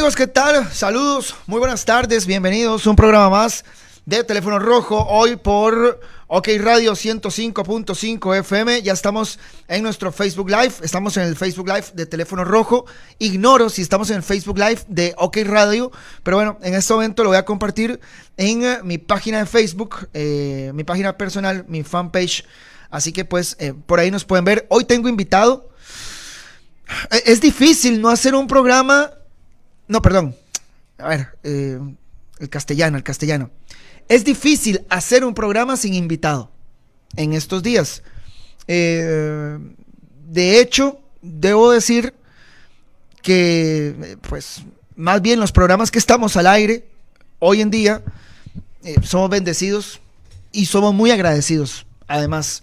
amigos? 0.00 0.16
¿Qué 0.16 0.26
tal? 0.26 0.72
Saludos, 0.72 1.34
muy 1.46 1.58
buenas 1.58 1.84
tardes, 1.84 2.24
bienvenidos 2.24 2.86
a 2.86 2.90
un 2.90 2.96
programa 2.96 3.28
más 3.28 3.66
de 4.06 4.24
Teléfono 4.24 4.58
Rojo, 4.58 5.04
hoy 5.06 5.36
por 5.36 6.00
OK 6.26 6.48
Radio 6.58 6.92
105.5 6.92 8.38
FM. 8.38 8.80
Ya 8.80 8.94
estamos 8.94 9.38
en 9.68 9.82
nuestro 9.82 10.10
Facebook 10.10 10.48
Live, 10.48 10.72
estamos 10.80 11.18
en 11.18 11.24
el 11.24 11.36
Facebook 11.36 11.68
Live 11.68 11.88
de 11.92 12.06
Teléfono 12.06 12.44
Rojo. 12.44 12.86
Ignoro 13.18 13.68
si 13.68 13.82
estamos 13.82 14.08
en 14.08 14.16
el 14.16 14.22
Facebook 14.22 14.56
Live 14.56 14.80
de 14.88 15.14
OK 15.18 15.36
Radio, 15.44 15.92
pero 16.22 16.38
bueno, 16.38 16.58
en 16.62 16.72
este 16.72 16.94
momento 16.94 17.22
lo 17.22 17.28
voy 17.28 17.38
a 17.38 17.44
compartir 17.44 18.00
en 18.38 18.64
eh, 18.64 18.78
mi 18.82 18.96
página 18.96 19.40
de 19.40 19.44
Facebook, 19.44 20.08
eh, 20.14 20.72
mi 20.72 20.84
página 20.84 21.18
personal, 21.18 21.66
mi 21.68 21.82
fanpage. 21.82 22.46
Así 22.88 23.12
que 23.12 23.26
pues 23.26 23.54
eh, 23.58 23.74
por 23.84 24.00
ahí 24.00 24.10
nos 24.10 24.24
pueden 24.24 24.46
ver. 24.46 24.66
Hoy 24.70 24.86
tengo 24.86 25.10
invitado. 25.10 25.68
Es 27.26 27.42
difícil 27.42 28.00
no 28.00 28.08
hacer 28.08 28.34
un 28.34 28.46
programa 28.46 29.10
no, 29.90 30.00
perdón. 30.00 30.36
A 30.98 31.08
ver, 31.08 31.28
eh, 31.42 31.80
el 32.38 32.48
castellano, 32.48 32.96
el 32.96 33.02
castellano. 33.02 33.50
Es 34.08 34.24
difícil 34.24 34.86
hacer 34.88 35.24
un 35.24 35.34
programa 35.34 35.76
sin 35.76 35.94
invitado 35.94 36.48
en 37.16 37.32
estos 37.32 37.64
días. 37.64 38.04
Eh, 38.68 39.58
de 40.28 40.60
hecho, 40.60 41.00
debo 41.22 41.72
decir 41.72 42.14
que, 43.20 44.16
pues, 44.28 44.62
más 44.94 45.20
bien 45.22 45.40
los 45.40 45.50
programas 45.50 45.90
que 45.90 45.98
estamos 45.98 46.36
al 46.36 46.46
aire 46.46 46.86
hoy 47.40 47.60
en 47.60 47.72
día, 47.72 48.00
eh, 48.84 48.94
somos 49.02 49.28
bendecidos 49.28 50.00
y 50.52 50.66
somos 50.66 50.94
muy 50.94 51.10
agradecidos. 51.10 51.84
Además, 52.06 52.62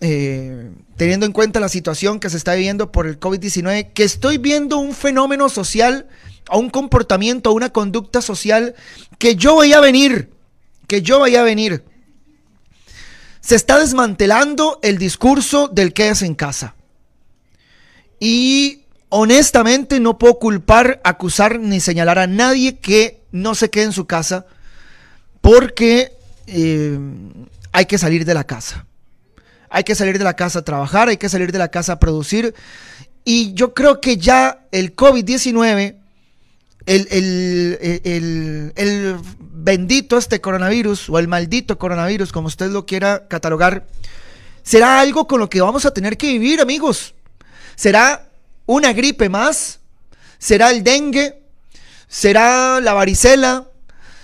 teniendo 0.00 1.26
en 1.26 1.32
cuenta 1.32 1.60
la 1.60 1.68
situación 1.68 2.18
que 2.18 2.30
se 2.30 2.38
está 2.38 2.54
viviendo 2.54 2.90
por 2.90 3.06
el 3.06 3.20
COVID-19, 3.20 3.92
que 3.92 4.04
estoy 4.04 4.38
viendo 4.38 4.78
un 4.78 4.94
fenómeno 4.94 5.50
social 5.50 6.08
a 6.50 6.56
un 6.56 6.68
comportamiento, 6.68 7.50
a 7.50 7.52
una 7.52 7.70
conducta 7.70 8.20
social 8.20 8.74
que 9.18 9.36
yo 9.36 9.54
voy 9.54 9.72
a 9.72 9.80
venir, 9.80 10.30
que 10.86 11.00
yo 11.00 11.20
vaya 11.20 11.40
a 11.40 11.44
venir. 11.44 11.84
Se 13.40 13.54
está 13.54 13.78
desmantelando 13.78 14.80
el 14.82 14.98
discurso 14.98 15.68
del 15.68 15.94
que 15.94 16.08
es 16.08 16.22
en 16.22 16.34
casa. 16.34 16.74
Y 18.18 18.82
honestamente 19.08 20.00
no 20.00 20.18
puedo 20.18 20.38
culpar, 20.38 21.00
acusar 21.04 21.60
ni 21.60 21.80
señalar 21.80 22.18
a 22.18 22.26
nadie 22.26 22.78
que 22.78 23.22
no 23.30 23.54
se 23.54 23.70
quede 23.70 23.84
en 23.84 23.92
su 23.92 24.06
casa 24.06 24.46
porque 25.40 26.12
eh, 26.48 26.98
hay 27.72 27.86
que 27.86 27.96
salir 27.96 28.24
de 28.24 28.34
la 28.34 28.44
casa. 28.44 28.86
Hay 29.68 29.84
que 29.84 29.94
salir 29.94 30.18
de 30.18 30.24
la 30.24 30.34
casa 30.34 30.58
a 30.58 30.64
trabajar, 30.64 31.08
hay 31.08 31.16
que 31.16 31.28
salir 31.28 31.52
de 31.52 31.58
la 31.58 31.68
casa 31.68 31.92
a 31.92 32.00
producir. 32.00 32.54
Y 33.24 33.54
yo 33.54 33.72
creo 33.72 34.00
que 34.00 34.16
ya 34.16 34.66
el 34.72 34.96
COVID-19 34.96 35.99
el, 36.86 37.78
el, 38.74 39.16
bendito 39.40 40.16
este 40.16 40.40
coronavirus 40.40 41.10
o 41.10 41.18
el 41.18 41.28
maldito 41.28 41.78
coronavirus, 41.78 42.32
como 42.32 42.48
usted 42.48 42.70
lo 42.70 42.86
quiera 42.86 43.28
catalogar, 43.28 43.86
será 44.62 45.00
algo 45.00 45.26
con 45.26 45.40
lo 45.40 45.50
que 45.50 45.60
vamos 45.60 45.84
a 45.84 45.92
tener 45.92 46.16
que 46.16 46.28
vivir, 46.28 46.60
amigos. 46.60 47.14
Será 47.76 48.28
una 48.66 48.92
gripe 48.92 49.28
más, 49.28 49.80
será 50.38 50.70
el 50.70 50.82
dengue, 50.82 51.42
será 52.08 52.80
la 52.80 52.92
varicela, 52.92 53.68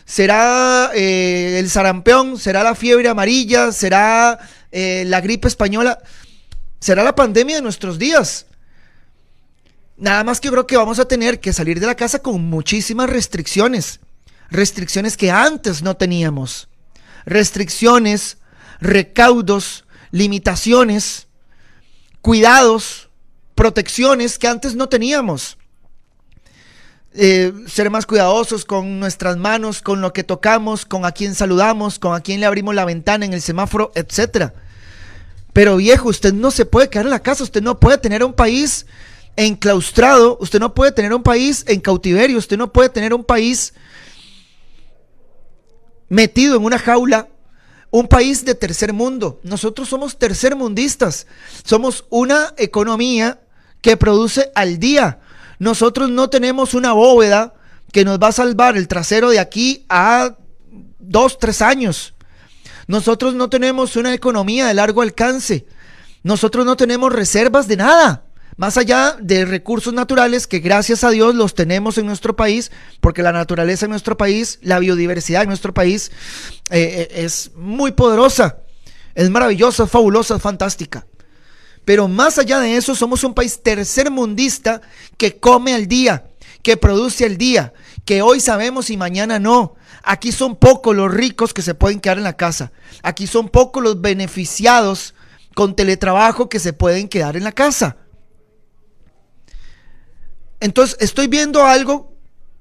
será 0.04 0.91
eh, 0.94 1.58
el 1.58 1.68
sarampión, 1.70 2.38
será 2.38 2.62
la 2.62 2.74
fiebre 2.74 3.08
amarilla, 3.08 3.72
será 3.72 4.38
eh, 4.72 5.04
la 5.06 5.20
gripe 5.20 5.48
española, 5.48 5.98
será 6.80 7.02
la 7.02 7.14
pandemia 7.14 7.56
de 7.56 7.62
nuestros 7.62 7.98
días. 7.98 8.46
Nada 9.97 10.25
más 10.25 10.41
que 10.41 10.50
creo 10.50 10.66
que 10.66 10.77
vamos 10.77 10.98
a 10.98 11.08
tener 11.08 11.41
que 11.41 11.52
salir 11.52 11.80
de 11.80 11.86
la 11.86 11.94
casa 11.94 12.19
con 12.19 12.44
muchísimas 12.44 13.08
restricciones. 13.08 14.00
Restricciones 14.50 15.16
que 15.16 15.31
antes 15.31 15.82
no 15.82 15.97
teníamos. 15.97 16.69
Restricciones, 17.25 18.38
recaudos, 18.81 19.84
limitaciones, 20.10 21.28
cuidados, 22.20 23.09
protecciones 23.54 24.38
que 24.38 24.48
antes 24.48 24.75
no 24.76 24.88
teníamos. 24.88 25.56
Eh, 27.15 27.53
ser 27.66 27.88
más 27.88 28.04
cuidadosos 28.04 28.66
con 28.66 29.00
nuestras 29.00 29.38
manos, 29.38 29.81
con 29.81 30.03
lo 30.03 30.12
que 30.12 30.22
tocamos, 30.22 30.84
con 30.84 31.06
a 31.06 31.12
quién 31.12 31.34
saludamos, 31.34 31.99
con 31.99 32.15
a 32.15 32.20
quién 32.20 32.41
le 32.41 32.47
abrimos 32.47 32.75
la 32.75 32.84
ventana 32.84 33.25
en 33.25 33.32
el 33.32 33.41
semáforo, 33.41 33.91
etc. 33.94 34.53
Pero 35.54 35.76
viejo, 35.76 36.10
usted 36.10 36.34
no 36.34 36.50
se 36.50 36.66
puede 36.66 36.91
quedar 36.91 37.06
en 37.06 37.12
la 37.12 37.22
casa, 37.22 37.43
usted 37.43 37.62
no 37.62 37.81
puede 37.81 37.97
tener 37.97 38.22
un 38.22 38.34
país 38.34 38.84
enclaustrado, 39.36 40.38
usted 40.41 40.60
no 40.60 40.74
puede 40.74 40.92
tener 40.92 41.12
un 41.14 41.22
país 41.22 41.64
en 41.69 41.80
cautiverio, 41.80 42.38
usted 42.38 42.56
no 42.56 42.72
puede 42.72 42.88
tener 42.88 43.14
un 43.14 43.24
país 43.24 43.74
metido 46.08 46.56
en 46.56 46.64
una 46.64 46.78
jaula, 46.78 47.28
un 47.91 48.08
país 48.08 48.44
de 48.44 48.54
tercer 48.54 48.92
mundo. 48.92 49.41
Nosotros 49.42 49.88
somos 49.88 50.19
tercermundistas, 50.19 51.26
somos 51.64 52.04
una 52.10 52.54
economía 52.56 53.41
que 53.80 53.96
produce 53.96 54.50
al 54.54 54.78
día. 54.78 55.20
Nosotros 55.58 56.10
no 56.10 56.28
tenemos 56.28 56.75
una 56.75 56.92
bóveda 56.92 57.54
que 57.92 58.04
nos 58.04 58.19
va 58.19 58.28
a 58.28 58.32
salvar 58.32 58.76
el 58.76 58.88
trasero 58.88 59.30
de 59.30 59.38
aquí 59.38 59.86
a 59.88 60.36
dos, 60.98 61.38
tres 61.38 61.62
años. 61.62 62.14
Nosotros 62.86 63.34
no 63.34 63.48
tenemos 63.48 63.96
una 63.96 64.14
economía 64.14 64.66
de 64.66 64.75
largo 64.75 65.02
alcance. 65.02 65.66
Nosotros 66.22 66.66
no 66.66 66.76
tenemos 66.76 67.12
reservas 67.12 67.69
de 67.69 67.76
nada. 67.76 68.25
Más 68.56 68.78
allá 68.78 69.19
de 69.21 69.44
recursos 69.44 69.93
naturales 69.93 70.47
que 70.47 70.61
gracias 70.61 71.05
a 71.05 71.11
Dios 71.11 71.34
los 71.34 71.55
tenemos 71.55 71.99
en 71.99 72.06
nuestro 72.06 72.37
país, 72.37 72.72
porque 73.00 73.22
la 73.22 73.33
naturaleza 73.33 73.84
en 73.84 73.91
nuestro 73.91 74.17
país, 74.17 74.59
la 74.62 74.78
biodiversidad 74.78 75.43
en 75.43 75.49
nuestro 75.49 75.75
país 75.75 76.11
eh, 76.71 77.09
eh, 77.11 77.25
es 77.25 77.50
muy 77.55 77.93
poderosa, 77.93 78.61
es 79.15 79.28
maravillosa, 79.28 79.87
fabulosa, 79.87 80.39
fantástica. 80.39 81.06
Pero 81.84 82.09
más 82.09 82.39
allá 82.39 82.59
de 82.59 82.77
eso, 82.77 82.94
somos 82.94 83.25
un 83.25 83.34
país 83.34 83.62
tercermundista 83.62 84.81
que 85.19 85.37
come 85.38 85.75
al 85.75 85.87
día, 85.87 86.25
que 86.62 86.78
produce 86.78 87.27
al 87.27 87.37
día, 87.37 87.75
que 88.06 88.23
hoy 88.23 88.41
sabemos 88.41 88.88
y 88.88 88.97
mañana 88.97 89.38
no. 89.38 89.75
Aquí 90.03 90.33
son 90.33 90.56
pocos 90.56 90.97
los 90.97 91.12
ricos 91.12 91.53
que 91.53 91.62
se 91.62 91.75
pueden 91.75 92.00
quedar 92.00 92.17
en 92.17 92.25
la 92.25 92.37
casa. 92.37 92.73
Aquí 93.03 93.27
son 93.27 93.50
pocos 93.50 93.83
los 93.83 94.00
beneficiados 94.00 95.15
con 95.55 95.77
teletrabajo 95.77 96.49
que 96.49 96.59
se 96.59 96.73
pueden 96.73 97.09
quedar 97.09 97.37
en 97.37 97.44
la 97.44 97.53
casa. 97.53 97.99
Entonces 100.66 100.97
estoy 100.99 101.28
viendo 101.28 101.65
algo 101.65 102.12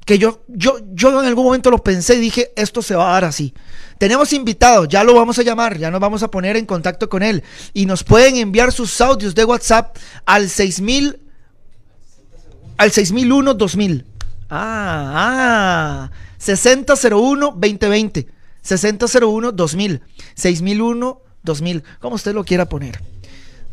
que 0.06 0.20
yo, 0.20 0.44
yo, 0.48 0.78
yo 0.94 1.20
en 1.20 1.26
algún 1.26 1.44
momento 1.44 1.72
lo 1.72 1.84
pensé 1.84 2.14
y 2.14 2.20
dije, 2.20 2.52
esto 2.56 2.84
se 2.84 2.94
va 2.94 3.10
a 3.10 3.14
dar 3.14 3.26
así. 3.26 3.52
Tenemos 3.98 4.32
invitados, 4.32 4.88
ya 4.88 5.04
lo 5.04 5.16
vamos 5.16 5.40
a 5.40 5.42
llamar, 5.42 5.80
ya 5.80 5.90
nos 5.90 6.00
vamos 6.00 6.22
a 6.22 6.30
poner 6.30 6.56
en 6.56 6.68
contacto 6.68 7.10
con 7.10 7.24
él. 7.24 7.44
Y 7.74 7.88
nos 7.88 8.04
pueden 8.04 8.36
enviar 8.36 8.72
sus 8.72 9.02
audios 9.02 9.34
de 9.34 9.44
WhatsApp 9.44 9.98
al 10.24 10.52
6000, 10.52 11.20
al 12.78 12.92
6001 12.92 13.56
2000. 13.56 14.06
Ah, 14.52 16.12
ah, 16.12 16.12
6001 16.38 17.54
2020. 17.58 18.28
6001 18.62 19.52
2000. 19.52 20.02
6001 20.36 21.22
2000. 21.42 21.84
Como 22.00 22.16
usted 22.18 22.36
lo 22.36 22.44
quiera 22.44 22.70
poner. 22.70 23.02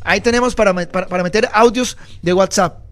Ahí 0.00 0.22
tenemos 0.22 0.54
para, 0.54 0.72
para, 0.86 1.06
para 1.06 1.22
meter 1.22 1.50
audios 1.52 1.98
de 2.22 2.32
WhatsApp. 2.32 2.91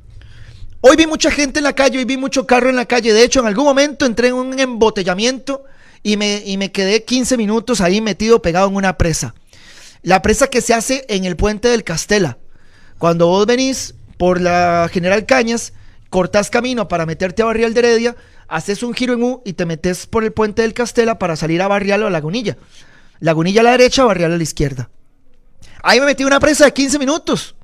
Hoy 0.83 0.97
vi 0.97 1.07
mucha 1.07 1.31
gente 1.31 1.61
en 1.61 1.65
la 1.65 1.75
calle, 1.75 1.99
hoy 1.99 2.07
vi 2.07 2.17
mucho 2.17 2.47
carro 2.47 2.71
en 2.71 2.77
la 2.77 2.87
calle. 2.87 3.13
De 3.13 3.23
hecho, 3.23 3.41
en 3.41 3.47
algún 3.47 3.65
momento 3.65 4.07
entré 4.07 4.29
en 4.29 4.35
un 4.35 4.59
embotellamiento 4.59 5.65
y 6.03 6.17
me, 6.17 6.73
quedé 6.73 7.05
15 7.05 7.37
minutos 7.37 7.83
ahí 7.83 8.01
metido 8.01 8.41
pegado 8.41 8.69
en 8.69 8.77
una 8.77 8.97
presa. 8.97 9.35
La 10.03 10.23
presa 10.23 10.47
que 10.47 10.63
se 10.63 10.73
hace 10.73 11.05
en 11.11 11.27
el 11.27 11.37
puente 11.37 11.69
del 11.69 11.85
Castela. 11.85 12.39
Cuando 12.97 13.27
vos 13.27 13.44
venís 13.44 13.94
por 14.17 14.41
la 14.41 14.88
General 14.91 15.27
Cañas, 15.27 15.75
cortás 16.09 16.49
camino 16.49 16.88
para 16.88 17.05
meterte 17.05 17.43
a 17.43 17.44
Barrial 17.44 17.75
de 17.75 17.81
Heredia, 17.81 18.17
haces 18.49 18.83
un 18.83 18.94
giro 18.94 19.12
en 19.12 19.23
U 19.23 19.43
y 19.44 19.53
te 19.53 19.67
metes 19.67 20.06
por 20.06 20.25
el 20.25 20.33
puente 20.33 20.62
del 20.62 20.73
Castela 20.73 21.19
para 21.19 21.37
salir 21.37 21.61
a 21.61 21.69
Barrial 21.69 22.05
o 22.05 22.06
a 22.06 22.11
Lagunilla. 22.11 22.56
Lagunilla 23.19 23.61
a 23.61 23.65
la 23.65 23.73
derecha, 23.73 24.05
Barrial 24.05 24.33
a 24.33 24.38
la 24.38 24.43
izquierda. 24.43 24.88
Ahí 25.83 26.00
me 26.00 26.06
metí 26.06 26.25
una 26.25 26.41
presa 26.41 26.65
de 26.65 26.73
15 26.73 26.99
minutos. 26.99 27.55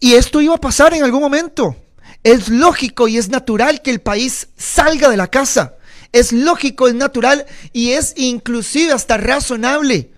Y 0.00 0.14
esto 0.14 0.40
iba 0.40 0.54
a 0.54 0.60
pasar 0.60 0.94
en 0.94 1.02
algún 1.02 1.20
momento. 1.20 1.76
Es 2.22 2.48
lógico 2.48 3.08
y 3.08 3.18
es 3.18 3.28
natural 3.28 3.82
que 3.82 3.90
el 3.90 4.00
país 4.00 4.48
salga 4.56 5.08
de 5.08 5.16
la 5.16 5.28
casa. 5.28 5.74
Es 6.12 6.32
lógico, 6.32 6.88
es 6.88 6.94
natural 6.94 7.46
y 7.72 7.92
es 7.92 8.14
inclusive 8.16 8.92
hasta 8.92 9.16
razonable 9.16 10.10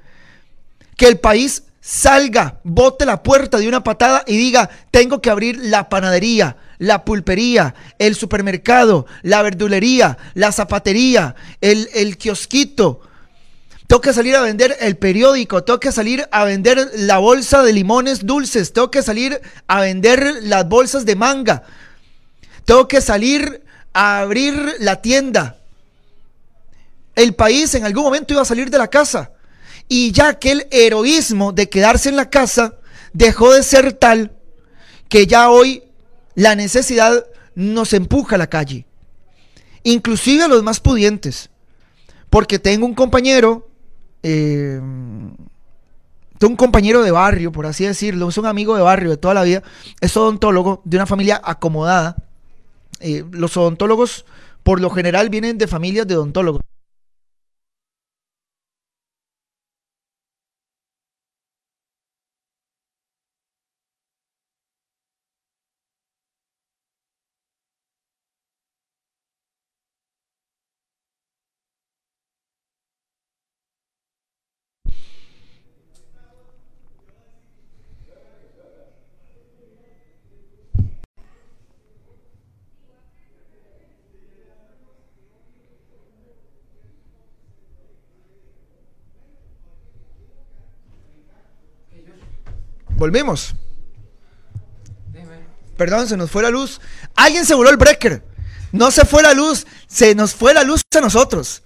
que 0.97 1.07
el 1.07 1.19
país 1.19 1.65
salga, 1.81 2.61
bote 2.65 3.07
la 3.07 3.23
puerta 3.23 3.59
de 3.59 3.69
una 3.69 3.83
patada 3.83 4.25
y 4.27 4.37
diga, 4.37 4.69
tengo 4.91 5.23
que 5.23 5.31
abrir 5.31 5.59
la 5.59 5.89
panadería, 5.89 6.57
la 6.79 7.05
pulpería, 7.05 7.75
el 7.99 8.15
supermercado, 8.15 9.07
la 9.23 9.43
verdulería, 9.43 10.19
la 10.35 10.53
zapatería, 10.53 11.35
el, 11.61 11.89
el 11.95 12.19
kiosquito, 12.19 13.01
tengo 13.89 14.03
que 14.03 14.13
salir 14.13 14.37
a 14.37 14.43
vender 14.43 14.77
el 14.81 14.99
periódico, 14.99 15.65
tengo 15.65 15.81
que 15.81 15.93
salir 15.93 16.29
a 16.31 16.45
vender 16.45 16.91
la 16.95 17.17
bolsa 17.17 17.63
de 17.63 17.73
limones 17.73 18.27
dulces, 18.27 18.75
tengo 18.75 18.91
que 18.91 19.03
salir 19.03 19.41
a 19.67 19.81
vender 19.81 20.41
las 20.43 20.69
bolsas 20.69 21.07
de 21.07 21.17
manga, 21.17 21.63
tengo 22.67 22.87
que 22.87 23.01
salir 23.01 23.65
a 23.95 24.21
abrir 24.21 24.75
la 24.81 25.01
tienda. 25.01 25.57
El 27.15 27.35
país 27.35 27.75
en 27.75 27.87
algún 27.87 28.05
momento 28.05 28.35
iba 28.35 28.43
a 28.43 28.45
salir 28.45 28.69
de 28.69 28.77
la 28.77 28.89
casa. 28.89 29.33
Y 29.89 30.13
ya 30.13 30.29
aquel 30.29 30.67
heroísmo 30.71 31.53
de 31.53 31.71
quedarse 31.71 32.11
en 32.11 32.17
la 32.17 32.29
casa 32.29 32.75
dejó 33.15 33.55
de 33.55 33.63
ser 33.63 33.95
tal 33.95 34.33
que 35.09 35.27
ya 35.27 35.49
hoy 35.49 35.83
la 36.35 36.55
necesidad 36.55 37.25
nos 37.55 37.95
empuja 37.95 38.35
a 38.35 38.39
la 38.39 38.49
calle. 38.49 38.85
Inclusive 39.83 40.45
a 40.45 40.49
los 40.49 40.63
más 40.63 40.79
pudientes. 40.79 41.49
Porque 42.29 42.59
tengo 42.59 42.85
un 42.85 42.95
compañero, 42.95 43.68
eh, 44.23 44.81
un 44.81 46.57
compañero 46.57 47.03
de 47.03 47.11
barrio, 47.11 47.53
por 47.53 47.67
así 47.67 47.85
decirlo, 47.85 48.29
es 48.29 48.39
un 48.39 48.47
amigo 48.47 48.77
de 48.77 48.83
barrio 48.83 49.11
de 49.11 49.17
toda 49.17 49.35
la 49.35 49.43
vida, 49.43 49.63
es 50.01 50.17
odontólogo 50.17 50.83
de 50.85 50.97
una 50.97 51.07
familia 51.07 51.41
acomodada. 51.43 52.17
Eh, 53.01 53.25
los 53.31 53.57
odontólogos 53.57 54.25
por 54.63 54.81
lo 54.81 54.91
general 54.91 55.31
vienen 55.31 55.59
de 55.59 55.67
familias 55.67 56.07
de 56.07 56.17
odontólogos. 56.17 56.63
Volvimos. 93.09 93.55
Perdón, 95.79 96.07
se 96.09 96.19
nos 96.19 96.31
fue 96.31 96.43
la 96.43 96.51
luz. 96.51 96.79
Alguien 97.17 97.47
se 97.47 97.55
voló 97.55 97.71
el 97.71 97.79
breaker. 97.79 98.23
No 98.71 98.91
se 98.91 99.07
fue 99.07 99.23
la 99.23 99.33
luz, 99.33 99.67
se 99.87 100.15
nos 100.15 100.35
fue 100.35 100.53
la 100.53 100.63
luz 100.63 100.83
a 100.95 101.01
nosotros. 101.01 101.63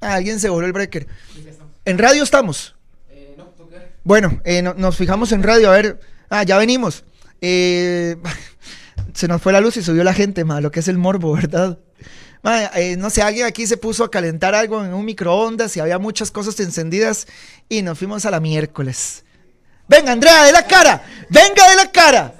Alguien 0.00 0.38
se 0.38 0.50
voló 0.50 0.66
el 0.66 0.74
breaker. 0.74 1.06
¿En 1.86 1.96
radio 1.96 2.22
estamos? 2.22 2.76
Bueno, 4.04 4.42
eh, 4.44 4.60
nos 4.60 4.98
fijamos 4.98 5.32
en 5.32 5.42
radio, 5.42 5.70
a 5.70 5.76
ver. 5.76 5.98
Ah, 6.28 6.42
ya 6.42 6.58
venimos. 6.58 7.04
Eh, 7.40 8.18
se 9.14 9.28
nos 9.28 9.40
fue 9.40 9.54
la 9.54 9.62
luz 9.62 9.78
y 9.78 9.82
subió 9.82 10.04
la 10.04 10.12
gente, 10.12 10.44
ma, 10.44 10.60
lo 10.60 10.70
que 10.70 10.80
es 10.80 10.88
el 10.88 10.98
morbo, 10.98 11.32
¿verdad? 11.36 11.78
Eh, 12.74 12.96
no 12.98 13.08
sé, 13.08 13.22
alguien 13.22 13.46
aquí 13.46 13.66
se 13.66 13.78
puso 13.78 14.04
a 14.04 14.10
calentar 14.10 14.54
algo 14.54 14.84
en 14.84 14.92
un 14.92 15.06
microondas 15.06 15.74
y 15.78 15.80
había 15.80 15.98
muchas 15.98 16.30
cosas 16.30 16.60
encendidas 16.60 17.26
y 17.70 17.80
nos 17.80 17.98
fuimos 17.98 18.26
a 18.26 18.30
la 18.30 18.40
miércoles. 18.40 19.24
Venga, 19.90 20.12
Andrea, 20.12 20.44
de 20.44 20.52
la 20.52 20.62
cara. 20.62 21.02
Venga, 21.28 21.68
de 21.68 21.74
la 21.74 21.90
cara. 21.90 22.32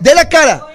De 0.00 0.14
la 0.14 0.26
cara. 0.30 0.66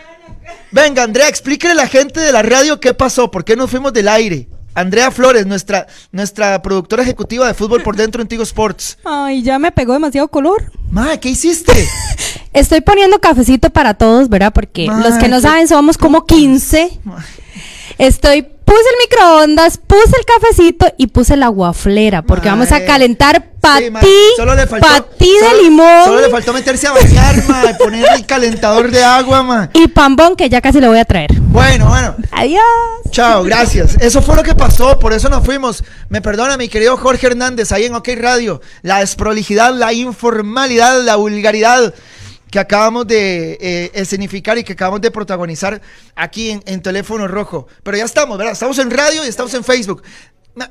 Venga, 0.72 1.02
Andrea, 1.02 1.28
explíquele 1.28 1.72
a 1.74 1.76
la 1.76 1.88
gente 1.88 2.20
de 2.20 2.32
la 2.32 2.44
radio 2.44 2.80
qué 2.80 2.94
pasó, 2.94 3.32
por 3.32 3.44
qué 3.44 3.56
nos 3.56 3.72
fuimos 3.72 3.92
del 3.92 4.08
aire. 4.08 4.48
Andrea 4.76 5.10
Flores, 5.10 5.48
nuestra, 5.48 5.88
nuestra 6.12 6.62
productora 6.62 7.02
ejecutiva 7.02 7.48
de 7.48 7.56
fútbol 7.56 7.82
por 7.82 7.96
dentro 7.96 8.22
en 8.22 8.28
Tigo 8.28 8.44
Sports. 8.44 9.00
Ay, 9.04 9.42
ya 9.42 9.58
me 9.58 9.72
pegó 9.72 9.94
demasiado 9.94 10.28
color. 10.28 10.72
Ma, 10.92 11.18
¿qué 11.18 11.30
hiciste? 11.30 11.88
Estoy 12.54 12.82
poniendo 12.82 13.20
cafecito 13.20 13.72
para 13.72 13.96
todos, 13.96 14.30
¿verdad? 14.30 14.54
Porque 14.54 14.86
los 14.86 15.16
que 15.16 15.28
no 15.28 15.42
saben 15.42 15.68
somos 15.68 15.98
como 15.98 16.28
15. 16.28 17.00
Estoy 17.98 18.48
puse 18.66 18.80
el 18.80 18.96
microondas, 19.10 19.78
puse 19.78 20.16
el 20.18 20.26
cafecito 20.26 20.94
y 20.98 21.08
puse 21.08 21.38
la 21.38 21.48
guaflera 21.48 22.22
porque 22.22 22.50
vamos 22.50 22.72
a 22.72 22.84
calentar 22.86 23.52
patí, 23.60 23.90
patí 23.90 25.34
de 25.40 25.64
limón. 25.64 26.06
Solo 26.06 26.22
le 26.22 26.30
faltó 26.30 26.54
meterse 26.54 26.88
a 26.88 26.92
bañar, 26.92 27.44
ma, 27.48 27.64
y 27.70 27.74
poner 27.76 28.06
el 28.16 28.26
calentador 28.26 28.92
de 28.92 29.04
agua, 29.04 29.44
ma. 29.44 29.70
Y 29.74 29.88
pambón 29.88 30.36
que 30.36 30.50
ya 30.50 30.62
casi 30.62 30.80
lo 30.80 30.90
voy 30.90 31.00
a 31.00 31.06
traer. 31.06 31.34
Bueno, 31.40 31.88
bueno. 31.88 32.16
Adiós. 32.32 32.64
Chao, 33.12 33.44
gracias. 33.44 33.96
Eso 34.00 34.22
fue 34.22 34.36
lo 34.36 34.44
que 34.44 34.56
pasó, 34.56 34.98
por 35.00 35.14
eso 35.14 35.30
nos 35.30 35.46
fuimos. 35.46 35.84
Me 36.10 36.22
perdona 36.22 36.58
mi 36.58 36.68
querido 36.68 36.98
Jorge 36.98 37.28
Hernández 37.28 37.72
ahí 37.72 37.86
en 37.86 37.96
OK 37.96 38.10
Radio. 38.18 38.62
La 38.82 39.00
desprolijidad, 39.00 39.74
la 39.74 39.94
informalidad, 39.94 41.02
la 41.04 41.16
vulgaridad 41.16 41.94
que 42.54 42.60
acabamos 42.60 43.08
de 43.08 43.58
eh, 43.60 43.92
escenificar 43.96 44.60
y 44.60 44.64
que 44.64 44.74
acabamos 44.74 45.02
de 45.02 45.10
protagonizar 45.10 45.82
aquí 46.16 46.52
en, 46.52 46.82
Teléfono 46.84 47.28
Rojo. 47.28 47.66
Pero 47.82 47.98
ya 47.98 48.06
estamos, 48.06 48.38
¿verdad? 48.38 48.54
Estamos 48.54 48.78
en 48.78 48.92
radio 48.92 49.26
y 49.26 49.28
estamos 49.28 49.56
en 49.56 49.64
Facebook. 49.64 50.04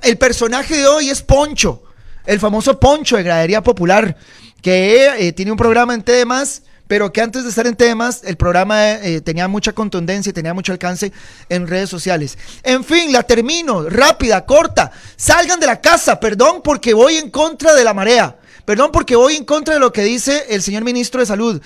El 0.01 0.17
personaje 0.17 0.77
de 0.77 0.87
hoy 0.87 1.11
es 1.11 1.23
Poncho, 1.23 1.83
el 2.25 2.39
famoso 2.39 2.79
Poncho 2.79 3.17
de 3.17 3.25
Gradería 3.25 3.65
Popular, 3.65 4.17
que 4.63 5.27
eh, 5.27 5.33
tiene 5.33 5.51
un 5.51 5.59
programa 5.59 5.93
en 5.93 6.03
temas 6.03 6.63
pero 6.87 7.11
que 7.11 7.23
antes 7.23 7.43
de 7.43 7.49
estar 7.49 7.67
en 7.67 7.75
temas, 7.75 8.21
el 8.23 8.37
programa 8.37 8.93
eh, 8.93 9.23
tenía 9.23 9.49
mucha 9.49 9.73
contundencia 9.73 10.29
y 10.29 10.35
tenía 10.35 10.53
mucho 10.53 10.73
alcance 10.73 11.11
en 11.49 11.67
redes 11.67 11.89
sociales. 11.89 12.37
En 12.63 12.85
fin, 12.85 13.13
la 13.13 13.23
termino, 13.23 13.89
rápida, 13.89 14.45
corta. 14.45 14.93
Salgan 15.17 15.59
de 15.59 15.67
la 15.67 15.81
casa, 15.81 16.21
perdón 16.21 16.61
porque 16.63 16.93
voy 16.93 17.17
en 17.17 17.31
contra 17.31 17.75
de 17.75 17.83
la 17.83 17.95
marea. 17.95 18.37
Perdón 18.65 18.91
porque 18.93 19.17
voy 19.17 19.37
en 19.37 19.45
contra 19.45 19.75
de 19.75 19.81
lo 19.81 19.93
que 19.93 20.03
dice 20.03 20.47
el 20.51 20.63
señor 20.63 20.85
ministro 20.85 21.21
de 21.21 21.27
Salud. 21.27 21.61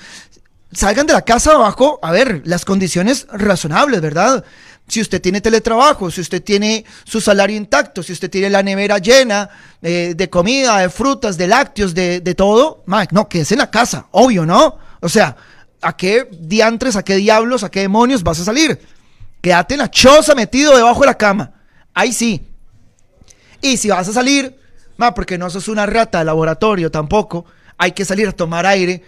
Salgan 0.72 1.06
de 1.06 1.12
la 1.12 1.22
casa 1.22 1.52
abajo, 1.52 1.98
a 2.02 2.10
ver, 2.10 2.42
las 2.44 2.64
condiciones 2.64 3.26
razonables, 3.30 4.00
¿verdad? 4.00 4.44
Si 4.88 5.00
usted 5.00 5.20
tiene 5.20 5.40
teletrabajo, 5.40 6.10
si 6.10 6.20
usted 6.20 6.42
tiene 6.42 6.84
su 7.04 7.20
salario 7.20 7.56
intacto, 7.56 8.02
si 8.02 8.12
usted 8.12 8.30
tiene 8.30 8.50
la 8.50 8.62
nevera 8.62 8.98
llena 8.98 9.48
eh, 9.82 10.14
de 10.16 10.30
comida, 10.30 10.78
de 10.78 10.90
frutas, 10.90 11.36
de 11.36 11.46
lácteos, 11.46 11.94
de, 11.94 12.20
todo, 12.36 12.82
Mike, 12.86 13.14
no, 13.14 13.28
quédese 13.28 13.54
en 13.54 13.58
la 13.58 13.70
casa, 13.70 14.06
obvio, 14.12 14.46
¿no? 14.46 14.78
O 15.00 15.08
sea, 15.08 15.36
¿a 15.80 15.96
qué 15.96 16.28
diantres, 16.30 16.96
a 16.96 17.04
qué 17.04 17.16
diablos, 17.16 17.62
a 17.62 17.70
qué 17.70 17.80
demonios 17.80 18.22
vas 18.22 18.40
a 18.40 18.44
salir? 18.44 18.80
Quédate 19.40 19.74
en 19.74 19.78
la 19.78 19.90
choza 19.90 20.34
metido 20.34 20.76
debajo 20.76 21.00
de 21.00 21.06
la 21.06 21.18
cama. 21.18 21.52
Ahí 21.94 22.12
sí. 22.12 22.46
Y 23.60 23.76
si 23.76 23.88
vas 23.88 24.08
a 24.08 24.12
salir, 24.12 24.56
porque 25.14 25.38
no 25.38 25.50
sos 25.50 25.68
una 25.68 25.86
rata 25.86 26.18
de 26.18 26.24
laboratorio 26.24 26.90
tampoco. 26.90 27.44
Hay 27.78 27.92
que 27.92 28.04
salir 28.04 28.28
a 28.28 28.32
tomar 28.32 28.66
aire, 28.66 29.02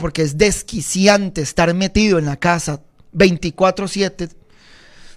porque 0.00 0.22
es 0.22 0.38
desquiciante 0.38 1.42
estar 1.42 1.72
metido 1.74 2.18
en 2.18 2.24
la 2.26 2.36
casa 2.36 2.80
24/7. 3.12 4.30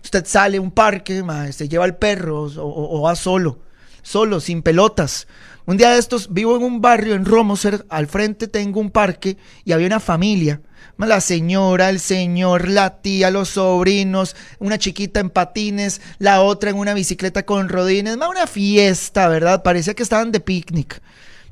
Usted 0.03 0.25
sale 0.25 0.57
a 0.57 0.62
un 0.62 0.72
parque, 0.72 1.24
se 1.51 1.67
lleva 1.67 1.86
el 1.86 1.96
perro 1.96 2.43
o, 2.43 3.01
va 3.01 3.15
solo, 3.15 3.60
solo, 4.01 4.39
sin 4.39 4.62
pelotas. 4.62 5.27
Un 5.65 5.77
día 5.77 5.91
de 5.91 6.00
estos 6.00 6.34
vivo 6.34 6.55
en 6.55 6.63
un 6.63 6.81
barrio 6.81 7.15
en 7.15 7.25
Romoser, 7.25 7.86
al 7.89 8.07
frente 8.07 8.48
tengo 8.48 8.79
un 8.79 8.89
parque 8.89 9.38
y 9.65 9.74
había 9.74 9.88
una 9.88 10.00
familia 10.00 10.62
la 10.98 11.22
señora, 11.22 11.89
el 11.89 12.00
señor, 12.00 12.67
la 12.67 13.01
tía, 13.01 13.29
los 13.29 13.50
sobrinos, 13.50 14.36
una 14.60 14.77
chiquita 14.77 15.19
en 15.19 15.29
patines, 15.29 16.01
la 16.17 16.41
otra 16.41 16.69
en 16.69 16.77
una 16.77 16.93
bicicleta 16.93 17.46
con 17.46 17.69
rodines, 17.69 18.17
más 18.17 18.29
una 18.29 18.48
fiesta, 18.48 19.27
¿verdad? 19.27 19.63
Parecía 19.63 19.93
que 19.93 20.03
estaban 20.03 20.31
de 20.31 20.39
picnic, 20.39 21.01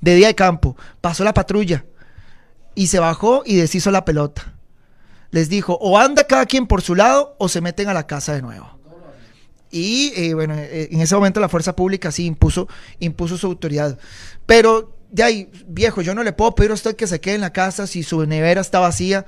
de 0.01 0.15
día 0.15 0.27
de 0.27 0.35
campo. 0.35 0.75
Pasó 1.01 1.23
la 1.23 1.33
patrulla 1.33 1.85
y 2.73 2.87
se 2.87 2.99
bajó 2.99 3.43
y 3.45 3.55
deshizo 3.55 3.91
la 3.91 4.05
pelota. 4.05 4.53
Les 5.31 5.49
dijo, 5.49 5.77
o 5.81 5.99
anda 5.99 6.25
cada 6.25 6.45
quien 6.45 6.67
por 6.67 6.81
su 6.81 6.95
lado 6.95 7.35
o 7.39 7.49
se 7.49 7.61
meten 7.61 7.89
a 7.89 7.93
la 7.93 8.07
casa 8.07 8.33
de 8.33 8.41
nuevo. 8.41 8.75
Y 9.71 10.13
eh, 10.15 10.33
bueno, 10.33 10.53
eh, 10.55 10.87
en 10.91 11.01
ese 11.01 11.15
momento 11.15 11.41
la 11.41 11.49
fuerza 11.49 11.75
pública 11.75 12.09
sí 12.09 12.25
impuso, 12.25 12.69
impuso 12.99 13.37
su 13.37 13.47
autoridad. 13.47 13.97
Pero 14.45 14.94
de 15.11 15.23
ahí, 15.23 15.49
viejo, 15.67 16.01
yo 16.01 16.13
no 16.15 16.23
le 16.23 16.33
puedo 16.33 16.55
pedir 16.55 16.71
a 16.71 16.75
usted 16.75 16.95
que 16.95 17.07
se 17.07 17.21
quede 17.21 17.35
en 17.35 17.41
la 17.41 17.53
casa 17.53 17.87
si 17.87 18.03
su 18.03 18.25
nevera 18.25 18.61
está 18.61 18.79
vacía, 18.79 19.25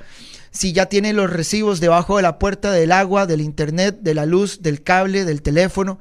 si 0.52 0.74
ya 0.74 0.88
tiene 0.88 1.14
los 1.14 1.30
recibos 1.30 1.80
debajo 1.80 2.18
de 2.18 2.24
la 2.24 2.40
puerta 2.40 2.72
del 2.72 2.92
agua, 2.92 3.26
del 3.26 3.42
internet, 3.42 4.00
de 4.02 4.14
la 4.14 4.26
luz, 4.26 4.62
del 4.62 4.84
cable, 4.84 5.24
del 5.24 5.42
teléfono, 5.42 6.00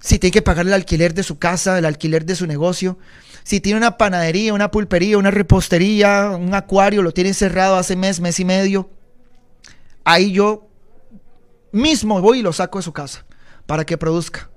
si 0.00 0.18
tiene 0.18 0.32
que 0.32 0.42
pagar 0.42 0.66
el 0.66 0.72
alquiler 0.72 1.14
de 1.14 1.22
su 1.22 1.38
casa, 1.38 1.78
el 1.78 1.84
alquiler 1.84 2.26
de 2.26 2.36
su 2.36 2.46
negocio, 2.46 2.98
si 3.44 3.60
tiene 3.60 3.78
una 3.78 3.96
panadería, 3.96 4.54
una 4.54 4.70
pulpería, 4.70 5.18
una 5.18 5.30
repostería, 5.30 6.30
un 6.30 6.54
acuario, 6.54 7.02
lo 7.02 7.12
tiene 7.12 7.34
cerrado 7.34 7.76
hace 7.76 7.96
mes, 7.96 8.20
mes 8.20 8.38
y 8.38 8.44
medio, 8.44 8.90
ahí 10.04 10.32
yo 10.32 10.68
mismo 11.72 12.20
voy 12.20 12.40
y 12.40 12.42
lo 12.42 12.52
saco 12.52 12.78
de 12.78 12.82
su 12.84 12.92
casa 12.92 13.24
para 13.66 13.84
que 13.84 13.98
produzca 13.98 14.51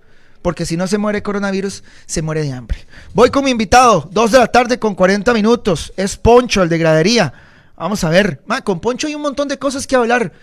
porque 0.45 0.67
si 0.67 0.77
no 0.77 0.85
se 0.85 0.99
muere 0.99 1.23
coronavirus, 1.23 1.83
se 2.05 2.21
muere 2.21 2.43
de 2.43 2.51
hambre. 2.51 2.85
Voy 3.15 3.31
con 3.31 3.43
mi 3.43 3.49
invitado, 3.49 4.07
2 4.11 4.31
de 4.31 4.37
la 4.37 4.45
tarde 4.45 4.77
con 4.77 4.93
40 4.93 5.33
minutos. 5.33 5.91
Es 5.97 6.17
Poncho, 6.17 6.61
el 6.61 6.69
de 6.69 6.77
gradería. 6.77 7.33
Vamos 7.75 8.03
a 8.03 8.11
ver. 8.11 8.43
con 8.63 8.79
Poncho 8.79 9.07
hay 9.07 9.15
un 9.15 9.23
montón 9.23 9.47
de 9.47 9.57
cosas 9.57 9.87
que 9.87 9.95
hablar. 9.95 10.33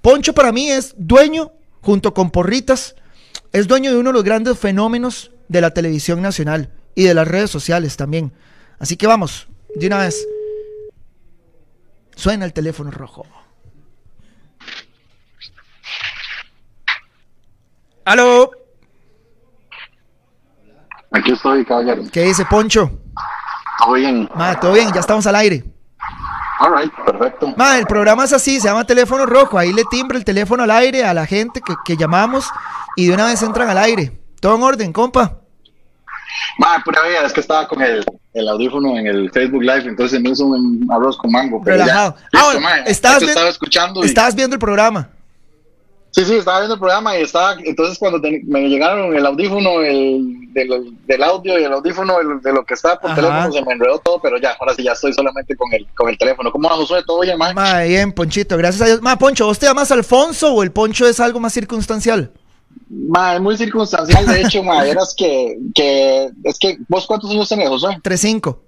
Poncho 0.00 0.32
para 0.32 0.50
mí 0.50 0.68
es 0.68 0.94
dueño, 0.96 1.52
junto 1.80 2.12
con 2.12 2.32
Porritas, 2.32 2.96
es 3.52 3.68
dueño 3.68 3.92
de 3.92 3.98
uno 3.98 4.10
de 4.10 4.14
los 4.14 4.24
grandes 4.24 4.58
fenómenos 4.58 5.30
de 5.46 5.60
la 5.60 5.70
televisión 5.70 6.20
nacional 6.20 6.72
y 6.96 7.04
de 7.04 7.14
las 7.14 7.28
redes 7.28 7.48
sociales 7.48 7.96
también. 7.96 8.32
Así 8.80 8.96
que 8.96 9.06
vamos, 9.06 9.46
de 9.76 9.86
una 9.86 9.98
vez. 9.98 10.26
Suena 12.16 12.46
el 12.46 12.52
teléfono 12.52 12.90
rojo. 12.90 13.24
Aló. 18.04 18.61
Aquí 21.12 21.32
estoy, 21.32 21.64
caballero. 21.64 22.02
¿Qué 22.12 22.22
dice 22.22 22.44
Poncho? 22.46 22.90
Todo 23.78 23.94
bien. 23.94 24.28
Ma, 24.34 24.58
todo 24.58 24.72
bien, 24.72 24.90
ya 24.92 25.00
estamos 25.00 25.26
al 25.26 25.36
aire. 25.36 25.64
All 26.60 26.72
right, 26.80 26.92
perfecto. 27.04 27.52
Ma, 27.56 27.78
el 27.78 27.86
programa 27.86 28.24
es 28.24 28.32
así, 28.32 28.60
se 28.60 28.68
llama 28.68 28.84
Teléfono 28.84 29.26
Rojo. 29.26 29.58
Ahí 29.58 29.72
le 29.72 29.82
timbre 29.90 30.16
el 30.18 30.24
teléfono 30.24 30.62
al 30.62 30.70
aire 30.70 31.04
a 31.04 31.12
la 31.12 31.26
gente 31.26 31.60
que, 31.60 31.74
que 31.84 31.96
llamamos 31.96 32.48
y 32.96 33.08
de 33.08 33.14
una 33.14 33.26
vez 33.26 33.42
entran 33.42 33.68
al 33.68 33.78
aire. 33.78 34.12
Todo 34.40 34.56
en 34.56 34.62
orden, 34.62 34.92
compa. 34.92 35.38
Ma, 36.58 36.82
pura 36.84 37.02
vida, 37.06 37.26
es 37.26 37.32
que 37.32 37.40
estaba 37.40 37.66
con 37.68 37.82
el, 37.82 38.04
el 38.32 38.48
audífono 38.48 38.96
en 38.96 39.06
el 39.06 39.30
Facebook 39.32 39.62
Live, 39.62 39.84
entonces 39.88 40.20
me 40.20 40.30
hizo 40.30 40.46
un 40.46 40.86
arroz 40.90 41.16
con 41.18 41.30
mango. 41.32 41.60
Pero 41.64 41.78
Relajado. 41.78 42.16
Ya, 42.32 42.40
Ah, 42.40 42.44
listo, 42.52 42.60
ma, 42.60 42.76
estabas, 42.86 43.16
esto 43.16 43.26
vi- 43.26 43.30
estaba 43.32 43.48
escuchando. 43.50 44.02
y- 44.02 44.06
estabas 44.06 44.34
viendo 44.34 44.54
el 44.54 44.60
programa. 44.60 45.08
Sí, 46.14 46.24
sí, 46.26 46.34
estaba 46.34 46.58
viendo 46.58 46.74
el 46.74 46.80
programa 46.80 47.18
y 47.18 47.22
estaba. 47.22 47.56
Entonces, 47.64 47.98
cuando 47.98 48.20
te- 48.20 48.42
me 48.46 48.68
llegaron 48.68 49.16
el 49.16 49.24
audífono 49.24 49.80
el, 49.80 50.52
del, 50.52 50.94
del 51.06 51.22
audio 51.22 51.58
y 51.58 51.64
el 51.64 51.72
audífono 51.72 52.20
el- 52.20 52.40
de 52.42 52.52
lo 52.52 52.64
que 52.66 52.74
estaba 52.74 53.00
por 53.00 53.10
Ajá. 53.12 53.20
teléfono, 53.20 53.50
se 53.52 53.62
me 53.64 53.72
enredó 53.72 53.98
todo, 53.98 54.20
pero 54.20 54.36
ya, 54.38 54.54
ahora 54.60 54.74
sí, 54.74 54.82
ya 54.82 54.92
estoy 54.92 55.14
solamente 55.14 55.56
con 55.56 55.72
el, 55.72 55.86
con 55.94 56.10
el 56.10 56.18
teléfono. 56.18 56.52
¿Cómo 56.52 56.68
va, 56.68 56.76
Josué? 56.76 57.02
¿Todo 57.06 57.20
bien, 57.22 57.38
ma? 57.38 57.54
Ma, 57.54 57.80
bien, 57.82 58.12
Ponchito, 58.12 58.58
gracias 58.58 58.82
a 58.82 58.86
Dios. 58.86 59.00
Ma, 59.00 59.16
Poncho, 59.16 59.46
¿vos 59.46 59.58
te 59.58 59.64
llamas 59.64 59.90
Alfonso 59.90 60.52
o 60.52 60.62
el 60.62 60.70
Poncho 60.70 61.08
es 61.08 61.18
algo 61.18 61.40
más 61.40 61.54
circunstancial? 61.54 62.30
Ma, 62.90 63.34
es 63.36 63.40
muy 63.40 63.56
circunstancial, 63.56 64.26
de 64.26 64.42
hecho, 64.42 64.62
ma, 64.62 64.84
eras 64.86 65.14
que, 65.16 65.56
que. 65.74 66.28
Es 66.44 66.58
que, 66.58 66.76
¿vos 66.88 67.06
cuántos 67.06 67.30
años 67.30 67.48
tenés, 67.48 67.70
Josué? 67.70 67.96
3-5. 68.02 68.58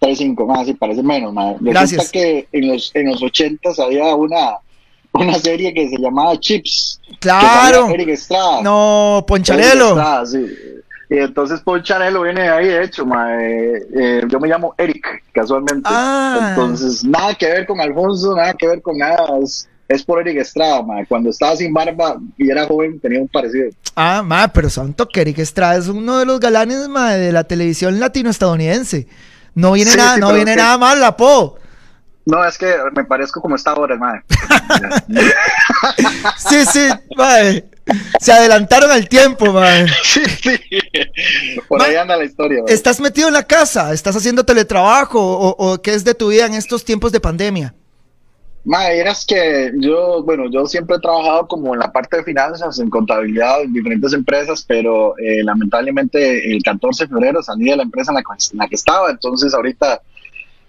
35, 0.00 0.46
más, 0.46 0.66
sí, 0.66 0.74
parece 0.74 1.02
menos, 1.02 1.32
ma. 1.32 1.50
Resulta 1.52 1.70
Gracias. 1.70 2.10
que 2.12 2.48
en 2.52 2.68
los, 2.68 2.90
en 2.94 3.10
los 3.10 3.22
80 3.22 3.70
había 3.82 4.14
una, 4.14 4.56
una 5.14 5.38
serie 5.38 5.72
que 5.72 5.88
se 5.88 5.96
llamaba 5.98 6.38
Chips. 6.38 7.00
Claro. 7.20 7.88
Eric 7.88 8.08
Estrada. 8.08 8.62
No, 8.62 9.24
Poncharelo. 9.26 9.88
Estrada, 9.90 10.26
sí. 10.26 10.46
Y 11.10 11.18
entonces 11.18 11.60
Poncharelo 11.60 12.22
viene 12.22 12.42
de 12.42 12.48
ahí, 12.48 12.66
de 12.66 12.84
hecho, 12.84 13.06
ma, 13.06 13.40
eh, 13.42 13.86
eh, 13.94 14.22
yo 14.28 14.40
me 14.40 14.48
llamo 14.48 14.74
Eric, 14.78 15.22
casualmente. 15.32 15.82
Ah. 15.84 16.48
Entonces, 16.50 17.04
nada 17.04 17.34
que 17.34 17.46
ver 17.46 17.66
con 17.66 17.80
Alfonso, 17.80 18.34
nada 18.34 18.54
que 18.54 18.66
ver 18.66 18.82
con 18.82 18.96
nada, 18.98 19.24
es, 19.42 19.68
es 19.86 20.02
por 20.02 20.20
Eric 20.20 20.38
Estrada, 20.38 20.82
ma. 20.82 21.04
Cuando 21.06 21.30
estaba 21.30 21.54
sin 21.56 21.72
barba 21.72 22.16
y 22.36 22.50
era 22.50 22.66
joven, 22.66 22.98
tenía 23.00 23.20
un 23.20 23.28
parecido. 23.28 23.70
Ah, 23.94 24.22
ma, 24.24 24.48
pero 24.48 24.68
santo 24.70 25.06
que 25.08 25.20
Eric 25.20 25.38
Estrada 25.38 25.76
es 25.76 25.88
uno 25.88 26.18
de 26.18 26.26
los 26.26 26.40
galanes, 26.40 26.88
ma, 26.88 27.12
de 27.12 27.30
la 27.32 27.44
televisión 27.44 28.00
latinoestadounidense. 28.00 29.06
No 29.54 29.72
viene 29.72 29.92
Sí, 29.92 29.96
nada, 29.98 30.14
sí, 30.16 30.20
no 30.20 30.32
viene 30.32 30.52
que- 30.52 30.56
nada 30.56 30.78
mal, 30.78 31.00
la 31.00 31.16
po. 31.16 31.58
No, 32.26 32.44
es 32.44 32.56
que 32.56 32.74
me 32.96 33.04
parezco 33.04 33.40
como 33.40 33.56
está 33.56 33.72
ahora, 33.72 33.96
madre. 33.96 34.22
Sí, 36.38 36.64
sí, 36.66 36.88
ma. 37.16 37.36
Se 38.18 38.32
adelantaron 38.32 38.90
al 38.90 39.08
tiempo, 39.08 39.52
ma. 39.52 39.66
sí, 40.02 40.22
sí. 40.42 40.58
Por 41.68 41.82
ahí 41.82 41.96
anda 41.96 42.16
la 42.16 42.24
historia. 42.24 42.62
¿Estás 42.66 42.98
metido 43.00 43.28
en 43.28 43.34
la 43.34 43.42
casa? 43.42 43.92
¿Estás 43.92 44.16
haciendo 44.16 44.44
teletrabajo? 44.44 45.20
¿O, 45.20 45.72
o 45.72 45.82
qué 45.82 45.92
es 45.94 46.04
de 46.04 46.14
tu 46.14 46.28
vida 46.28 46.46
en 46.46 46.54
estos 46.54 46.84
tiempos 46.84 47.12
de 47.12 47.20
pandemia? 47.20 47.74
Mae, 48.66 48.98
eras 48.98 49.26
que 49.26 49.72
yo, 49.78 50.22
bueno, 50.24 50.44
yo 50.50 50.64
siempre 50.64 50.96
he 50.96 51.00
trabajado 51.00 51.46
como 51.46 51.74
en 51.74 51.80
la 51.80 51.92
parte 51.92 52.16
de 52.16 52.24
finanzas, 52.24 52.78
en 52.78 52.88
contabilidad, 52.88 53.60
en 53.60 53.74
diferentes 53.74 54.14
empresas, 54.14 54.64
pero 54.66 55.18
eh, 55.18 55.42
lamentablemente 55.44 56.50
el 56.50 56.62
14 56.62 57.04
de 57.04 57.08
febrero 57.10 57.42
salí 57.42 57.66
de 57.68 57.76
la 57.76 57.82
empresa 57.82 58.10
en 58.12 58.14
la, 58.16 58.22
que- 58.22 58.44
en 58.52 58.58
la 58.58 58.66
que 58.68 58.74
estaba, 58.76 59.10
entonces 59.10 59.52
ahorita 59.52 60.00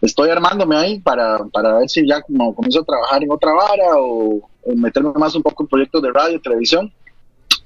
estoy 0.05 0.29
armándome 0.29 0.75
ahí 0.77 1.00
para, 1.00 1.39
para 1.51 1.77
ver 1.79 1.89
si 1.89 2.07
ya 2.07 2.21
como 2.21 2.53
comienzo 2.55 2.81
a 2.81 2.85
trabajar 2.85 3.24
en 3.24 3.31
otra 3.31 3.53
vara 3.53 3.97
o, 3.97 4.50
o 4.63 4.75
meterme 4.75 5.12
más 5.15 5.35
un 5.35 5.43
poco 5.43 5.63
en 5.63 5.67
proyectos 5.69 6.01
de 6.01 6.12
radio, 6.12 6.39
televisión, 6.41 6.91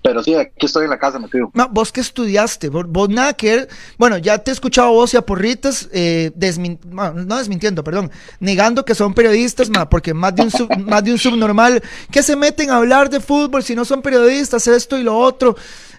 pero 0.01 0.23
sí, 0.23 0.33
aquí 0.33 0.65
estoy 0.65 0.85
en 0.85 0.91
la 0.91 0.97
casa 0.99 1.19
metido. 1.19 1.51
Ma, 1.53 1.65
¿Vos 1.65 1.91
qué 1.91 1.99
estudiaste? 1.99 2.69
Vos, 2.69 2.85
vos 2.87 3.09
nada 3.09 3.33
que 3.33 3.55
ver- 3.55 3.69
Bueno, 3.97 4.17
ya 4.17 4.37
te 4.37 4.51
he 4.51 4.53
escuchado 4.53 4.91
vos 4.91 5.13
y 5.13 5.17
a 5.17 5.21
Porritas, 5.21 5.89
eh, 5.91 6.31
desmin- 6.37 6.79
ma, 6.89 7.09
no 7.11 7.37
desmintiendo, 7.37 7.83
perdón, 7.83 8.09
negando 8.39 8.85
que 8.85 8.95
son 8.95 9.13
periodistas, 9.13 9.69
ma, 9.69 9.89
porque 9.89 10.13
más 10.13 10.33
de, 10.35 10.43
un 10.43 10.51
sub- 10.51 10.69
más 10.79 11.03
de 11.03 11.11
un 11.11 11.17
subnormal 11.17 11.81
que 12.11 12.23
se 12.23 12.35
meten 12.37 12.69
a 12.69 12.77
hablar 12.77 13.09
de 13.09 13.19
fútbol 13.19 13.61
si 13.61 13.75
no 13.75 13.83
son 13.83 14.01
periodistas, 14.01 14.67
esto 14.67 14.97
y 14.97 15.03
lo 15.03 15.17
otro. 15.17 15.55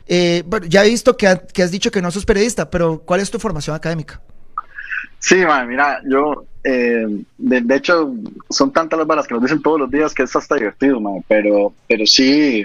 Eh, 0.07 0.43
bueno, 0.47 0.67
ya 0.67 0.85
he 0.85 0.89
visto 0.89 1.17
que, 1.17 1.27
ha- 1.29 1.37
que 1.39 1.63
has 1.63 1.71
dicho 1.71 1.91
que 1.91 2.01
no 2.01 2.11
sos 2.11 2.25
periodista, 2.25 2.71
pero 2.71 3.03
¿cuál 3.05 3.21
es 3.21 3.31
tu 3.31 3.39
formación 3.39 3.77
académica? 3.77 4.21
Sí, 5.19 5.37
man, 5.37 5.69
mira, 5.69 6.01
yo, 6.09 6.45
eh, 6.65 7.07
de, 7.39 7.61
de 7.61 7.77
hecho, 7.77 8.13
son 8.49 8.73
tantas 8.73 8.99
las 8.99 9.07
balas 9.07 9.27
que 9.27 9.35
nos 9.35 9.43
dicen 9.43 9.63
todos 9.63 9.81
los 9.81 9.91
días 9.91 10.15
que 10.15 10.23
es 10.23 10.35
hasta 10.35 10.55
divertido, 10.55 11.01
man, 11.01 11.25
pero, 11.29 11.73
pero 11.89 12.07
sí, 12.07 12.65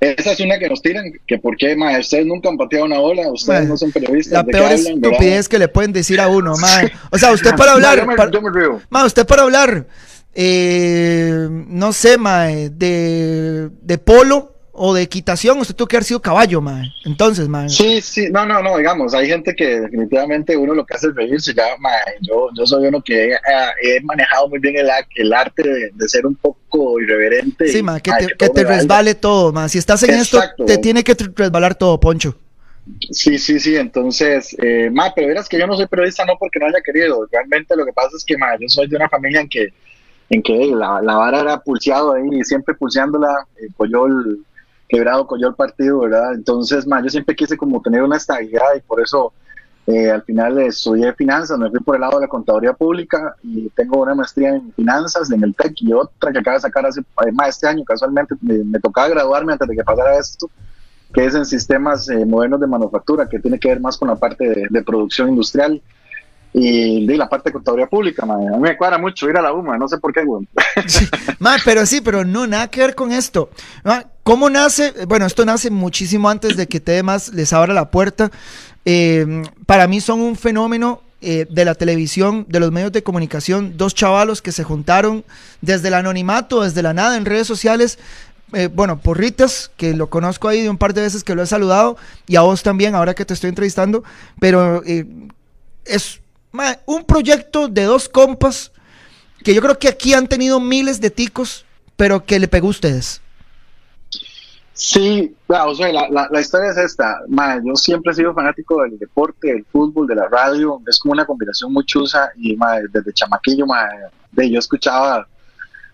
esa 0.00 0.32
es 0.32 0.40
una 0.40 0.58
que 0.58 0.68
nos 0.68 0.80
tiran, 0.80 1.04
que 1.26 1.38
por 1.38 1.56
qué, 1.58 1.76
man, 1.76 2.00
ustedes 2.00 2.24
nunca 2.24 2.48
han 2.48 2.56
pateado 2.56 2.86
una 2.86 2.98
bola, 2.98 3.30
ustedes 3.30 3.60
Man, 3.60 3.68
no 3.68 3.76
son 3.76 3.92
periodistas. 3.92 4.32
La 4.32 4.42
¿de 4.42 4.46
qué 4.46 4.52
peor 4.52 4.64
hablan, 4.72 5.00
verdad? 5.00 5.12
estupidez 5.12 5.48
que 5.48 5.58
le 5.58 5.68
pueden 5.68 5.92
decir 5.92 6.20
a 6.20 6.28
uno, 6.28 6.54
ma. 6.56 6.68
O 7.10 7.18
sea, 7.18 7.32
usted 7.32 7.54
para 7.56 7.72
hablar... 7.72 7.98
yo, 7.98 8.06
me, 8.06 8.16
para- 8.16 8.30
yo 8.30 8.40
me 8.40 8.50
río. 8.50 8.80
Ma, 8.88 9.04
usted 9.04 9.26
para 9.26 9.42
hablar, 9.42 9.86
eh, 10.34 11.48
no 11.50 11.92
sé, 11.92 12.16
ma, 12.16 12.44
de, 12.46 13.68
de 13.82 13.98
polo 13.98 14.54
o 14.82 14.94
de 14.94 15.02
equitación, 15.02 15.58
usted 15.58 15.74
tuvo 15.74 15.86
que 15.86 15.96
haber 15.96 16.04
sido 16.04 16.22
caballo, 16.22 16.62
ma. 16.62 16.82
Entonces, 17.04 17.46
ma. 17.48 17.68
Sí, 17.68 18.00
sí, 18.00 18.30
no, 18.30 18.46
no, 18.46 18.62
no, 18.62 18.78
digamos, 18.78 19.12
hay 19.12 19.28
gente 19.28 19.54
que 19.54 19.78
definitivamente 19.78 20.56
uno 20.56 20.72
lo 20.72 20.86
que 20.86 20.94
hace 20.94 21.08
es 21.08 21.14
reírse, 21.14 21.52
ya, 21.52 21.64
yo, 22.22 22.48
yo 22.56 22.64
soy 22.64 22.86
uno 22.86 23.02
que 23.02 23.32
he, 23.32 23.36
he 23.82 24.00
manejado 24.00 24.48
muy 24.48 24.58
bien 24.58 24.78
el, 24.78 24.88
el 25.16 25.32
arte 25.34 25.62
de, 25.62 25.90
de 25.92 26.08
ser 26.08 26.24
un 26.24 26.34
poco 26.34 26.98
irreverente. 26.98 27.68
Sí, 27.68 27.78
y, 27.78 27.82
ma, 27.82 28.00
que 28.00 28.10
ay, 28.10 28.28
te, 28.38 28.50
que 28.50 28.64
resbale 28.64 29.14
todo, 29.14 29.52
ma. 29.52 29.68
Si 29.68 29.76
estás 29.76 30.02
en 30.02 30.14
Exacto. 30.14 30.64
esto, 30.64 30.64
te 30.64 30.78
tiene 30.78 31.04
que 31.04 31.14
resbalar 31.36 31.74
todo, 31.74 32.00
Poncho. 32.00 32.34
Sí, 33.10 33.36
sí, 33.36 33.60
sí, 33.60 33.76
entonces, 33.76 34.56
eh, 34.62 34.88
ma, 34.90 35.12
pero 35.14 35.28
verás 35.28 35.46
que 35.46 35.58
yo 35.58 35.66
no 35.66 35.76
soy 35.76 35.88
periodista 35.88 36.24
no 36.24 36.38
porque 36.40 36.58
no 36.58 36.66
haya 36.66 36.80
querido, 36.82 37.28
realmente 37.30 37.76
lo 37.76 37.84
que 37.84 37.92
pasa 37.92 38.16
es 38.16 38.24
que, 38.24 38.38
ma, 38.38 38.56
yo 38.58 38.66
soy 38.68 38.88
de 38.88 38.96
una 38.96 39.10
familia 39.10 39.42
en 39.42 39.48
que, 39.50 39.68
en 40.30 40.42
que 40.42 40.56
la, 40.74 41.02
la 41.02 41.16
vara 41.16 41.40
era 41.40 41.60
pulseado 41.60 42.14
ahí, 42.14 42.42
siempre 42.44 42.74
pulseándola, 42.74 43.46
eh, 43.60 43.68
Coyol, 43.76 44.42
quebrado, 44.90 45.26
Coyol 45.26 45.54
partido, 45.54 46.00
¿verdad? 46.00 46.34
Entonces, 46.34 46.86
ma, 46.86 47.02
yo 47.02 47.08
siempre 47.08 47.34
quise 47.34 47.56
como 47.56 47.80
tener 47.80 48.02
una 48.02 48.16
estabilidad 48.16 48.74
y 48.76 48.80
por 48.80 49.00
eso 49.00 49.32
eh, 49.86 50.10
al 50.10 50.22
final 50.22 50.58
estudié 50.58 51.12
finanzas, 51.14 51.58
me 51.58 51.70
fui 51.70 51.80
por 51.80 51.94
el 51.94 52.02
lado 52.02 52.18
de 52.18 52.26
la 52.26 52.28
contaduría 52.28 52.72
pública 52.72 53.34
y 53.42 53.68
tengo 53.70 54.02
una 54.02 54.14
maestría 54.14 54.50
en 54.50 54.72
finanzas 54.72 55.30
en 55.30 55.42
el 55.42 55.54
TEC 55.54 55.74
y 55.82 55.92
otra 55.92 56.32
que 56.32 56.38
acabo 56.40 56.56
de 56.56 56.60
sacar 56.60 56.84
hace, 56.86 57.02
además 57.16 57.50
este 57.50 57.68
año, 57.68 57.84
casualmente 57.84 58.34
me, 58.42 58.80
tocaba 58.80 59.08
graduarme 59.08 59.52
antes 59.52 59.68
de 59.68 59.76
que 59.76 59.84
pasara 59.84 60.18
esto 60.18 60.50
que 61.12 61.24
es 61.24 61.34
en 61.34 61.44
sistemas 61.44 62.08
eh, 62.08 62.24
modernos 62.24 62.60
de 62.60 62.68
manufactura, 62.68 63.28
que 63.28 63.40
tiene 63.40 63.58
que 63.58 63.66
ver 63.66 63.80
más 63.80 63.98
con 63.98 64.06
la 64.06 64.14
parte 64.14 64.68
de 64.70 64.82
producción 64.82 65.30
industrial 65.30 65.82
y 66.52 67.06
la 67.16 67.28
parte 67.28 67.50
de 67.50 67.54
contaduría 67.54 67.86
pública. 67.86 68.24
A 68.24 68.36
mí 68.36 68.58
me 68.60 68.76
cuadra 68.76 68.98
mucho 68.98 69.28
ir 69.28 69.36
a 69.36 69.42
la 69.42 69.52
UMA, 69.52 69.78
no 69.78 69.88
sé 69.88 69.98
por 69.98 70.12
qué, 70.12 70.24
güey. 70.24 70.46
Pero 71.64 71.86
sí, 71.86 72.00
pero 72.00 72.24
no, 72.24 72.46
nada 72.46 72.68
que 72.68 72.80
ver 72.80 72.94
con 72.94 73.12
esto. 73.12 73.50
¿Cómo 74.22 74.50
nace? 74.50 74.92
Bueno, 75.06 75.26
esto 75.26 75.44
nace 75.44 75.70
muchísimo 75.70 76.28
antes 76.28 76.56
de 76.56 76.66
que 76.66 76.80
Temas 76.80 77.32
les 77.32 77.52
abra 77.52 77.72
la 77.72 77.90
puerta. 77.90 78.30
Eh, 78.84 79.42
para 79.66 79.86
mí 79.86 80.00
son 80.00 80.20
un 80.20 80.36
fenómeno 80.36 81.00
eh, 81.22 81.46
de 81.50 81.66
la 81.66 81.74
televisión, 81.74 82.46
de 82.48 82.60
los 82.60 82.72
medios 82.72 82.92
de 82.92 83.02
comunicación, 83.02 83.76
dos 83.76 83.94
chavalos 83.94 84.40
que 84.40 84.52
se 84.52 84.64
juntaron 84.64 85.22
desde 85.60 85.88
el 85.88 85.94
anonimato, 85.94 86.62
desde 86.62 86.82
la 86.82 86.94
nada 86.94 87.18
en 87.18 87.26
redes 87.26 87.46
sociales. 87.46 87.98
Eh, 88.54 88.68
bueno, 88.72 88.98
Porritas, 89.00 89.70
que 89.76 89.92
lo 89.92 90.08
conozco 90.08 90.48
ahí 90.48 90.62
de 90.62 90.70
un 90.70 90.78
par 90.78 90.94
de 90.94 91.02
veces 91.02 91.22
que 91.22 91.34
lo 91.34 91.42
he 91.42 91.46
saludado, 91.46 91.98
y 92.26 92.36
a 92.36 92.40
vos 92.40 92.62
también, 92.62 92.94
ahora 92.94 93.14
que 93.14 93.26
te 93.26 93.34
estoy 93.34 93.48
entrevistando, 93.48 94.02
pero 94.40 94.82
eh, 94.86 95.06
es 95.84 96.20
un 96.86 97.04
proyecto 97.04 97.68
de 97.68 97.84
dos 97.84 98.08
compas 98.08 98.72
que 99.42 99.54
yo 99.54 99.62
creo 99.62 99.78
que 99.78 99.88
aquí 99.88 100.14
han 100.14 100.26
tenido 100.26 100.60
miles 100.60 101.00
de 101.00 101.10
ticos, 101.10 101.64
pero 101.96 102.24
que 102.24 102.38
le 102.38 102.48
pegó 102.48 102.68
a 102.68 102.70
ustedes. 102.70 103.20
Sí, 104.72 105.36
la, 105.46 106.40
historia 106.40 106.70
es 106.70 106.78
esta. 106.78 107.20
Man, 107.28 107.62
yo 107.66 107.74
siempre 107.76 108.12
he 108.12 108.14
sido 108.14 108.32
fanático 108.32 108.82
del 108.82 108.98
deporte, 108.98 109.48
del 109.48 109.64
fútbol, 109.66 110.06
de 110.06 110.14
la 110.14 110.26
radio. 110.26 110.80
Es 110.86 110.98
como 110.98 111.12
una 111.12 111.26
combinación 111.26 111.70
muy 111.72 111.84
chusa. 111.84 112.30
Y 112.36 112.56
man, 112.56 112.84
desde 112.90 113.12
chamaquillo, 113.12 113.66
man, 113.66 113.86
de, 114.32 114.50
yo 114.50 114.58
escuchaba 114.58 115.26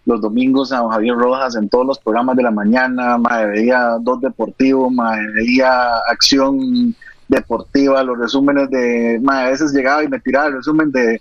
los 0.04 0.20
domingos 0.20 0.70
a 0.70 0.88
Javier 0.88 1.16
Rojas 1.16 1.56
en 1.56 1.68
todos 1.68 1.84
los 1.84 1.98
programas 1.98 2.36
de 2.36 2.44
la 2.44 2.52
mañana. 2.52 3.18
Man, 3.18 3.50
veía 3.50 3.96
dos 4.00 4.20
deportivos, 4.20 4.92
man, 4.92 5.32
veía 5.34 5.96
acción 6.08 6.94
deportiva, 7.28 8.02
los 8.02 8.18
resúmenes 8.18 8.70
de. 8.70 9.20
A 9.28 9.50
veces 9.50 9.72
llegaba 9.72 10.04
y 10.04 10.08
me 10.08 10.20
tiraba 10.20 10.46
el 10.48 10.54
resumen 10.54 10.90
de 10.90 11.20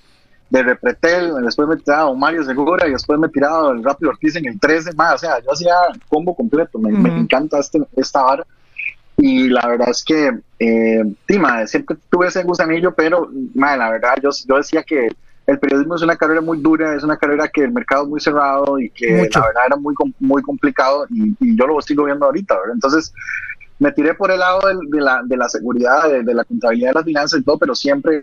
de 0.50 0.64
Repretel, 0.64 1.34
después 1.44 1.68
me 1.68 1.78
tiraba 1.78 2.14
Mario 2.14 2.44
Segura 2.44 2.88
y 2.88 2.92
después 2.92 3.20
me 3.20 3.30
tiraba 3.30 3.72
el 3.72 3.84
Rápido 3.84 4.12
Ortiz 4.12 4.36
en 4.36 4.46
el 4.48 4.60
13 4.60 4.94
más, 4.94 5.16
o 5.16 5.18
sea, 5.18 5.40
yo 5.44 5.52
hacía 5.52 5.74
combo 6.08 6.36
completo, 6.36 6.78
me, 6.78 6.92
encanta 6.92 7.60
este, 7.60 7.80
esta 7.96 8.22
vara 8.22 8.46
y 9.18 9.50
la 9.50 9.68
verdad 9.68 9.90
es 9.90 10.04
que 10.04 10.40
eh, 10.60 11.04
sí, 11.28 11.40
siempre 11.66 11.98
tuve 12.10 12.28
ese 12.28 12.44
gusanillo, 12.44 12.94
pero 12.94 13.30
mae, 13.56 13.78
la 13.78 13.90
verdad 13.90 14.16
yo, 14.22 14.30
yo 14.48 14.58
decía 14.58 14.84
que 14.84 15.10
el 15.48 15.60
periodismo 15.60 15.96
es 15.96 16.02
una 16.02 16.16
carrera 16.16 16.42
muy 16.42 16.60
dura, 16.60 16.96
es 16.96 17.04
una 17.04 17.18
carrera 17.18 17.48
que 17.48 17.64
el 17.64 17.72
mercado 17.72 18.04
es 18.04 18.10
muy 18.10 18.20
cerrado 18.20 18.80
y 18.80 18.90
que 18.90 19.12
Mucho. 19.14 19.40
la 19.40 19.48
verdad 19.48 19.64
era 19.68 19.76
muy, 19.76 19.94
muy 20.20 20.42
complicado 20.42 21.06
y, 21.10 21.36
y 21.40 21.58
yo 21.58 21.68
lo 21.68 21.80
sigo 21.82 22.06
viendo 22.06 22.26
ahorita, 22.26 22.56
¿verdad? 22.56 22.74
Entonces, 22.74 23.14
me 23.80 23.92
tiré 23.92 24.14
por 24.14 24.32
el 24.32 24.40
lado 24.40 24.62
de, 24.90 25.02
la, 25.02 25.22
de 25.26 25.38
la 25.38 25.50
seguridad, 25.50 26.10
de, 26.10 26.34
la 26.34 26.46
contabilidad 26.46 26.92
de 26.92 26.96
las 26.96 27.06
finanzas 27.06 27.40
y 27.40 27.44
todo, 27.44 27.58
pero 27.58 27.76
siempre, 27.76 28.22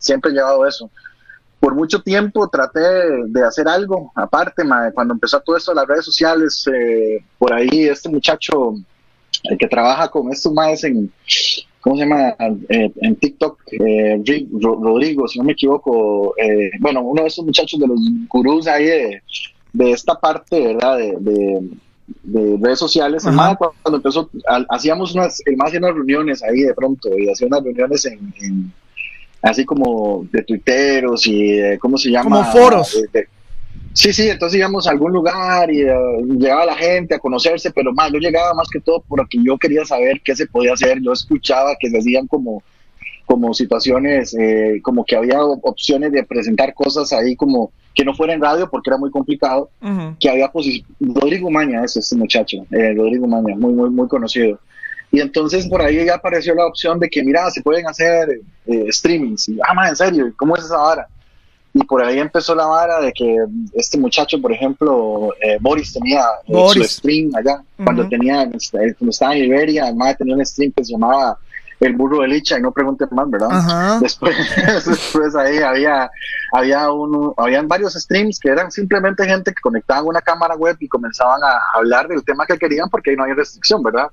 siempre 0.00 0.30
he 0.30 0.34
llevado 0.34 0.66
eso. 0.66 0.90
Por 1.60 1.74
mucho 1.74 2.00
tiempo 2.02 2.48
traté 2.48 2.80
de 3.26 3.44
hacer 3.44 3.68
algo, 3.68 4.12
aparte, 4.14 4.62
cuando 4.94 5.14
empezó 5.14 5.40
todo 5.40 5.56
esto 5.56 5.74
las 5.74 5.86
redes 5.86 6.04
sociales, 6.04 6.64
eh, 6.72 7.22
por 7.36 7.52
ahí 7.52 7.86
este 7.88 8.08
muchacho, 8.08 8.74
el 9.44 9.58
que 9.58 9.66
trabaja 9.66 10.08
con 10.08 10.32
estos 10.32 10.52
más 10.52 10.82
en, 10.84 11.12
¿cómo 11.80 11.96
se 11.96 12.02
llama? 12.02 12.34
Eh, 12.68 12.92
en 13.02 13.16
TikTok, 13.16 13.60
eh, 13.72 14.22
Rodrigo, 14.60 15.28
si 15.28 15.38
no 15.38 15.44
me 15.44 15.52
equivoco, 15.52 16.34
bueno, 16.80 17.02
uno 17.02 17.22
de 17.22 17.28
esos 17.28 17.44
muchachos 17.44 17.78
de 17.78 17.88
los 17.88 17.98
gurús 18.28 18.66
ahí 18.68 18.86
de, 18.86 19.22
de 19.72 19.90
esta 19.90 20.14
parte, 20.14 20.74
¿verdad? 20.74 20.96
de 20.96 21.68
de 22.22 22.58
redes 22.60 22.78
sociales. 22.78 23.22
cuando 23.24 23.96
empezó, 23.96 24.30
hacíamos 24.68 25.14
unas, 25.14 25.40
el 25.46 25.56
más 25.56 25.72
unas 25.74 25.94
reuniones 25.94 26.42
ahí 26.42 26.62
de 26.62 26.74
pronto, 26.74 27.16
y 27.18 27.30
hacía 27.30 27.46
unas 27.46 27.62
reuniones 27.62 28.04
en, 28.06 28.72
así 29.42 29.64
como 29.64 30.26
de 30.32 30.42
tuiteros 30.42 31.26
y 31.26 31.78
cómo 31.78 31.98
se 31.98 32.10
llama. 32.10 32.50
Como 32.50 32.52
foros. 32.52 33.04
sí, 33.92 34.12
sí, 34.12 34.28
entonces 34.28 34.58
íbamos 34.58 34.86
a 34.86 34.90
algún 34.90 35.12
lugar 35.12 35.70
y 35.72 35.82
eh, 35.82 35.94
llegaba 36.38 36.66
la 36.66 36.76
gente 36.76 37.14
a 37.14 37.18
conocerse, 37.18 37.70
pero 37.70 37.92
más, 37.92 38.12
yo 38.12 38.18
llegaba 38.18 38.54
más 38.54 38.68
que 38.68 38.80
todo 38.80 39.02
porque 39.06 39.38
yo 39.42 39.58
quería 39.58 39.84
saber 39.84 40.20
qué 40.24 40.34
se 40.34 40.46
podía 40.46 40.72
hacer. 40.72 41.00
Yo 41.02 41.12
escuchaba 41.12 41.76
que 41.78 41.90
se 41.90 41.98
hacían 41.98 42.26
como 42.26 42.62
como 43.28 43.52
situaciones, 43.52 44.34
eh, 44.40 44.80
como 44.82 45.04
que 45.04 45.14
había 45.14 45.44
opciones 45.44 46.12
de 46.12 46.24
presentar 46.24 46.72
cosas 46.72 47.12
ahí 47.12 47.36
como 47.36 47.72
que 47.98 48.04
no 48.04 48.14
fuera 48.14 48.32
en 48.32 48.40
radio 48.40 48.70
porque 48.70 48.90
era 48.90 48.96
muy 48.96 49.10
complicado, 49.10 49.70
que 50.20 50.30
había 50.30 50.48
Rodrigo 51.00 51.50
Maña 51.50 51.82
es 51.82 51.96
este 51.96 52.14
muchacho, 52.14 52.58
eh, 52.70 52.94
Rodrigo 52.96 53.26
Maña, 53.26 53.56
muy, 53.56 53.72
muy, 53.72 53.90
muy 53.90 54.06
conocido. 54.06 54.60
Y 55.10 55.18
entonces 55.18 55.66
por 55.66 55.82
ahí 55.82 56.04
ya 56.04 56.14
apareció 56.14 56.54
la 56.54 56.66
opción 56.66 57.00
de 57.00 57.08
que, 57.10 57.24
mira, 57.24 57.50
se 57.50 57.60
pueden 57.60 57.88
hacer 57.88 58.40
eh, 58.66 58.86
streamings. 58.92 59.48
Y, 59.48 59.58
ah, 59.68 59.74
man, 59.74 59.88
en 59.88 59.96
serio, 59.96 60.32
¿cómo 60.36 60.54
es 60.54 60.64
esa 60.66 60.76
vara? 60.76 61.08
Y 61.74 61.82
por 61.82 62.00
ahí 62.00 62.20
empezó 62.20 62.54
la 62.54 62.66
vara 62.66 63.00
de 63.00 63.12
que 63.12 63.36
este 63.72 63.98
muchacho, 63.98 64.40
por 64.40 64.52
ejemplo, 64.52 65.34
eh, 65.42 65.58
Boris 65.60 65.92
tenía 65.92 66.22
su 66.46 66.84
stream 66.84 67.30
allá, 67.34 67.64
cuando 67.82 68.08
tenía, 68.08 68.44
este, 68.44 68.94
cuando 68.94 69.10
estaba 69.10 69.34
en 69.34 69.46
Iberia, 69.46 69.86
además 69.86 70.16
tenía 70.16 70.36
un 70.36 70.46
stream 70.46 70.70
que 70.70 70.84
se 70.84 70.92
llamaba 70.92 71.36
el 71.80 71.96
burro 71.96 72.22
de 72.22 72.28
licha 72.28 72.58
y 72.58 72.62
no 72.62 72.72
pregunte 72.72 73.06
más, 73.10 73.30
¿verdad? 73.30 74.00
Después, 74.00 74.36
después 74.86 75.36
ahí 75.36 75.58
había, 75.58 76.10
había 76.52 76.90
uno, 76.90 77.34
habían 77.36 77.68
varios 77.68 77.94
streams 77.94 78.40
que 78.40 78.48
eran 78.48 78.70
simplemente 78.70 79.24
gente 79.24 79.52
que 79.52 79.60
conectaban 79.60 80.06
una 80.06 80.20
cámara 80.20 80.56
web 80.56 80.76
y 80.80 80.88
comenzaban 80.88 81.40
a 81.42 81.78
hablar 81.78 82.08
del 82.08 82.24
tema 82.24 82.46
que 82.46 82.58
querían 82.58 82.88
porque 82.90 83.10
ahí 83.10 83.16
no 83.16 83.24
hay 83.24 83.32
restricción, 83.32 83.82
¿verdad? 83.82 84.08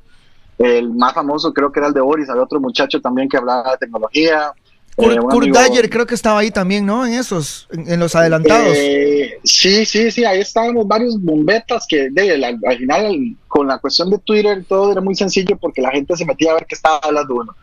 El 0.58 0.94
más 0.94 1.14
famoso 1.14 1.54
creo 1.54 1.72
que 1.72 1.80
era 1.80 1.88
el 1.88 1.94
de 1.94 2.02
Boris, 2.02 2.30
había 2.30 2.44
otro 2.44 2.60
muchacho 2.60 3.02
también 3.02 3.28
que 3.28 3.38
hablaba 3.38 3.72
de 3.72 3.78
tecnología, 3.78 4.54
Kurt, 4.96 5.46
eh, 5.46 5.90
creo 5.90 6.06
que 6.06 6.16
estaba 6.16 6.40
ahí 6.40 6.52
también, 6.52 6.86
¿no? 6.86 7.06
En 7.06 7.14
esos, 7.14 7.68
en, 7.72 8.00
los 8.00 8.16
adelantados. 8.16 8.74
Eh, 8.78 9.40
sí, 9.44 9.86
sí, 9.86 10.10
sí, 10.10 10.24
ahí 10.24 10.40
estábamos 10.40 10.88
varios 10.88 11.22
bombetas 11.22 11.86
que 11.88 12.10
de, 12.10 12.46
al 12.46 12.78
final 12.78 13.36
con 13.48 13.68
la 13.68 13.78
cuestión 13.80 14.10
de 14.10 14.20
Twitter 14.20 14.64
todo 14.68 14.94
era 14.94 15.02
muy 15.02 15.16
sencillo 15.16 15.58
porque 15.58 15.82
la 15.82 15.92
gente 15.92 16.16
se 16.16 16.26
metía 16.26 16.52
a 16.52 16.54
ver 16.56 16.66
qué 16.66 16.76
estaba 16.76 17.00
hablando 17.04 17.36
uno. 17.36 17.56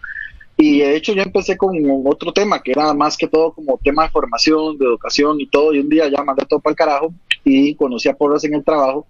Y 0.58 0.80
de 0.80 0.94
hecho 0.94 1.14
yo 1.14 1.22
empecé 1.22 1.56
con 1.56 1.74
otro 2.04 2.32
tema 2.34 2.62
que 2.62 2.72
era 2.72 2.92
más 2.92 3.16
que 3.16 3.26
todo 3.26 3.52
como 3.52 3.80
tema 3.82 4.04
de 4.04 4.10
formación, 4.10 4.76
de 4.76 4.84
educación 4.84 5.40
y 5.40 5.46
todo. 5.46 5.72
Y 5.72 5.78
un 5.78 5.88
día 5.88 6.08
ya 6.08 6.22
mandé 6.22 6.44
todo 6.44 6.60
para 6.60 6.72
el 6.72 6.76
carajo 6.76 7.14
y 7.44 7.74
conocí 7.76 8.10
a 8.10 8.14
Porras 8.14 8.44
en 8.44 8.54
el 8.54 8.64
trabajo. 8.64 9.06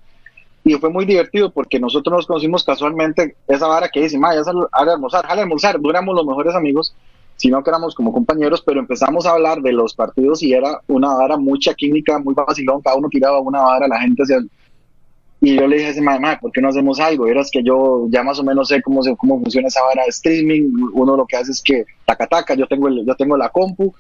Y 0.62 0.74
fue 0.74 0.90
muy 0.90 1.04
divertido 1.06 1.52
porque 1.52 1.80
nosotros 1.80 2.14
nos 2.14 2.26
conocimos 2.26 2.62
casualmente 2.62 3.34
esa 3.48 3.66
vara 3.66 3.88
que 3.88 4.02
dice, 4.02 4.16
ma, 4.16 4.32
ya 4.32 4.44
sal 4.44 4.68
a 4.70 4.82
almorzar, 4.92 5.26
jale 5.26 5.42
almorzar, 5.42 5.80
duramos 5.80 6.14
los 6.14 6.24
mejores 6.24 6.54
amigos 6.54 6.94
sino 7.42 7.60
que 7.60 7.70
éramos 7.70 7.96
como 7.96 8.12
compañeros, 8.12 8.62
pero 8.64 8.78
empezamos 8.78 9.26
a 9.26 9.32
hablar 9.32 9.62
de 9.62 9.72
los 9.72 9.94
partidos 9.94 10.44
y 10.44 10.52
era 10.52 10.80
una 10.86 11.12
vara 11.12 11.36
mucha 11.36 11.74
química, 11.74 12.20
muy 12.20 12.34
vacilón, 12.34 12.80
cada 12.80 12.94
uno 12.94 13.08
tiraba 13.08 13.40
una 13.40 13.62
vara, 13.62 13.88
la 13.88 14.00
gente 14.00 14.22
hacía... 14.22 14.38
Y 15.40 15.56
yo 15.56 15.66
le 15.66 15.74
dije 15.74 15.88
a 15.88 15.90
ese 15.90 16.00
mamá, 16.00 16.38
¿por 16.40 16.52
qué 16.52 16.60
no 16.60 16.68
hacemos 16.68 17.00
algo? 17.00 17.26
Era 17.26 17.42
que 17.50 17.64
yo 17.64 18.06
ya 18.10 18.22
más 18.22 18.38
o 18.38 18.44
menos 18.44 18.68
sé 18.68 18.80
cómo, 18.80 19.02
se, 19.02 19.16
cómo 19.16 19.40
funciona 19.40 19.66
esa 19.66 19.82
vara 19.82 20.04
de 20.04 20.10
streaming. 20.10 20.72
Uno 20.92 21.16
lo 21.16 21.26
que 21.26 21.36
hace 21.36 21.50
es 21.50 21.60
que, 21.60 21.84
taca, 22.04 22.28
taca, 22.28 22.54
yo 22.54 22.68
tengo, 22.68 22.86
el, 22.86 23.04
yo 23.04 23.16
tengo 23.16 23.36
la 23.36 23.48
compu. 23.48 23.92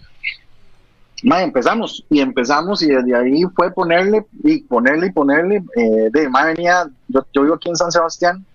Ma, 1.24 1.42
empezamos 1.42 2.06
y 2.08 2.20
empezamos 2.20 2.80
y 2.82 2.90
desde 2.90 3.16
ahí 3.16 3.42
fue 3.56 3.72
ponerle 3.72 4.24
y 4.44 4.60
ponerle 4.60 5.08
y 5.08 5.10
ponerle. 5.10 5.64
Eh, 5.74 6.10
de 6.12 6.28
ma 6.28 6.44
venía, 6.44 6.88
yo, 7.08 7.26
yo 7.32 7.42
vivo 7.42 7.56
aquí 7.56 7.70
en 7.70 7.76
San 7.76 7.90
Sebastián, 7.90 8.46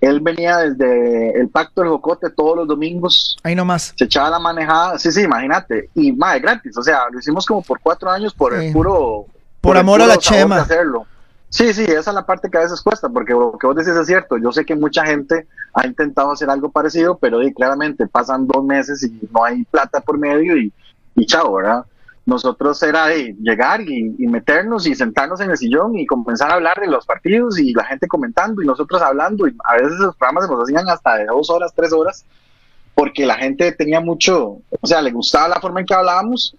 él 0.00 0.20
venía 0.20 0.58
desde 0.58 1.40
el 1.40 1.48
Pacto 1.48 1.80
del 1.80 1.90
Jocote 1.90 2.30
todos 2.30 2.56
los 2.56 2.68
domingos. 2.68 3.36
Ahí 3.42 3.54
nomás. 3.54 3.94
Se 3.96 4.04
echaba 4.04 4.30
la 4.30 4.38
manejada. 4.38 4.98
Sí, 4.98 5.10
sí, 5.10 5.22
imagínate. 5.22 5.90
Y 5.94 6.12
más 6.12 6.40
gratis. 6.40 6.76
O 6.76 6.82
sea, 6.82 7.08
lo 7.10 7.18
hicimos 7.18 7.46
como 7.46 7.62
por 7.62 7.80
cuatro 7.80 8.10
años 8.10 8.34
por 8.34 8.54
el 8.54 8.72
puro. 8.72 9.26
Por, 9.60 9.76
amor 9.76 10.02
a 10.02 10.06
la 10.06 10.16
chema. 10.18 10.58
Hacerlo. 10.58 11.06
Sí, 11.48 11.72
sí, 11.72 11.84
esa 11.84 12.10
es 12.10 12.14
la 12.14 12.26
parte 12.26 12.50
que 12.50 12.58
a 12.58 12.62
veces 12.62 12.82
cuesta, 12.82 13.08
porque 13.08 13.32
lo 13.32 13.56
que 13.58 13.66
vos 13.66 13.76
decís 13.76 13.94
es 13.94 14.06
cierto. 14.06 14.36
Yo 14.36 14.52
sé 14.52 14.64
que 14.64 14.74
mucha 14.74 15.06
gente 15.06 15.46
ha 15.72 15.86
intentado 15.86 16.32
hacer 16.32 16.50
algo 16.50 16.70
parecido, 16.70 17.16
pero 17.18 17.38
claramente 17.54 18.06
pasan 18.06 18.46
dos 18.46 18.64
meses 18.64 19.02
y 19.02 19.26
no 19.32 19.44
hay 19.44 19.64
plata 19.64 20.00
por 20.00 20.18
medio 20.18 20.56
y, 20.56 20.72
y 21.14 21.26
chao, 21.26 21.54
¿verdad? 21.54 21.84
Nosotros 22.26 22.82
era 22.82 23.06
de 23.06 23.34
llegar 23.40 23.80
y, 23.80 24.10
meternos 24.26 24.86
y 24.86 24.94
sentarnos 24.94 25.40
en 25.40 25.50
el 25.50 25.56
sillón 25.56 25.96
y 25.96 26.06
comenzar 26.06 26.50
a 26.50 26.54
hablar 26.54 26.78
de 26.80 26.88
los 26.88 27.06
partidos 27.06 27.58
y 27.58 27.72
la 27.72 27.84
gente 27.84 28.08
comentando 28.08 28.60
y 28.62 28.66
nosotros 28.66 29.00
hablando. 29.00 29.46
Y 29.46 29.56
a 29.64 29.74
veces 29.74 29.98
los 29.98 30.16
programas 30.16 30.44
se 30.44 30.50
nos 30.52 30.62
hacían 30.64 30.88
hasta 30.88 31.16
de 31.16 31.26
dos 31.26 31.48
horas, 31.50 31.72
tres 31.74 31.92
horas 31.92 32.24
porque 32.96 33.26
la 33.26 33.36
gente 33.36 33.72
tenía 33.72 34.00
mucho, 34.00 34.58
o 34.80 34.86
sea, 34.86 35.02
le 35.02 35.10
gustaba 35.10 35.48
la 35.48 35.60
forma 35.60 35.80
en 35.80 35.86
que 35.86 35.92
hablábamos 35.92 36.56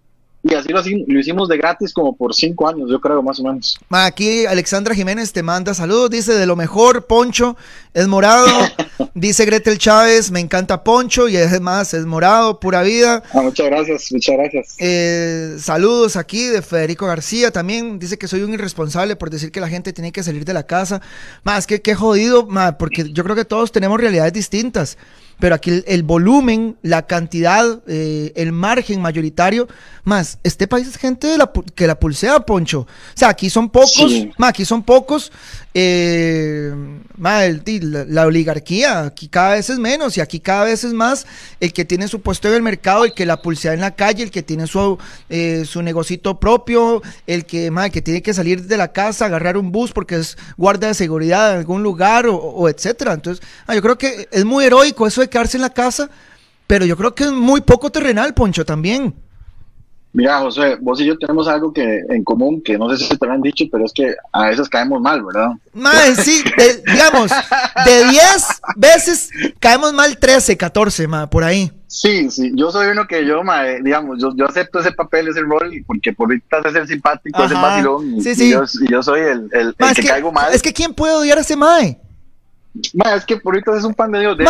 y 0.49 0.53
así 0.53 0.69
lo, 0.69 0.81
lo, 0.81 1.19
hicimos 1.19 1.49
de 1.49 1.57
gratis 1.57 1.93
como 1.93 2.15
por 2.15 2.33
cinco 2.33 2.67
años, 2.67 2.89
yo 2.89 2.99
creo, 3.01 3.21
más 3.21 3.39
o 3.39 3.43
menos. 3.43 3.77
Aquí 3.89 4.45
Alexandra 4.45 4.95
Jiménez 4.95 5.33
te 5.33 5.43
manda 5.43 5.73
saludos, 5.73 6.09
dice 6.09 6.33
de 6.33 6.45
lo 6.45 6.55
mejor, 6.55 7.05
Poncho, 7.05 7.57
es 7.93 8.07
morado. 8.07 8.47
dice 9.13 9.45
Gretel 9.45 9.77
Chávez, 9.77 10.31
me 10.31 10.39
encanta 10.39 10.83
Poncho 10.83 11.27
y 11.27 11.35
es 11.35 11.59
más, 11.59 11.93
es 11.93 12.05
morado, 12.05 12.59
pura 12.59 12.81
vida. 12.83 13.23
Ah, 13.33 13.41
muchas 13.41 13.65
gracias, 13.67 14.11
muchas 14.11 14.35
gracias. 14.37 14.75
Eh, 14.79 15.57
saludos 15.59 16.15
aquí 16.15 16.45
de 16.45 16.61
Federico 16.61 17.07
García 17.07 17.51
también, 17.51 17.99
dice 17.99 18.17
que 18.17 18.27
soy 18.27 18.41
un 18.41 18.53
irresponsable 18.53 19.15
por 19.15 19.29
decir 19.29 19.51
que 19.51 19.59
la 19.59 19.69
gente 19.69 19.93
tiene 19.93 20.11
que 20.11 20.23
salir 20.23 20.45
de 20.45 20.53
la 20.53 20.63
casa. 20.63 21.01
Más 21.43 21.67
que 21.67 21.81
qué 21.81 21.95
jodido, 21.95 22.47
porque 22.79 23.11
yo 23.11 23.23
creo 23.23 23.35
que 23.35 23.45
todos 23.45 23.71
tenemos 23.71 23.99
realidades 23.99 24.33
distintas 24.33 24.97
pero 25.39 25.55
aquí 25.55 25.83
el, 25.85 26.03
volumen, 26.03 26.77
la 26.81 27.05
cantidad, 27.05 27.81
eh, 27.87 28.33
el 28.35 28.51
margen 28.51 29.01
mayoritario, 29.01 29.67
más, 30.03 30.39
este 30.43 30.67
país 30.67 30.87
es 30.87 30.97
gente 30.97 31.27
de 31.27 31.37
la, 31.37 31.51
que 31.75 31.85
la 31.85 31.99
pulsea, 31.99 32.39
Poncho. 32.39 32.81
O 32.81 32.87
sea, 33.13 33.29
aquí 33.29 33.49
son 33.49 33.69
pocos, 33.69 34.11
más, 34.37 34.49
aquí 34.49 34.65
son 34.65 34.83
pocos, 34.83 35.31
eh, 35.79 36.73
la, 37.19 38.25
oligarquía, 38.25 39.05
aquí 39.05 39.27
cada 39.27 39.53
vez 39.53 39.69
es 39.69 39.77
menos 39.77 40.17
y 40.17 40.21
aquí 40.21 40.39
cada 40.39 40.63
vez 40.63 40.83
es 40.83 40.91
más 40.91 41.27
el 41.59 41.71
que 41.71 41.85
tiene 41.85 42.07
su 42.07 42.21
puesto 42.21 42.47
en 42.47 42.55
el 42.55 42.63
mercado, 42.63 43.05
el 43.05 43.13
que 43.13 43.27
la 43.27 43.43
pulsea 43.43 43.73
en 43.73 43.81
la 43.81 43.95
calle, 43.95 44.23
el 44.23 44.31
que 44.31 44.41
tiene 44.41 44.65
su, 44.65 44.97
eh, 45.29 45.65
su 45.67 45.83
negocito 45.83 46.39
propio, 46.39 47.03
el 47.27 47.45
que, 47.45 47.71
que 47.93 48.01
tiene 48.01 48.23
que 48.23 48.33
salir 48.33 48.63
de 48.63 48.75
la 48.75 48.91
casa, 48.91 49.27
agarrar 49.27 49.55
un 49.55 49.71
bus 49.71 49.91
porque 49.91 50.15
es 50.15 50.35
guardia 50.57 50.87
de 50.87 50.93
seguridad 50.95 51.53
en 51.53 51.59
algún 51.59 51.83
lugar 51.83 52.25
o, 52.27 52.67
etcétera. 52.69 53.13
Entonces, 53.13 53.45
ah, 53.67 53.75
yo 53.75 53.83
creo 53.83 53.99
que 53.99 54.27
es 54.31 54.45
muy 54.45 54.65
heroico 54.65 55.05
eso 55.05 55.21
de 55.21 55.29
quedarse 55.29 55.57
en 55.57 55.61
la 55.61 55.73
casa, 55.75 56.09
pero 56.65 56.85
yo 56.85 56.97
creo 56.97 57.13
que 57.13 57.25
es 57.25 57.31
muy 57.31 57.61
poco 57.61 57.91
terrenal, 57.91 58.33
Poncho, 58.33 58.65
también. 58.65 59.13
Mira, 60.13 60.39
José, 60.39 60.77
vos 60.81 60.99
y 60.99 61.05
yo 61.05 61.17
tenemos 61.17 61.47
algo 61.47 61.71
que 61.71 62.01
en 62.09 62.23
común, 62.23 62.61
que 62.63 62.77
no 62.77 62.89
sé 62.89 62.97
si 63.05 63.17
te 63.17 63.25
lo 63.25 63.33
han 63.33 63.41
dicho, 63.41 63.65
pero 63.71 63.85
es 63.85 63.93
que 63.93 64.15
a 64.31 64.47
veces 64.47 64.67
caemos 64.69 65.01
mal, 65.01 65.23
¿verdad? 65.23 65.51
Mae, 65.73 66.15
sí, 66.15 66.43
digamos, 66.87 67.29
de 67.85 68.09
10 68.09 68.47
veces 68.77 69.29
caemos 69.59 69.93
mal 69.93 70.17
13, 70.17 70.57
14, 70.57 71.07
ma, 71.07 71.29
por 71.29 71.43
ahí. 71.43 71.71
Sí, 71.87 72.31
sí, 72.31 72.51
yo 72.55 72.71
soy 72.71 72.87
uno 72.87 73.05
que 73.07 73.25
yo, 73.25 73.43
mae, 73.43 73.81
digamos, 73.81 74.19
yo, 74.21 74.33
yo 74.35 74.45
acepto 74.45 74.79
ese 74.79 74.91
papel, 74.91 75.27
ese 75.27 75.41
rol, 75.41 75.71
porque 75.85 76.13
por 76.13 76.29
ahorita 76.29 76.61
es 76.65 76.75
el 76.75 76.87
simpático, 76.87 77.43
es 77.43 77.51
el 77.51 77.57
vacilón, 77.57 78.15
y, 78.15 78.21
sí, 78.21 78.35
sí. 78.35 78.55
y, 78.81 78.91
yo, 78.91 79.03
soy 79.03 79.21
el, 79.21 79.49
el, 79.51 79.75
que, 79.75 80.03
caigo 80.03 80.31
mal. 80.31 80.53
Es 80.53 80.61
que 80.61 80.73
¿quién 80.73 80.93
puede 80.93 81.13
odiar 81.13 81.37
a 81.37 81.41
ese 81.41 81.55
mae? 81.55 81.99
Es 83.15 83.25
que 83.25 83.37
por 83.37 83.53
ahorita 83.53 83.77
es 83.77 83.83
un 83.83 83.93
pan 83.93 84.11
de 84.11 84.19
Dios. 84.19 84.37
De 84.37 84.45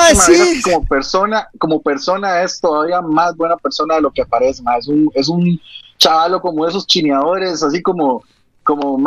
como 0.63 0.85
persona, 0.85 1.47
como 1.57 1.81
persona 1.81 2.41
es 2.41 2.59
todavía 2.59 3.01
más 3.01 3.35
buena 3.35 3.57
persona 3.57 3.95
de 3.95 4.01
lo 4.01 4.11
que 4.11 4.21
aparece. 4.21 4.63
Es 4.77 4.87
un, 4.87 5.11
es 5.13 5.27
un 5.27 5.59
chavalo 5.97 6.41
como 6.41 6.67
esos 6.67 6.85
chineadores, 6.87 7.63
así 7.63 7.81
como, 7.81 8.23
como 8.63 8.97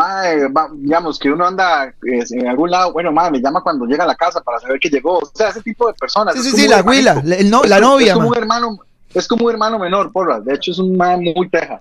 digamos, 0.75 1.19
que 1.19 1.31
uno 1.31 1.47
anda 1.47 1.93
en 2.03 2.49
algún 2.49 2.71
lado, 2.71 2.93
bueno, 2.93 3.13
madre, 3.13 3.33
me 3.33 3.41
llama 3.41 3.63
cuando 3.63 3.87
llega 3.87 4.05
a 4.05 4.09
la 4.09 4.15
casa 4.15 4.41
para 4.41 4.59
saber 4.59 4.79
que 4.81 4.89
llegó. 4.89 5.19
O 5.19 5.31
sea, 5.35 5.49
ese 5.49 5.63
tipo 5.63 5.87
de 5.87 5.95
personas. 5.95 6.35
Sí, 6.35 6.43
sí, 6.43 6.51
sí, 6.53 6.69
la 6.69 6.83
no, 6.83 7.65
la 7.65 7.81
novia. 7.81 8.09
Es 8.09 8.15
como 8.15 8.29
un 8.29 8.37
hermano, 8.37 8.79
es 9.15 9.29
como 9.29 9.47
un 9.47 9.53
hermano 9.53 9.79
menor, 9.79 10.13
porra. 10.13 10.41
De 10.41 10.55
hecho, 10.55 10.71
es 10.71 10.79
un 10.79 10.97
man 10.97 11.23
muy 11.35 11.49
teja. 11.49 11.81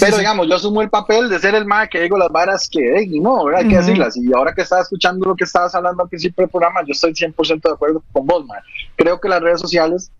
Pero 0.00 0.18
digamos, 0.18 0.48
yo 0.48 0.56
asumo 0.56 0.82
el 0.82 0.90
papel 0.90 1.28
de 1.28 1.38
ser 1.38 1.54
el 1.54 1.64
más 1.64 1.88
que 1.88 2.00
digo 2.00 2.18
las 2.18 2.30
varas 2.30 2.68
que, 2.70 2.80
hey, 2.96 3.20
no, 3.20 3.44
¿verdad? 3.44 3.62
Hay 3.62 3.68
que 3.68 3.76
decirlas. 3.76 4.16
Y 4.16 4.32
ahora 4.34 4.52
que 4.54 4.62
estaba 4.62 4.82
escuchando 4.82 5.26
lo 5.26 5.36
que 5.36 5.44
estabas 5.44 5.74
hablando 5.74 6.02
al 6.02 6.08
principio 6.08 6.42
del 6.42 6.50
programa, 6.50 6.80
yo 6.82 6.92
estoy 6.92 7.12
100% 7.12 7.62
de 7.62 7.70
acuerdo 7.70 8.02
con 8.12 8.26
vos, 8.26 8.44
man. 8.46 8.60
Creo 8.96 9.20
que 9.20 9.28
las 9.28 9.40
redes 9.40 9.60
sociales 9.60 10.10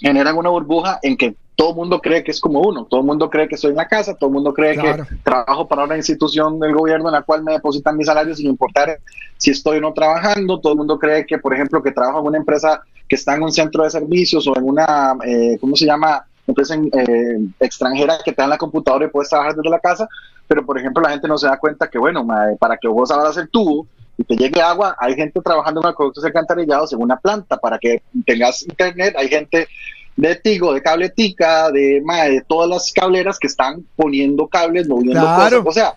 generan 0.00 0.36
una 0.36 0.50
burbuja 0.50 0.98
en 1.02 1.16
que 1.16 1.36
todo 1.56 1.70
el 1.70 1.76
mundo 1.76 2.00
cree 2.00 2.24
que 2.24 2.32
es 2.32 2.40
como 2.40 2.60
uno, 2.60 2.84
todo 2.84 3.00
el 3.00 3.06
mundo 3.06 3.30
cree 3.30 3.46
que 3.46 3.54
estoy 3.54 3.70
en 3.70 3.76
la 3.76 3.86
casa, 3.86 4.14
todo 4.14 4.28
el 4.28 4.34
mundo 4.34 4.52
cree 4.52 4.76
que 4.76 5.04
trabajo 5.22 5.68
para 5.68 5.84
una 5.84 5.96
institución 5.96 6.58
del 6.58 6.74
gobierno 6.74 7.08
en 7.08 7.12
la 7.12 7.22
cual 7.22 7.44
me 7.44 7.52
depositan 7.52 7.96
mis 7.96 8.06
salarios 8.06 8.38
sin 8.38 8.48
importar 8.48 8.98
si 9.36 9.50
estoy 9.50 9.78
o 9.78 9.80
no 9.80 9.92
trabajando, 9.92 10.60
todo 10.60 10.72
el 10.72 10.78
mundo 10.78 10.98
cree 10.98 11.24
que, 11.26 11.38
por 11.38 11.54
ejemplo, 11.54 11.82
que 11.82 11.92
trabajo 11.92 12.20
en 12.20 12.26
una 12.26 12.38
empresa 12.38 12.82
que 13.08 13.16
está 13.16 13.34
en 13.34 13.42
un 13.42 13.52
centro 13.52 13.84
de 13.84 13.90
servicios 13.90 14.46
o 14.48 14.56
en 14.56 14.64
una, 14.64 15.16
eh, 15.24 15.56
¿cómo 15.60 15.76
se 15.76 15.86
llama? 15.86 16.26
Empresa 16.46 16.74
eh, 16.74 17.38
extranjera 17.60 18.18
que 18.24 18.32
te 18.32 18.42
dan 18.42 18.50
la 18.50 18.58
computadora 18.58 19.06
y 19.06 19.08
puedes 19.08 19.30
trabajar 19.30 19.54
desde 19.54 19.70
la 19.70 19.80
casa, 19.80 20.08
pero 20.46 20.64
por 20.64 20.78
ejemplo 20.78 21.02
la 21.02 21.10
gente 21.10 21.28
no 21.28 21.38
se 21.38 21.46
da 21.46 21.58
cuenta 21.58 21.88
que, 21.88 21.98
bueno, 21.98 22.26
para 22.58 22.76
que 22.76 22.88
vos 22.88 23.10
abras 23.10 23.36
el 23.36 23.48
tubo 23.48 23.86
y 24.16 24.24
te 24.24 24.36
llegue 24.36 24.60
agua, 24.60 24.96
hay 24.98 25.14
gente 25.14 25.40
trabajando 25.40 25.80
en 25.80 25.88
acueductos 25.88 26.24
alcantarillados 26.24 26.92
en 26.92 27.02
una 27.02 27.16
planta, 27.16 27.56
para 27.56 27.78
que 27.78 28.02
tengas 28.26 28.62
internet, 28.62 29.14
hay 29.18 29.28
gente 29.28 29.68
de 30.16 30.36
Tigo, 30.36 30.72
de 30.72 30.82
Cabletica, 30.82 31.70
de, 31.72 32.00
de 32.00 32.44
todas 32.46 32.68
las 32.68 32.92
cableras 32.92 33.38
que 33.38 33.48
están 33.48 33.84
poniendo 33.96 34.46
cables, 34.46 34.86
moviendo 34.88 35.20
cosas, 35.20 35.62
o 35.64 35.72
sea, 35.72 35.94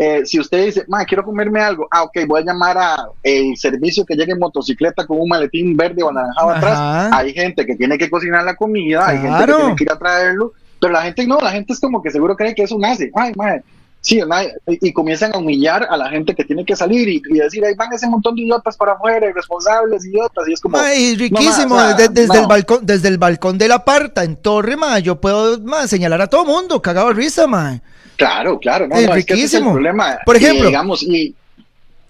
eh, 0.00 0.24
si 0.24 0.38
usted 0.38 0.66
dice, 0.66 0.84
ma, 0.86 1.04
quiero 1.04 1.24
comerme 1.24 1.60
algo, 1.60 1.88
ah, 1.90 2.04
ok, 2.04 2.18
voy 2.26 2.42
a 2.42 2.44
llamar 2.44 2.78
a 2.78 3.08
el 3.22 3.56
servicio 3.56 4.04
que 4.04 4.14
llegue 4.14 4.32
en 4.32 4.38
motocicleta 4.38 5.04
con 5.04 5.18
un 5.20 5.28
maletín 5.28 5.76
verde 5.76 6.04
o 6.04 6.10
anaranjado 6.10 6.50
atrás. 6.50 7.10
Hay 7.12 7.32
gente 7.34 7.66
que 7.66 7.74
tiene 7.74 7.98
que 7.98 8.08
cocinar 8.08 8.44
la 8.44 8.54
comida, 8.54 9.08
hay 9.08 9.18
gente 9.18 9.46
que 9.46 9.54
tiene 9.54 9.76
que 9.76 9.84
ir 9.84 9.92
a 9.92 9.98
traerlo, 9.98 10.52
pero 10.80 10.92
la 10.92 11.02
gente 11.02 11.26
no, 11.26 11.40
la 11.40 11.50
gente 11.50 11.72
es 11.72 11.80
como 11.80 12.00
que 12.00 12.12
seguro 12.12 12.36
cree 12.36 12.54
que 12.54 12.62
eso 12.62 12.78
nace. 12.78 13.10
Ay, 13.14 13.32
madre. 13.34 13.64
Sí, 14.00 14.20
y 14.66 14.92
comienzan 14.92 15.34
a 15.34 15.38
humillar 15.38 15.88
a 15.90 15.96
la 15.96 16.08
gente 16.08 16.32
que 16.32 16.44
tiene 16.44 16.64
que 16.64 16.76
salir 16.76 17.08
y, 17.08 17.20
decir, 17.36 17.64
ahí 17.64 17.74
van 17.74 17.92
ese 17.92 18.08
montón 18.08 18.36
de 18.36 18.42
idiotas 18.42 18.76
para 18.76 18.92
afuera, 18.92 19.28
irresponsables, 19.28 20.06
idiotas, 20.06 20.48
y 20.48 20.52
es 20.52 20.60
como... 20.60 20.78
Ay, 20.78 21.16
riquísimo, 21.16 21.76
desde, 21.94 22.38
el 22.38 22.46
balcón, 22.46 22.86
desde 22.86 23.08
el 23.08 23.18
balcón 23.18 23.58
de 23.58 23.66
la 23.66 23.84
parta 23.84 24.22
en 24.22 24.36
Torre, 24.36 24.76
ma, 24.76 25.00
yo 25.00 25.20
puedo 25.20 25.58
señalar 25.88 26.22
a 26.22 26.28
todo 26.28 26.44
mundo, 26.44 26.80
cagado 26.80 27.08
de 27.08 27.14
risa, 27.14 27.48
ma. 27.48 27.82
Claro, 28.18 28.58
claro, 28.58 28.88
no, 28.88 28.96
es 28.96 29.08
riquísimo. 29.08 29.72
problema. 29.72 30.18
Por 30.26 30.36
ejemplo, 30.36 30.66
digamos, 30.66 31.04
y, 31.04 31.36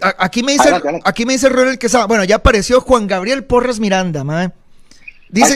aquí 0.00 0.42
me 0.42 0.52
dice, 0.52 0.70
aquí 1.04 1.26
me 1.26 1.34
dice 1.34 1.50
Ronald 1.50 1.78
Quesada, 1.78 2.06
bueno, 2.06 2.24
ya 2.24 2.36
apareció 2.36 2.80
Juan 2.80 3.06
Gabriel 3.06 3.44
Porras 3.44 3.78
Miranda, 3.78 4.24
mae. 4.24 4.50
Dice, 5.28 5.54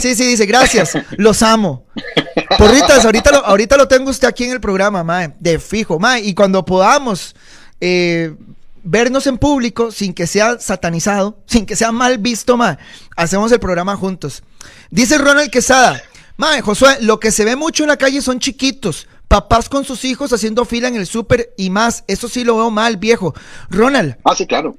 sí, 0.00 0.14
sí, 0.14 0.26
dice, 0.26 0.44
gracias, 0.44 0.98
los 1.16 1.42
amo. 1.42 1.86
Porritas, 2.58 3.02
ahorita 3.06 3.30
lo, 3.30 3.46
ahorita 3.46 3.78
lo 3.78 3.88
tengo 3.88 4.10
usted 4.10 4.28
aquí 4.28 4.44
en 4.44 4.52
el 4.52 4.60
programa, 4.60 5.02
mae, 5.02 5.32
de 5.40 5.58
fijo, 5.58 5.98
mae, 5.98 6.20
y 6.20 6.34
cuando 6.34 6.66
podamos 6.66 7.34
eh, 7.80 8.34
vernos 8.82 9.26
en 9.26 9.38
público 9.38 9.90
sin 9.90 10.12
que 10.12 10.26
sea 10.26 10.58
satanizado, 10.58 11.38
sin 11.46 11.64
que 11.64 11.76
sea 11.76 11.92
mal 11.92 12.18
visto, 12.18 12.58
mae, 12.58 12.76
hacemos 13.16 13.50
el 13.52 13.58
programa 13.58 13.96
juntos. 13.96 14.42
Dice 14.90 15.16
Ronald 15.16 15.50
Quesada, 15.50 16.02
mae, 16.36 16.60
Josué, 16.60 16.98
lo 17.00 17.18
que 17.18 17.30
se 17.30 17.46
ve 17.46 17.56
mucho 17.56 17.84
en 17.84 17.88
la 17.88 17.96
calle 17.96 18.20
son 18.20 18.38
chiquitos, 18.38 19.08
Papás 19.34 19.68
con 19.68 19.84
sus 19.84 20.04
hijos 20.04 20.32
haciendo 20.32 20.64
fila 20.64 20.86
en 20.86 20.94
el 20.94 21.08
súper 21.08 21.52
y 21.56 21.68
más. 21.68 22.04
Eso 22.06 22.28
sí 22.28 22.44
lo 22.44 22.58
veo 22.58 22.70
mal, 22.70 22.98
viejo. 22.98 23.34
Ronald. 23.68 24.16
Ah, 24.22 24.32
sí, 24.36 24.46
claro. 24.46 24.76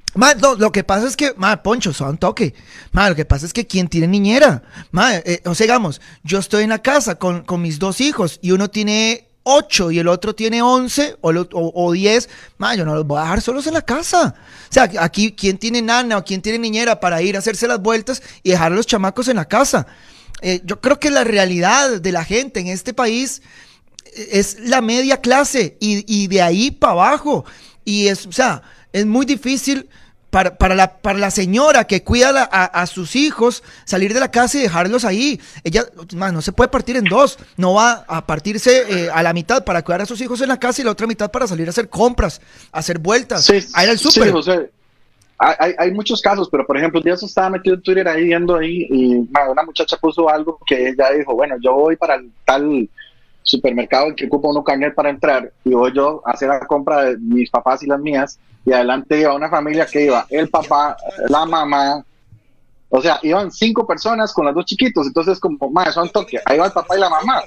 lo 0.58 0.72
que 0.72 0.82
pasa 0.82 1.06
es 1.06 1.14
que, 1.14 1.34
ma, 1.36 1.62
Poncho, 1.62 1.92
son 1.92 2.16
toque. 2.16 2.54
Ma, 2.90 3.10
lo 3.10 3.14
que 3.14 3.26
pasa 3.26 3.44
es 3.44 3.52
que 3.52 3.66
quien 3.66 3.86
tiene 3.86 4.06
niñera. 4.06 4.62
Ma, 4.92 5.16
eh, 5.16 5.42
o 5.44 5.54
sea, 5.54 5.66
digamos, 5.66 6.00
yo 6.24 6.38
estoy 6.38 6.64
en 6.64 6.70
la 6.70 6.80
casa 6.80 7.16
con, 7.16 7.44
mis 7.60 7.78
dos 7.78 8.00
hijos 8.00 8.38
y 8.40 8.52
uno 8.52 8.70
tiene 8.70 9.28
ocho 9.42 9.90
y 9.90 9.98
el 9.98 10.08
otro 10.08 10.34
tiene 10.34 10.62
once 10.62 11.18
o, 11.20 11.32
o, 11.52 11.92
diez, 11.92 12.30
ma, 12.56 12.74
yo 12.74 12.86
no 12.86 12.94
los 12.94 13.06
voy 13.06 13.18
a 13.18 13.24
dejar 13.24 13.42
solos 13.42 13.66
en 13.66 13.74
la 13.74 13.82
casa. 13.82 14.36
O 14.70 14.72
sea, 14.72 14.90
aquí, 15.00 15.32
¿quién 15.32 15.58
tiene 15.58 15.82
nana 15.82 16.16
o 16.16 16.24
quién 16.24 16.40
tiene 16.40 16.58
niñera 16.58 16.98
para 16.98 17.20
ir 17.20 17.36
a 17.36 17.40
hacerse 17.40 17.68
las 17.68 17.82
vueltas 17.82 18.22
y 18.42 18.52
dejar 18.52 18.72
a 18.72 18.74
los 18.74 18.86
chamacos 18.86 19.28
en 19.28 19.36
la 19.36 19.44
casa? 19.44 19.86
Eh, 20.40 20.62
yo 20.64 20.80
creo 20.80 20.98
que 20.98 21.10
la 21.10 21.24
realidad 21.24 22.00
de 22.00 22.12
la 22.12 22.24
gente 22.24 22.60
en 22.60 22.68
este 22.68 22.94
país 22.94 23.42
es 24.16 24.58
la 24.60 24.80
media 24.80 25.20
clase 25.20 25.76
y, 25.80 26.26
de 26.28 26.42
ahí 26.42 26.70
para 26.70 26.92
abajo. 26.92 27.44
Y 27.84 28.08
es, 28.08 28.26
o 28.26 28.32
sea, 28.32 28.62
es 28.92 29.06
muy 29.06 29.26
difícil 29.26 29.88
para, 30.30 30.56
para, 30.56 30.74
la, 30.74 30.96
para 30.98 31.18
la 31.18 31.30
señora 31.30 31.84
que 31.84 32.02
cuida 32.02 32.42
a, 32.42 32.86
sus 32.86 33.14
hijos 33.14 33.62
salir 33.84 34.12
de 34.12 34.20
la 34.20 34.30
casa 34.30 34.58
y 34.58 34.62
dejarlos 34.62 35.04
ahí. 35.04 35.40
Ella 35.64 35.84
no 36.12 36.42
se 36.42 36.52
puede 36.52 36.68
partir 36.68 36.96
en 36.96 37.04
dos. 37.04 37.38
No 37.56 37.74
va 37.74 38.04
a 38.08 38.26
partirse 38.26 38.84
eh, 38.88 39.08
a 39.12 39.22
la 39.22 39.32
mitad 39.32 39.64
para 39.64 39.82
cuidar 39.82 40.02
a 40.02 40.06
sus 40.06 40.20
hijos 40.20 40.40
en 40.40 40.48
la 40.48 40.58
casa 40.58 40.82
y 40.82 40.84
la 40.84 40.90
otra 40.90 41.06
mitad 41.06 41.30
para 41.30 41.46
salir 41.46 41.66
a 41.66 41.70
hacer 41.70 41.88
compras, 41.88 42.40
a 42.72 42.78
hacer 42.78 42.98
vueltas, 42.98 43.44
sí, 43.44 43.60
a 43.74 43.84
ir 43.84 43.90
al 43.90 43.98
súper. 43.98 44.32
hay, 45.38 45.74
hay, 45.78 45.90
muchos 45.92 46.20
casos, 46.20 46.48
pero 46.50 46.66
por 46.66 46.76
ejemplo, 46.76 47.00
yo 47.04 47.14
estaba 47.14 47.50
metido 47.50 47.76
en 47.76 47.82
Twitter 47.82 48.08
ahí 48.08 48.24
viendo 48.24 48.56
ahí 48.56 48.86
y 48.90 49.14
una 49.16 49.62
muchacha 49.64 49.96
puso 49.96 50.28
algo 50.28 50.58
que 50.66 50.88
ella 50.88 51.12
dijo, 51.12 51.34
bueno, 51.34 51.56
yo 51.62 51.74
voy 51.74 51.96
para 51.96 52.16
el 52.16 52.30
tal 52.44 52.88
supermercado 53.46 54.08
en 54.08 54.16
que 54.16 54.26
ocupa 54.26 54.48
uno 54.48 54.62
carnet 54.62 54.94
para 54.94 55.10
entrar 55.10 55.52
y 55.64 55.70
voy 55.70 55.92
yo 55.94 56.20
a 56.26 56.32
hacer 56.32 56.48
la 56.48 56.60
compra 56.60 57.04
de 57.04 57.18
mis 57.18 57.48
papás 57.50 57.82
y 57.82 57.86
las 57.86 58.00
mías 58.00 58.38
y 58.64 58.72
adelante 58.72 59.18
iba 59.20 59.34
una 59.34 59.48
familia 59.48 59.86
que 59.86 60.04
iba 60.04 60.26
el 60.28 60.48
papá, 60.50 60.96
la 61.28 61.46
mamá, 61.46 62.04
o 62.88 63.00
sea, 63.00 63.20
iban 63.22 63.50
cinco 63.50 63.86
personas 63.86 64.32
con 64.32 64.44
los 64.46 64.54
dos 64.54 64.64
chiquitos, 64.64 65.06
entonces 65.06 65.38
como, 65.38 65.70
más 65.70 65.94
son 65.94 66.10
toque, 66.10 66.38
ahí 66.44 66.58
va 66.58 66.66
el 66.66 66.72
papá 66.72 66.96
y 66.96 67.00
la 67.00 67.08
mamá. 67.08 67.42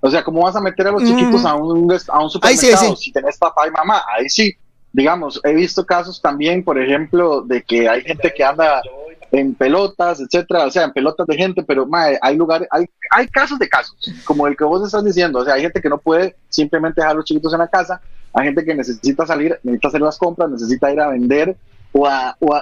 O 0.00 0.10
sea, 0.10 0.24
¿cómo 0.24 0.42
vas 0.42 0.56
a 0.56 0.60
meter 0.60 0.86
a 0.86 0.92
los 0.92 1.04
chiquitos 1.04 1.44
a 1.44 1.54
un, 1.54 1.92
a 2.08 2.22
un 2.22 2.30
supermercado 2.30 2.96
si 2.96 3.12
tenés 3.12 3.36
papá 3.36 3.66
y 3.66 3.70
mamá? 3.70 4.02
Ahí 4.16 4.28
sí, 4.28 4.54
digamos, 4.92 5.40
he 5.44 5.52
visto 5.52 5.84
casos 5.84 6.22
también, 6.22 6.64
por 6.64 6.80
ejemplo, 6.80 7.42
de 7.42 7.62
que 7.62 7.88
hay 7.88 8.02
gente 8.02 8.32
que 8.34 8.44
anda 8.44 8.80
en 9.32 9.54
pelotas, 9.54 10.20
etcétera, 10.20 10.66
o 10.66 10.70
sea, 10.70 10.84
en 10.84 10.92
pelotas 10.92 11.26
de 11.26 11.36
gente, 11.36 11.62
pero 11.62 11.88
hay 12.20 12.36
lugares, 12.36 12.68
hay, 12.70 12.86
hay 13.10 13.26
casos 13.28 13.58
de 13.58 13.68
casos, 13.68 13.96
como 14.24 14.46
el 14.46 14.56
que 14.56 14.64
vos 14.64 14.84
estás 14.84 15.04
diciendo, 15.04 15.40
o 15.40 15.44
sea, 15.44 15.54
hay 15.54 15.62
gente 15.62 15.80
que 15.80 15.88
no 15.88 15.98
puede 15.98 16.36
simplemente 16.48 17.00
dejar 17.00 17.12
a 17.12 17.16
los 17.16 17.24
chiquitos 17.24 17.52
en 17.52 17.60
la 17.60 17.68
casa, 17.68 18.00
hay 18.32 18.44
gente 18.46 18.64
que 18.64 18.74
necesita 18.74 19.26
salir, 19.26 19.58
necesita 19.62 19.88
hacer 19.88 20.00
las 20.00 20.18
compras, 20.18 20.50
necesita 20.50 20.92
ir 20.92 21.00
a 21.00 21.08
vender, 21.08 21.56
o, 21.92 22.06
a, 22.06 22.36
o 22.40 22.54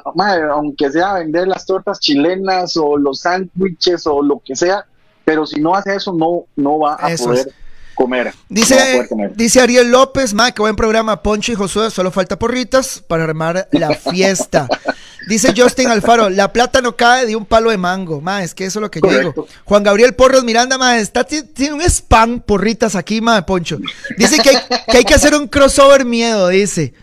aunque 0.53 0.91
sea 0.91 1.11
a 1.11 1.19
vender 1.19 1.49
las 1.49 1.67
tortas 1.67 1.99
chilenas 1.99 2.77
o 2.77 2.97
los 2.97 3.21
sándwiches 3.21 4.07
o 4.07 4.23
lo 4.23 4.41
que 4.45 4.55
sea, 4.55 4.87
pero 5.25 5.47
si 5.47 5.61
no 5.61 5.75
hace 5.75 5.97
eso, 5.97 6.13
no, 6.13 6.45
no 6.57 6.79
va 6.79 6.95
a 6.95 7.09
poder 7.17 7.53
comer. 7.95 8.35
Dice, 8.49 9.09
dice 9.35 9.61
Ariel 9.61 9.91
López, 9.91 10.35
ma, 10.35 10.53
qué 10.53 10.61
buen 10.61 10.77
programa, 10.77 11.23
Poncho 11.23 11.53
y 11.53 11.55
Josué, 11.55 11.91
solo 11.91 12.11
falta 12.11 12.39
porritas 12.39 13.03
para 13.07 13.25
armar 13.25 13.69
la 13.73 13.95
fiesta. 14.13 14.69
dice 15.29 15.55
Justin 15.57 15.89
Alfaro, 15.89 16.29
la 16.29 16.53
plata 16.53 16.81
no 16.81 16.97
cae 16.97 17.27
de 17.27 17.37
un 17.37 17.47
palo 17.47 17.71
de 17.71 17.79
mango, 17.79 18.21
ma, 18.21 18.43
es 18.43 18.55
que 18.55 18.67
eso 18.67 18.79
es 18.79 18.83
lo 18.83 18.91
que 18.91 19.01
yo 19.03 19.19
digo. 19.19 19.47
Juan 19.65 19.83
Gabriel 19.83 20.15
Porros 20.15 20.45
Miranda, 20.45 20.79
ma, 20.79 20.99
está, 20.99 21.25
tiene 21.25 21.73
un 21.73 21.83
spam 21.83 22.41
porritas 22.41 22.97
aquí, 22.97 23.21
ma, 23.21 23.45
Poncho. 23.47 23.79
Dice 24.17 24.39
que 24.43 24.51
hay, 24.97 25.05
que 25.05 25.15
hacer 25.15 25.35
un 25.35 25.49
crossover 25.49 26.05
miedo, 26.05 26.49
dice. 26.49 26.95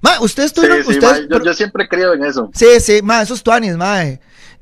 Ma, 0.00 0.20
ustedes 0.20 0.52
tuvieron, 0.52 0.84
yo, 1.42 1.54
siempre 1.54 1.88
creo 1.88 2.14
en 2.14 2.24
eso. 2.24 2.50
Sí, 2.54 2.66
sí, 2.80 3.00
ma, 3.02 3.22
esos 3.22 3.42
tuanis, 3.42 3.76
ma. 3.76 4.04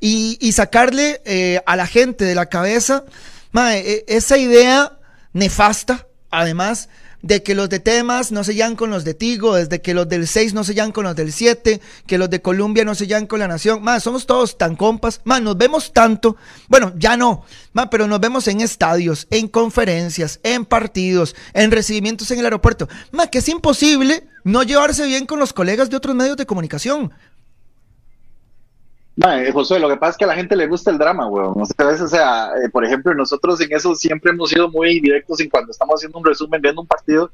Y, 0.00 0.38
y 0.40 0.52
sacarle 0.52 1.22
eh, 1.24 1.60
a 1.66 1.76
la 1.76 1.86
gente 1.86 2.24
de 2.24 2.34
la 2.34 2.46
cabeza, 2.46 3.04
ma, 3.52 3.76
e, 3.76 4.04
esa 4.06 4.36
idea 4.36 4.98
nefasta, 5.34 6.06
además 6.30 6.88
de 7.24 7.42
que 7.42 7.54
los 7.54 7.70
de 7.70 7.80
temas 7.80 8.32
no 8.32 8.44
se 8.44 8.54
llevan 8.54 8.76
con 8.76 8.90
los 8.90 9.02
de 9.02 9.14
Tigo, 9.14 9.54
desde 9.54 9.80
que 9.80 9.94
los 9.94 10.06
del 10.06 10.28
6 10.28 10.52
no 10.52 10.62
se 10.62 10.74
llevan 10.74 10.92
con 10.92 11.04
los 11.04 11.16
del 11.16 11.32
7, 11.32 11.80
que 12.06 12.18
los 12.18 12.28
de 12.28 12.42
Colombia 12.42 12.84
no 12.84 12.94
se 12.94 13.06
llevan 13.06 13.26
con 13.26 13.40
la 13.40 13.48
Nación. 13.48 13.82
Más, 13.82 14.02
somos 14.02 14.26
todos 14.26 14.58
tan 14.58 14.76
compas. 14.76 15.22
Más, 15.24 15.40
nos 15.40 15.56
vemos 15.56 15.94
tanto. 15.94 16.36
Bueno, 16.68 16.92
ya 16.98 17.16
no. 17.16 17.46
Más, 17.72 17.88
pero 17.90 18.06
nos 18.06 18.20
vemos 18.20 18.46
en 18.48 18.60
estadios, 18.60 19.26
en 19.30 19.48
conferencias, 19.48 20.38
en 20.42 20.66
partidos, 20.66 21.34
en 21.54 21.70
recibimientos 21.70 22.30
en 22.30 22.40
el 22.40 22.44
aeropuerto. 22.44 22.90
Más, 23.10 23.28
que 23.28 23.38
es 23.38 23.48
imposible 23.48 24.28
no 24.44 24.62
llevarse 24.62 25.06
bien 25.06 25.24
con 25.24 25.38
los 25.38 25.54
colegas 25.54 25.88
de 25.88 25.96
otros 25.96 26.14
medios 26.14 26.36
de 26.36 26.44
comunicación. 26.44 27.10
Eh, 29.16 29.52
José, 29.52 29.78
lo 29.78 29.88
que 29.88 29.96
pasa 29.96 30.10
es 30.10 30.16
que 30.16 30.24
a 30.24 30.28
la 30.28 30.34
gente 30.34 30.56
le 30.56 30.66
gusta 30.66 30.90
el 30.90 30.98
drama, 30.98 31.26
weón. 31.28 31.54
O 31.60 31.64
sea, 31.64 32.04
o 32.04 32.08
sea 32.08 32.50
eh, 32.64 32.68
por 32.68 32.84
ejemplo, 32.84 33.14
nosotros 33.14 33.60
en 33.60 33.72
eso 33.72 33.94
siempre 33.94 34.32
hemos 34.32 34.50
sido 34.50 34.68
muy 34.70 35.00
directos 35.00 35.40
en 35.40 35.48
cuando 35.48 35.70
estamos 35.70 35.96
haciendo 35.96 36.18
un 36.18 36.24
resumen, 36.24 36.60
viendo 36.60 36.80
un 36.80 36.86
partido 36.86 37.30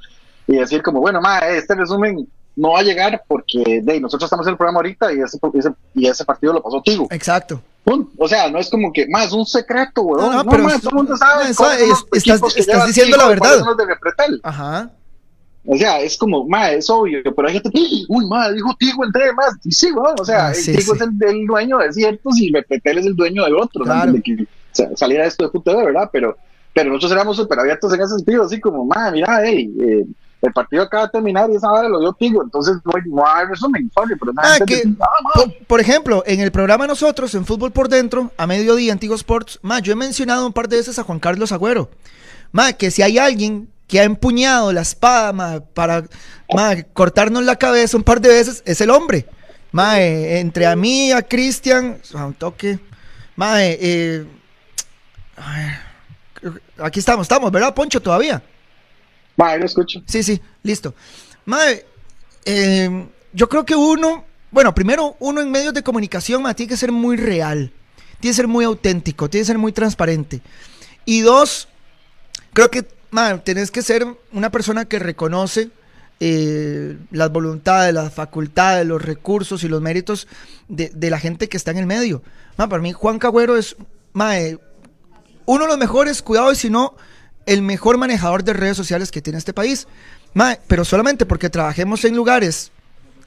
y 0.46 0.56
decir 0.56 0.82
como, 0.82 1.00
bueno, 1.00 1.20
ma, 1.20 1.38
este 1.38 1.74
resumen 1.74 2.28
no 2.56 2.72
va 2.72 2.80
a 2.80 2.82
llegar 2.82 3.22
porque 3.26 3.80
de, 3.82 4.00
nosotros 4.00 4.26
estamos 4.26 4.46
en 4.46 4.52
el 4.52 4.56
programa 4.58 4.78
ahorita 4.78 5.12
y 5.12 5.20
ese, 5.20 5.38
y 5.94 6.06
ese 6.06 6.24
partido 6.24 6.52
lo 6.52 6.62
pasó 6.62 6.82
Tigo. 6.82 7.08
Exacto. 7.10 7.62
O 8.18 8.28
sea, 8.28 8.50
no 8.50 8.58
es 8.58 8.68
como 8.68 8.92
que, 8.92 9.08
más 9.08 9.32
un 9.32 9.46
secreto, 9.46 10.02
weón. 10.02 10.32
No, 10.32 10.44
pero 10.44 10.68
todo 10.78 10.90
el 10.90 10.96
mundo 10.96 11.16
sabe. 11.16 11.50
estás, 11.50 12.86
diciendo 12.86 13.16
la 13.16 13.28
verdad. 13.28 13.64
Ajá. 14.42 14.90
O 15.66 15.76
sea, 15.76 16.00
es 16.00 16.16
como, 16.16 16.46
ma, 16.48 16.70
es 16.70 16.88
obvio, 16.88 17.22
pero 17.22 17.48
hay 17.48 17.54
gente, 17.54 17.70
uy, 18.08 18.26
ma, 18.26 18.50
dijo 18.50 18.74
Tigo 18.78 19.04
entre 19.04 19.32
más. 19.32 19.54
Y 19.62 19.72
sí, 19.72 19.90
bueno, 19.92 20.14
o 20.18 20.24
sea, 20.24 20.48
ah, 20.48 20.52
Tigo 20.52 20.94
es 20.94 21.00
el, 21.00 21.46
dueño 21.46 21.78
de 21.78 21.92
ciertos 21.92 22.38
y 22.40 22.50
Repetel 22.50 22.98
es 22.98 23.06
el 23.06 23.14
dueño 23.14 23.44
de 23.44 23.52
otros, 23.52 23.84
claro. 23.84 24.10
antes 24.10 24.22
de 24.22 24.46
que 24.46 24.96
saliera 24.96 25.26
esto 25.26 25.44
de 25.44 25.50
puta, 25.50 25.76
¿verdad? 25.76 26.08
Pero, 26.12 26.36
pero 26.72 26.88
nosotros 26.88 27.12
éramos 27.12 27.36
súper 27.36 27.58
abiertos 27.58 27.92
en 27.92 28.00
ese 28.00 28.16
sentido, 28.16 28.44
así 28.44 28.58
como, 28.58 28.86
madre, 28.86 29.12
mira, 29.12 29.40
hey, 29.44 29.70
eh, 29.80 30.06
el 30.42 30.52
partido 30.54 30.82
acaba 30.82 31.04
de 31.04 31.10
terminar 31.10 31.50
y 31.50 31.56
esa 31.56 31.70
hora 31.70 31.88
lo 31.90 32.00
dio 32.00 32.14
Tigo, 32.14 32.42
entonces 32.42 32.76
no 32.84 32.92
hay, 32.94 33.02
no 33.10 33.26
hay 33.26 33.46
resumen, 33.46 33.90
sorry, 33.94 34.16
pero 34.18 34.32
nada. 34.32 34.56
Ah, 34.58 34.64
que, 34.64 34.82
ah, 34.98 35.06
por, 35.34 35.66
por, 35.66 35.80
ejemplo, 35.80 36.22
en 36.26 36.40
el 36.40 36.50
programa 36.50 36.86
nosotros, 36.86 37.34
en 37.34 37.44
Fútbol 37.44 37.72
por 37.72 37.90
Dentro, 37.90 38.32
a 38.38 38.46
mediodía, 38.46 38.92
Antigua 38.92 39.16
Sports, 39.16 39.58
ma, 39.60 39.80
yo 39.80 39.92
he 39.92 39.96
mencionado 39.96 40.46
un 40.46 40.54
par 40.54 40.68
de 40.68 40.78
veces 40.78 40.98
a 40.98 41.02
Juan 41.02 41.18
Carlos 41.18 41.52
Agüero, 41.52 41.90
ma, 42.52 42.72
que 42.72 42.90
si 42.90 43.02
hay 43.02 43.18
alguien 43.18 43.68
que 43.90 43.98
ha 43.98 44.04
empuñado 44.04 44.72
la 44.72 44.82
espada 44.82 45.32
ma, 45.32 45.58
para 45.60 46.04
ma, 46.54 46.80
cortarnos 46.92 47.42
la 47.42 47.56
cabeza 47.56 47.96
un 47.96 48.04
par 48.04 48.20
de 48.20 48.28
veces, 48.28 48.62
es 48.64 48.80
el 48.80 48.88
hombre. 48.88 49.26
Ma, 49.72 50.00
eh, 50.00 50.38
entre 50.38 50.64
a 50.66 50.76
mí, 50.76 51.10
a 51.10 51.22
Cristian, 51.22 52.00
un 52.14 52.34
toque, 52.34 52.78
ma, 53.34 53.64
eh, 53.64 53.78
eh, 53.80 54.26
aquí 56.78 57.00
estamos, 57.00 57.24
estamos, 57.24 57.50
¿verdad, 57.50 57.74
Poncho, 57.74 58.00
todavía? 58.00 58.40
Ma, 59.36 59.56
lo 59.56 59.66
escucho. 59.66 60.00
Sí, 60.06 60.22
sí, 60.22 60.40
listo. 60.62 60.94
Mae, 61.44 61.84
eh, 62.44 63.08
yo 63.32 63.48
creo 63.48 63.66
que 63.66 63.74
uno, 63.74 64.24
bueno, 64.52 64.72
primero, 64.72 65.16
uno 65.18 65.40
en 65.40 65.50
medios 65.50 65.74
de 65.74 65.82
comunicación 65.82 66.42
ma, 66.42 66.54
tiene 66.54 66.70
que 66.70 66.76
ser 66.76 66.92
muy 66.92 67.16
real, 67.16 67.72
tiene 68.20 68.30
que 68.30 68.36
ser 68.36 68.46
muy 68.46 68.64
auténtico, 68.64 69.28
tiene 69.28 69.42
que 69.42 69.48
ser 69.48 69.58
muy 69.58 69.72
transparente. 69.72 70.42
Y 71.04 71.22
dos, 71.22 71.66
creo 72.52 72.70
que 72.70 72.99
ma, 73.10 73.38
tenés 73.38 73.70
que 73.70 73.82
ser 73.82 74.06
una 74.32 74.50
persona 74.50 74.84
que 74.84 74.98
reconoce 74.98 75.70
eh, 76.20 76.96
las 77.10 77.30
voluntades, 77.30 77.94
las 77.94 78.12
facultades, 78.12 78.86
los 78.86 79.00
recursos 79.02 79.64
y 79.64 79.68
los 79.68 79.80
méritos 79.80 80.28
de, 80.68 80.90
de 80.94 81.10
la 81.10 81.18
gente 81.18 81.48
que 81.48 81.56
está 81.56 81.70
en 81.70 81.78
el 81.78 81.86
medio. 81.86 82.22
Ma, 82.56 82.68
para 82.68 82.82
mí, 82.82 82.92
Juan 82.92 83.18
Cagüero 83.18 83.56
es 83.56 83.76
ma, 84.12 84.38
eh, 84.38 84.58
uno 85.46 85.64
de 85.64 85.68
los 85.68 85.78
mejores, 85.78 86.22
cuidado, 86.22 86.52
y 86.52 86.56
si 86.56 86.70
no 86.70 86.94
el 87.46 87.62
mejor 87.62 87.98
manejador 87.98 88.44
de 88.44 88.52
redes 88.52 88.76
sociales 88.76 89.10
que 89.10 89.22
tiene 89.22 89.38
este 89.38 89.52
país. 89.52 89.88
Mae, 90.34 90.60
pero 90.68 90.84
solamente 90.84 91.26
porque 91.26 91.50
trabajemos 91.50 92.04
en 92.04 92.14
lugares 92.14 92.70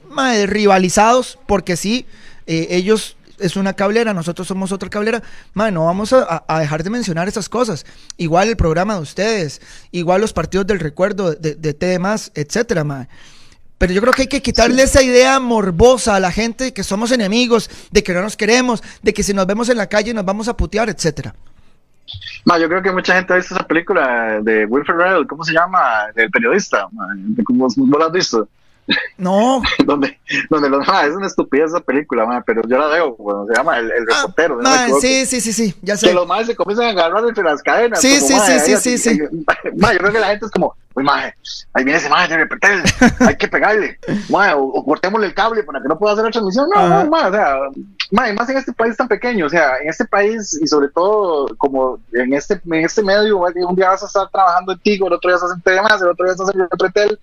mae, 0.08 0.46
rivalizados, 0.46 1.38
porque 1.46 1.76
sí, 1.76 2.06
eh, 2.46 2.68
ellos 2.70 3.16
es 3.38 3.56
una 3.56 3.72
cablera, 3.74 4.14
nosotros 4.14 4.46
somos 4.46 4.72
otra 4.72 4.88
cablera, 4.88 5.22
mae, 5.52 5.72
no 5.72 5.86
vamos 5.86 6.12
a, 6.12 6.44
a, 6.46 6.60
dejar 6.60 6.82
de 6.82 6.90
mencionar 6.90 7.28
esas 7.28 7.48
cosas. 7.48 7.86
Igual 8.16 8.48
el 8.48 8.56
programa 8.56 8.94
de 8.94 9.00
ustedes, 9.00 9.60
igual 9.90 10.20
los 10.20 10.32
partidos 10.32 10.66
del 10.66 10.80
recuerdo 10.80 11.34
de, 11.34 11.54
de 11.54 11.74
TDMás, 11.74 12.32
etcétera, 12.34 12.84
mae. 12.84 13.08
Pero 13.78 13.92
yo 13.92 14.00
creo 14.00 14.12
que 14.12 14.22
hay 14.22 14.28
que 14.28 14.40
quitarle 14.40 14.82
esa 14.82 15.02
idea 15.02 15.38
morbosa 15.40 16.14
a 16.16 16.20
la 16.20 16.30
gente 16.30 16.64
de 16.64 16.72
que 16.72 16.84
somos 16.84 17.10
enemigos, 17.12 17.68
de 17.90 18.02
que 18.02 18.14
no 18.14 18.22
nos 18.22 18.36
queremos, 18.36 18.82
de 19.02 19.12
que 19.12 19.22
si 19.22 19.34
nos 19.34 19.46
vemos 19.46 19.68
en 19.68 19.76
la 19.76 19.88
calle 19.88 20.14
nos 20.14 20.24
vamos 20.24 20.48
a 20.48 20.56
putear, 20.56 20.88
etcétera. 20.88 21.34
Ma, 22.44 22.58
yo 22.58 22.68
creo 22.68 22.82
que 22.82 22.92
mucha 22.92 23.14
gente 23.14 23.32
ha 23.32 23.36
visto 23.36 23.54
esa 23.54 23.66
película 23.66 24.40
de 24.42 24.66
Will 24.66 24.84
Ferrell, 24.84 25.26
¿cómo 25.26 25.44
se 25.44 25.52
llama? 25.52 26.06
Del 26.14 26.30
periodista. 26.30 26.88
¿Cómo, 27.44 27.66
¿No 27.76 27.98
la 27.98 28.06
has 28.06 28.12
visto? 28.12 28.48
No. 29.16 29.62
donde, 29.86 30.18
donde 30.50 30.68
los, 30.68 30.86
ma, 30.86 31.04
es 31.04 31.14
una 31.14 31.26
estupidez 31.26 31.70
esa 31.70 31.80
película, 31.80 32.26
ma, 32.26 32.42
pero 32.42 32.62
yo 32.66 32.78
la 32.78 32.88
veo, 32.88 33.16
bueno, 33.16 33.46
se 33.46 33.54
llama 33.54 33.78
El, 33.78 33.90
el 33.90 34.04
ah, 34.12 34.22
reportero. 34.22 34.58
Ma, 34.60 34.88
no 34.88 35.00
sí, 35.00 35.24
sí, 35.26 35.40
sí, 35.40 35.52
sí, 35.52 35.74
ya 35.82 35.96
sé. 35.96 36.08
Que 36.08 36.14
los 36.14 36.26
más 36.26 36.46
se 36.46 36.56
comienzan 36.56 36.86
a 36.86 36.90
agarrar 36.90 37.24
entre 37.26 37.44
las 37.44 37.62
cadenas. 37.62 38.00
Sí, 38.00 38.18
como, 38.20 38.44
sí, 38.44 38.58
sí, 38.58 38.76
sí, 38.76 38.98
sí, 38.98 38.98
sí. 38.98 39.20
Ma, 39.76 39.92
yo 39.92 39.98
creo 39.98 40.12
que 40.12 40.18
la 40.18 40.28
gente 40.28 40.46
es 40.46 40.52
como, 40.52 40.74
uy, 40.94 41.04
ma, 41.04 41.32
ahí 41.72 41.84
viene 41.84 41.98
ese 41.98 42.08
ma 42.08 42.26
de 42.26 42.36
reportero, 42.36 42.82
hay 43.20 43.36
que 43.36 43.48
pegarle, 43.48 43.98
ma, 44.28 44.54
o, 44.56 44.64
o, 44.64 44.84
cortémosle 44.84 45.26
el 45.26 45.34
cable 45.34 45.62
para 45.62 45.80
que 45.80 45.88
no 45.88 45.98
pueda 45.98 46.12
hacer 46.12 46.24
la 46.24 46.30
transmisión. 46.30 46.68
No, 46.74 46.88
no, 46.88 47.10
ma, 47.10 47.28
o 47.28 47.32
sea, 47.32 47.56
ma, 48.10 48.28
y 48.28 48.34
más 48.34 48.48
en 48.48 48.58
este 48.58 48.72
país 48.72 48.96
tan 48.96 49.08
pequeño, 49.08 49.46
o 49.46 49.50
sea, 49.50 49.78
en 49.78 49.88
este 49.88 50.04
país 50.04 50.58
y 50.60 50.66
sobre 50.66 50.88
todo 50.88 51.48
como 51.56 51.98
en 52.12 52.32
este, 52.34 52.60
en 52.64 52.84
este 52.84 53.02
medio, 53.02 53.38
un 53.38 53.76
día 53.76 53.90
vas 53.90 54.02
a 54.02 54.06
estar 54.06 54.28
trabajando 54.30 54.72
en 54.72 54.78
Tigo, 54.80 55.06
el 55.06 55.14
otro 55.14 55.30
día 55.30 55.36
estás 55.36 55.52
en 55.52 55.62
TDMás, 55.62 56.02
el 56.02 56.08
otro 56.08 56.24
día 56.24 56.32
estás 56.32 56.54
en 56.54 56.60
Repretel. 56.68 57.18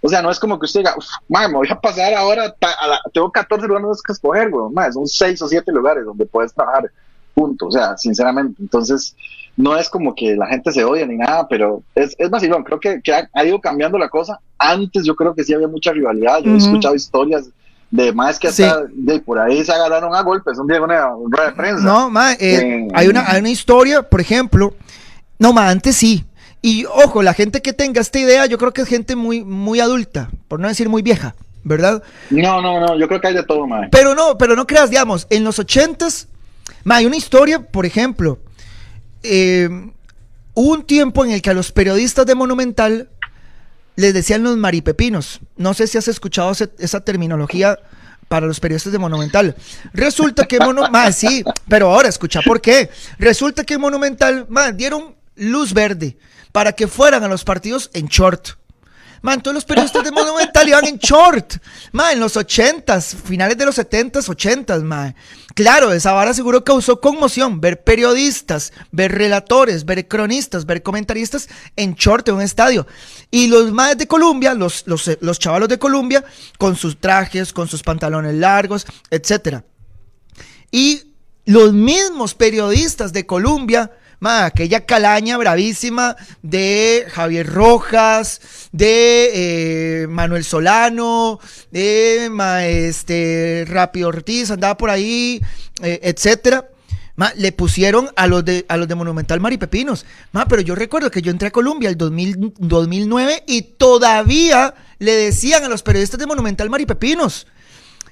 O 0.00 0.08
sea, 0.08 0.22
no 0.22 0.30
es 0.30 0.38
como 0.38 0.58
que 0.58 0.66
usted 0.66 0.80
diga, 0.80 0.94
me 1.28 1.52
voy 1.52 1.68
a 1.70 1.80
pasar 1.80 2.14
ahora, 2.14 2.54
a 2.60 2.86
la, 2.86 3.00
tengo 3.12 3.30
14 3.30 3.66
lugares 3.66 4.02
que 4.02 4.12
escoger, 4.12 4.50
güey, 4.50 4.72
ma, 4.72 4.90
son 4.92 5.06
6 5.06 5.40
o 5.42 5.48
7 5.48 5.72
lugares 5.72 6.04
donde 6.04 6.26
puedes 6.26 6.54
trabajar, 6.54 6.90
punto, 7.34 7.66
o 7.66 7.72
sea, 7.72 7.96
sinceramente. 7.96 8.60
Entonces, 8.60 9.16
no 9.56 9.76
es 9.76 9.88
como 9.88 10.14
que 10.14 10.36
la 10.36 10.46
gente 10.46 10.70
se 10.72 10.84
odia 10.84 11.06
ni 11.06 11.16
nada, 11.16 11.48
pero 11.48 11.82
es, 11.94 12.14
es 12.18 12.30
vacilón, 12.30 12.62
creo 12.62 12.78
que, 12.78 13.00
que 13.02 13.12
ha, 13.12 13.28
ha, 13.32 13.44
ido 13.44 13.60
cambiando 13.60 13.98
la 13.98 14.08
cosa. 14.08 14.38
Antes 14.58 15.04
yo 15.04 15.16
creo 15.16 15.34
que 15.34 15.44
sí 15.44 15.54
había 15.54 15.68
mucha 15.68 15.92
rivalidad, 15.92 16.40
yo 16.40 16.50
uh 16.50 16.54
-huh. 16.54 16.56
he 16.56 16.58
escuchado 16.58 16.94
historias 16.94 17.48
de 17.90 18.12
más 18.12 18.38
que 18.38 18.48
hasta 18.48 18.86
sí. 18.86 18.92
de 18.94 19.20
por 19.20 19.38
ahí 19.38 19.64
se 19.64 19.72
agarraron 19.72 20.14
a 20.14 20.22
golpes 20.22 20.58
un 20.58 20.66
día 20.66 20.76
en 20.78 20.82
una 20.82 21.08
rueda 21.10 21.46
de 21.46 21.52
prensa. 21.52 21.84
No, 21.84 22.10
ma, 22.10 22.32
eh, 22.32 22.38
eh, 22.40 22.88
hay, 22.94 23.08
una, 23.08 23.30
hay 23.30 23.40
una 23.40 23.50
historia, 23.50 24.02
por 24.02 24.20
ejemplo, 24.20 24.74
no, 25.38 25.52
ma, 25.52 25.68
antes 25.68 25.96
sí. 25.96 26.24
Y 26.66 26.84
ojo, 26.84 27.22
la 27.22 27.32
gente 27.32 27.62
que 27.62 27.72
tenga 27.72 28.00
esta 28.00 28.18
idea, 28.18 28.44
yo 28.46 28.58
creo 28.58 28.72
que 28.72 28.82
es 28.82 28.88
gente 28.88 29.14
muy, 29.14 29.44
muy 29.44 29.78
adulta, 29.78 30.30
por 30.48 30.58
no 30.58 30.66
decir 30.66 30.88
muy 30.88 31.00
vieja, 31.00 31.36
¿verdad? 31.62 32.02
No, 32.28 32.60
no, 32.60 32.80
no, 32.80 32.98
yo 32.98 33.06
creo 33.06 33.20
que 33.20 33.28
hay 33.28 33.34
de 33.34 33.44
todo, 33.44 33.68
ma. 33.68 33.86
Pero 33.92 34.16
no, 34.16 34.36
pero 34.36 34.56
no 34.56 34.66
creas, 34.66 34.90
digamos, 34.90 35.28
en 35.30 35.44
los 35.44 35.60
ochentas, 35.60 36.26
ma, 36.82 36.96
hay 36.96 37.06
una 37.06 37.14
historia, 37.14 37.60
por 37.60 37.86
ejemplo, 37.86 38.40
eh, 39.22 39.68
hubo 40.54 40.72
un 40.72 40.82
tiempo 40.82 41.24
en 41.24 41.30
el 41.30 41.40
que 41.40 41.50
a 41.50 41.54
los 41.54 41.70
periodistas 41.70 42.26
de 42.26 42.34
Monumental 42.34 43.10
les 43.94 44.12
decían 44.12 44.42
los 44.42 44.56
maripepinos. 44.56 45.38
No 45.56 45.72
sé 45.72 45.86
si 45.86 45.98
has 45.98 46.08
escuchado 46.08 46.50
ese, 46.50 46.70
esa 46.80 46.98
terminología 46.98 47.78
para 48.26 48.44
los 48.44 48.58
periodistas 48.58 48.92
de 48.92 48.98
Monumental. 48.98 49.54
Resulta 49.92 50.46
que 50.46 50.58
Monumental, 50.58 51.14
sí, 51.14 51.44
pero 51.68 51.94
ahora 51.94 52.08
escucha 52.08 52.40
por 52.44 52.60
qué. 52.60 52.90
Resulta 53.20 53.62
que 53.62 53.78
Monumental, 53.78 54.46
man, 54.48 54.76
dieron 54.76 55.14
luz 55.36 55.72
verde 55.72 56.16
para 56.56 56.72
que 56.72 56.88
fueran 56.88 57.22
a 57.22 57.28
los 57.28 57.44
partidos 57.44 57.90
en 57.92 58.06
short. 58.06 58.52
Man, 59.20 59.42
todos 59.42 59.54
los 59.54 59.66
periodistas 59.66 60.02
de 60.02 60.10
Monumental 60.10 60.66
iban 60.66 60.86
en 60.86 60.96
short. 60.96 61.58
Man, 61.92 62.14
en 62.14 62.20
los 62.20 62.34
ochentas, 62.34 63.14
finales 63.14 63.58
de 63.58 63.66
los 63.66 63.74
setentas, 63.74 64.26
ochentas, 64.26 64.82
man. 64.82 65.14
Claro, 65.54 65.92
esa 65.92 66.12
vara 66.12 66.32
seguro 66.32 66.64
causó 66.64 66.98
conmoción. 66.98 67.60
Ver 67.60 67.84
periodistas, 67.84 68.72
ver 68.90 69.12
relatores, 69.12 69.84
ver 69.84 70.08
cronistas, 70.08 70.64
ver 70.64 70.82
comentaristas 70.82 71.46
en 71.76 71.94
short 71.94 72.26
en 72.30 72.36
un 72.36 72.40
estadio. 72.40 72.86
Y 73.30 73.48
los 73.48 73.70
más 73.70 73.98
de 73.98 74.06
Colombia, 74.06 74.54
los, 74.54 74.84
los, 74.86 75.10
los 75.20 75.38
chavalos 75.38 75.68
de 75.68 75.78
Colombia, 75.78 76.24
con 76.56 76.74
sus 76.74 76.98
trajes, 76.98 77.52
con 77.52 77.68
sus 77.68 77.82
pantalones 77.82 78.34
largos, 78.34 78.86
etc. 79.10 79.60
Y 80.70 81.02
los 81.44 81.74
mismos 81.74 82.34
periodistas 82.34 83.12
de 83.12 83.26
Colombia 83.26 83.92
Ma, 84.18 84.46
aquella 84.46 84.86
calaña 84.86 85.36
bravísima 85.36 86.16
de 86.42 87.06
Javier 87.10 87.46
Rojas, 87.46 88.40
de 88.72 90.02
eh, 90.02 90.06
Manuel 90.06 90.44
Solano, 90.44 91.38
de 91.70 92.28
ma, 92.30 92.64
este, 92.66 93.66
Ortiz, 94.04 94.50
andaba 94.50 94.76
por 94.76 94.90
ahí, 94.90 95.42
eh, 95.82 96.00
etcétera. 96.02 96.68
Ma, 97.16 97.32
le 97.36 97.52
pusieron 97.52 98.10
a 98.16 98.26
los 98.26 98.44
de 98.44 98.66
a 98.68 98.76
los 98.76 98.88
de 98.88 98.94
Monumental 98.94 99.40
Maripepinos. 99.40 100.04
Ma, 100.32 100.46
pero 100.46 100.60
yo 100.62 100.74
recuerdo 100.74 101.10
que 101.10 101.22
yo 101.22 101.30
entré 101.30 101.48
a 101.48 101.50
Colombia 101.50 101.88
el 101.88 101.96
2000, 101.96 102.54
2009 102.58 103.44
y 103.46 103.62
todavía 103.62 104.74
le 104.98 105.12
decían 105.12 105.64
a 105.64 105.68
los 105.68 105.82
periodistas 105.82 106.20
de 106.20 106.26
Monumental 106.26 106.68
Maripepinos. 106.68 107.46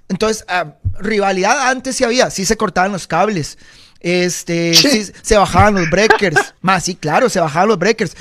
Entonces, 0.08 0.44
ah, 0.48 0.74
rivalidad 0.98 1.68
antes 1.68 1.96
sí 1.96 2.04
había, 2.04 2.30
sí 2.30 2.44
se 2.44 2.56
cortaban 2.56 2.92
los 2.92 3.06
cables. 3.06 3.58
Este, 4.04 4.74
sí. 4.74 5.10
Se 5.22 5.38
bajaban 5.38 5.76
los 5.76 5.88
breakers. 5.88 6.54
Más, 6.60 6.84
sí, 6.84 6.94
claro, 6.94 7.30
se 7.30 7.40
bajaban 7.40 7.70
los 7.70 7.78
breakers. 7.78 8.14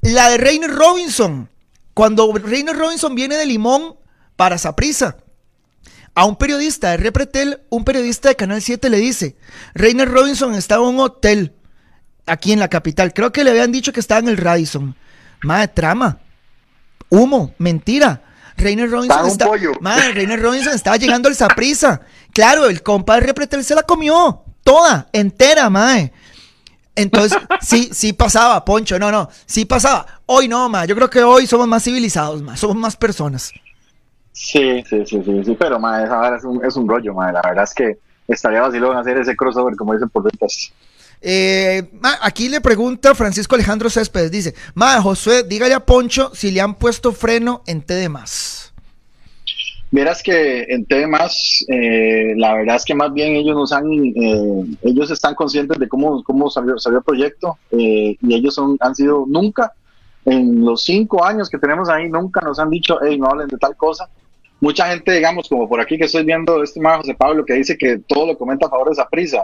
La 0.00 0.30
de 0.30 0.38
Rainer 0.38 0.70
Robinson. 0.70 1.50
Cuando 1.92 2.32
Rainer 2.32 2.74
Robinson 2.74 3.14
viene 3.14 3.36
de 3.36 3.44
Limón 3.44 3.96
para 4.36 4.56
Saprisa. 4.56 5.18
A 6.14 6.24
un 6.24 6.36
periodista 6.36 6.92
de 6.92 6.96
Repretel, 6.96 7.60
un 7.68 7.84
periodista 7.84 8.30
de 8.30 8.36
Canal 8.36 8.62
7 8.62 8.88
le 8.88 8.96
dice, 8.96 9.36
Rainer 9.74 10.08
Robinson 10.08 10.54
estaba 10.54 10.88
en 10.88 10.94
un 10.94 11.00
hotel 11.00 11.52
aquí 12.24 12.52
en 12.52 12.58
la 12.58 12.68
capital. 12.68 13.12
Creo 13.12 13.30
que 13.30 13.44
le 13.44 13.50
habían 13.50 13.70
dicho 13.70 13.92
que 13.92 14.00
estaba 14.00 14.20
en 14.20 14.28
el 14.28 14.38
Radisson. 14.38 14.96
Madre 15.42 15.68
trama. 15.68 16.20
Humo, 17.10 17.54
mentira. 17.58 18.22
Rainer 18.56 18.90
Robinson, 18.90 19.26
está, 19.26 19.46
madre, 19.80 20.12
Rainer 20.14 20.40
Robinson 20.40 20.74
estaba 20.74 20.96
llegando 20.96 21.28
al 21.28 21.36
Saprisa. 21.36 22.00
Claro, 22.32 22.66
el 22.66 22.82
compa 22.82 23.16
de 23.16 23.20
Repretel 23.20 23.62
se 23.62 23.74
la 23.74 23.82
comió 23.82 24.46
toda, 24.68 25.08
entera, 25.12 25.70
mae. 25.70 26.12
Entonces, 26.94 27.38
sí, 27.62 27.88
sí 27.90 28.12
pasaba, 28.12 28.62
Poncho, 28.64 28.98
no, 28.98 29.10
no, 29.10 29.28
sí 29.46 29.64
pasaba. 29.64 30.04
Hoy 30.26 30.46
no, 30.46 30.68
mae, 30.68 30.86
yo 30.86 30.94
creo 30.94 31.08
que 31.08 31.22
hoy 31.22 31.46
somos 31.46 31.66
más 31.66 31.82
civilizados, 31.84 32.42
mae, 32.42 32.56
somos 32.56 32.76
más 32.76 32.96
personas. 32.96 33.52
Sí, 34.32 34.84
sí, 34.88 35.04
sí, 35.06 35.22
sí, 35.24 35.44
sí, 35.44 35.56
pero 35.58 35.80
mae, 35.80 36.04
esa 36.04 36.36
es 36.36 36.44
un, 36.44 36.62
es 36.64 36.76
un 36.76 36.86
rollo, 36.86 37.14
mae, 37.14 37.32
la 37.32 37.40
verdad 37.42 37.64
es 37.64 37.74
que 37.74 37.98
estaría 38.28 38.60
vacilón 38.60 38.96
hacer 38.96 39.16
ese 39.16 39.34
crossover, 39.34 39.74
como 39.74 39.94
dicen 39.94 40.10
por 40.10 40.24
ventas. 40.24 40.70
Eh, 41.20 41.88
ma, 42.00 42.18
aquí 42.20 42.48
le 42.48 42.60
pregunta 42.60 43.14
Francisco 43.14 43.54
Alejandro 43.54 43.88
Céspedes, 43.88 44.30
dice, 44.30 44.54
ma, 44.74 45.00
Josué, 45.00 45.44
dígale 45.44 45.74
a 45.74 45.80
Poncho 45.80 46.30
si 46.34 46.50
le 46.50 46.60
han 46.60 46.74
puesto 46.74 47.12
freno 47.12 47.62
en 47.66 47.80
T 47.80 47.94
de 47.94 48.08
más. 48.10 48.67
Verás 49.90 50.22
que 50.22 50.64
en 50.68 50.84
temas, 50.84 51.64
eh, 51.68 52.34
la 52.36 52.54
verdad 52.54 52.76
es 52.76 52.84
que 52.84 52.94
más 52.94 53.12
bien 53.12 53.36
ellos 53.36 53.56
nos 53.56 53.72
han, 53.72 53.90
eh, 53.90 54.64
ellos 54.82 55.10
están 55.10 55.34
conscientes 55.34 55.78
de 55.78 55.88
cómo, 55.88 56.22
cómo 56.24 56.50
salió, 56.50 56.78
salió 56.78 56.98
el 56.98 57.04
proyecto 57.04 57.56
eh, 57.70 58.16
y 58.20 58.34
ellos 58.34 58.54
son, 58.54 58.76
han 58.80 58.94
sido 58.94 59.24
nunca, 59.26 59.72
en 60.26 60.62
los 60.62 60.84
cinco 60.84 61.24
años 61.24 61.48
que 61.48 61.56
tenemos 61.56 61.88
ahí, 61.88 62.08
nunca 62.10 62.42
nos 62.42 62.58
han 62.58 62.68
dicho, 62.68 62.98
hey, 63.02 63.18
no 63.18 63.28
hablen 63.28 63.48
de 63.48 63.56
tal 63.56 63.76
cosa. 63.76 64.08
Mucha 64.60 64.88
gente, 64.88 65.12
digamos, 65.12 65.48
como 65.48 65.68
por 65.68 65.80
aquí 65.80 65.96
que 65.96 66.04
estoy 66.04 66.24
viendo 66.24 66.62
este 66.62 66.80
más 66.80 66.98
José 66.98 67.14
Pablo, 67.14 67.44
que 67.44 67.54
dice 67.54 67.78
que 67.78 67.98
todo 67.98 68.26
lo 68.26 68.36
comenta 68.36 68.66
a 68.66 68.70
favor 68.70 68.88
de 68.88 68.92
esa 68.92 69.08
prisa. 69.08 69.42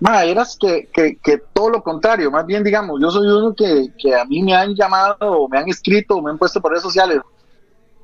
Ma, 0.00 0.24
eras 0.24 0.56
que, 0.58 0.88
que, 0.92 1.16
que 1.16 1.38
todo 1.52 1.68
lo 1.68 1.82
contrario, 1.82 2.30
más 2.30 2.46
bien 2.46 2.62
digamos, 2.62 2.98
yo 3.00 3.10
soy 3.10 3.26
uno 3.26 3.54
que, 3.54 3.88
que 3.98 4.14
a 4.14 4.24
mí 4.24 4.40
me 4.42 4.54
han 4.54 4.74
llamado 4.74 5.16
o 5.20 5.48
me 5.48 5.58
han 5.58 5.68
escrito 5.68 6.16
o 6.16 6.22
me 6.22 6.30
han 6.30 6.38
puesto 6.38 6.62
por 6.62 6.70
redes 6.70 6.84
sociales 6.84 7.18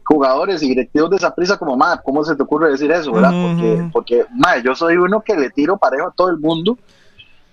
jugadores 0.09 0.63
y 0.63 0.69
directivos 0.69 1.11
de 1.11 1.17
esa 1.17 1.35
prisa 1.35 1.57
como, 1.59 1.77
ma, 1.77 2.01
¿cómo 2.03 2.25
se 2.25 2.35
te 2.35 2.43
ocurre 2.43 2.71
decir 2.71 2.91
eso, 2.91 3.13
verdad? 3.13 3.35
Porque, 3.41 3.79
porque 3.93 4.25
ma, 4.35 4.57
yo 4.59 4.75
soy 4.75 4.97
uno 4.97 5.21
que 5.21 5.37
le 5.37 5.51
tiro 5.51 5.77
parejo 5.77 6.09
a 6.09 6.13
todo 6.17 6.31
el 6.31 6.39
mundo 6.39 6.79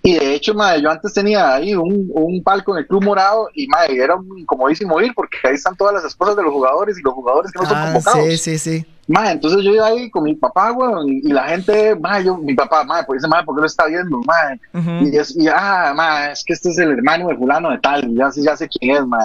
y 0.01 0.17
de 0.19 0.35
hecho, 0.35 0.53
ma, 0.53 0.77
yo 0.77 0.89
antes 0.89 1.13
tenía 1.13 1.53
ahí 1.55 1.73
un, 1.75 2.09
un 2.13 2.43
palco 2.43 2.73
en 2.73 2.79
el 2.79 2.87
Club 2.87 3.03
Morado 3.03 3.49
y 3.53 3.67
ma, 3.67 3.85
era 3.85 4.15
un 4.15 4.45
comodísimo 4.45 5.01
ir 5.01 5.13
porque 5.15 5.37
ahí 5.43 5.55
están 5.55 5.75
todas 5.75 5.93
las 5.95 6.05
esposas 6.05 6.35
de 6.35 6.43
los 6.43 6.53
jugadores 6.53 6.97
y 6.97 7.01
los 7.01 7.13
jugadores 7.13 7.51
que 7.51 7.59
no 7.59 7.65
son 7.65 7.77
Ah, 7.77 7.81
convocados. 7.85 8.23
sí, 8.25 8.37
sí, 8.37 8.57
sí. 8.57 8.85
Ma, 9.07 9.31
entonces 9.31 9.61
yo 9.63 9.71
iba 9.71 9.85
ahí 9.87 10.09
con 10.09 10.23
mi 10.23 10.33
papá, 10.35 10.71
weón, 10.71 11.07
y, 11.07 11.19
y 11.27 11.31
la 11.31 11.43
gente, 11.49 11.95
ma, 11.95 12.19
yo, 12.21 12.37
mi 12.37 12.55
papá, 12.55 12.83
ma, 12.83 13.03
pues 13.03 13.21
dice, 13.21 13.27
ma, 13.27 13.43
¿por 13.43 13.55
qué 13.55 13.61
lo 13.61 13.67
está 13.67 13.85
viendo? 13.85 14.19
Ma, 14.25 14.33
Ujú. 14.79 15.05
y, 15.05 15.17
es, 15.17 15.35
y, 15.37 15.47
ah, 15.47 15.93
ma, 15.95 16.27
es 16.31 16.43
que 16.45 16.53
este 16.53 16.69
es 16.69 16.77
el 16.79 16.91
hermano 16.91 17.27
de 17.27 17.35
fulano 17.37 17.69
de 17.71 17.77
tal, 17.79 18.09
y 18.09 18.15
ya, 18.15 18.31
sé- 18.31 18.41
ya 18.43 18.55
sé 18.57 18.67
quién 18.67 18.95
es, 18.95 19.05
ma. 19.05 19.19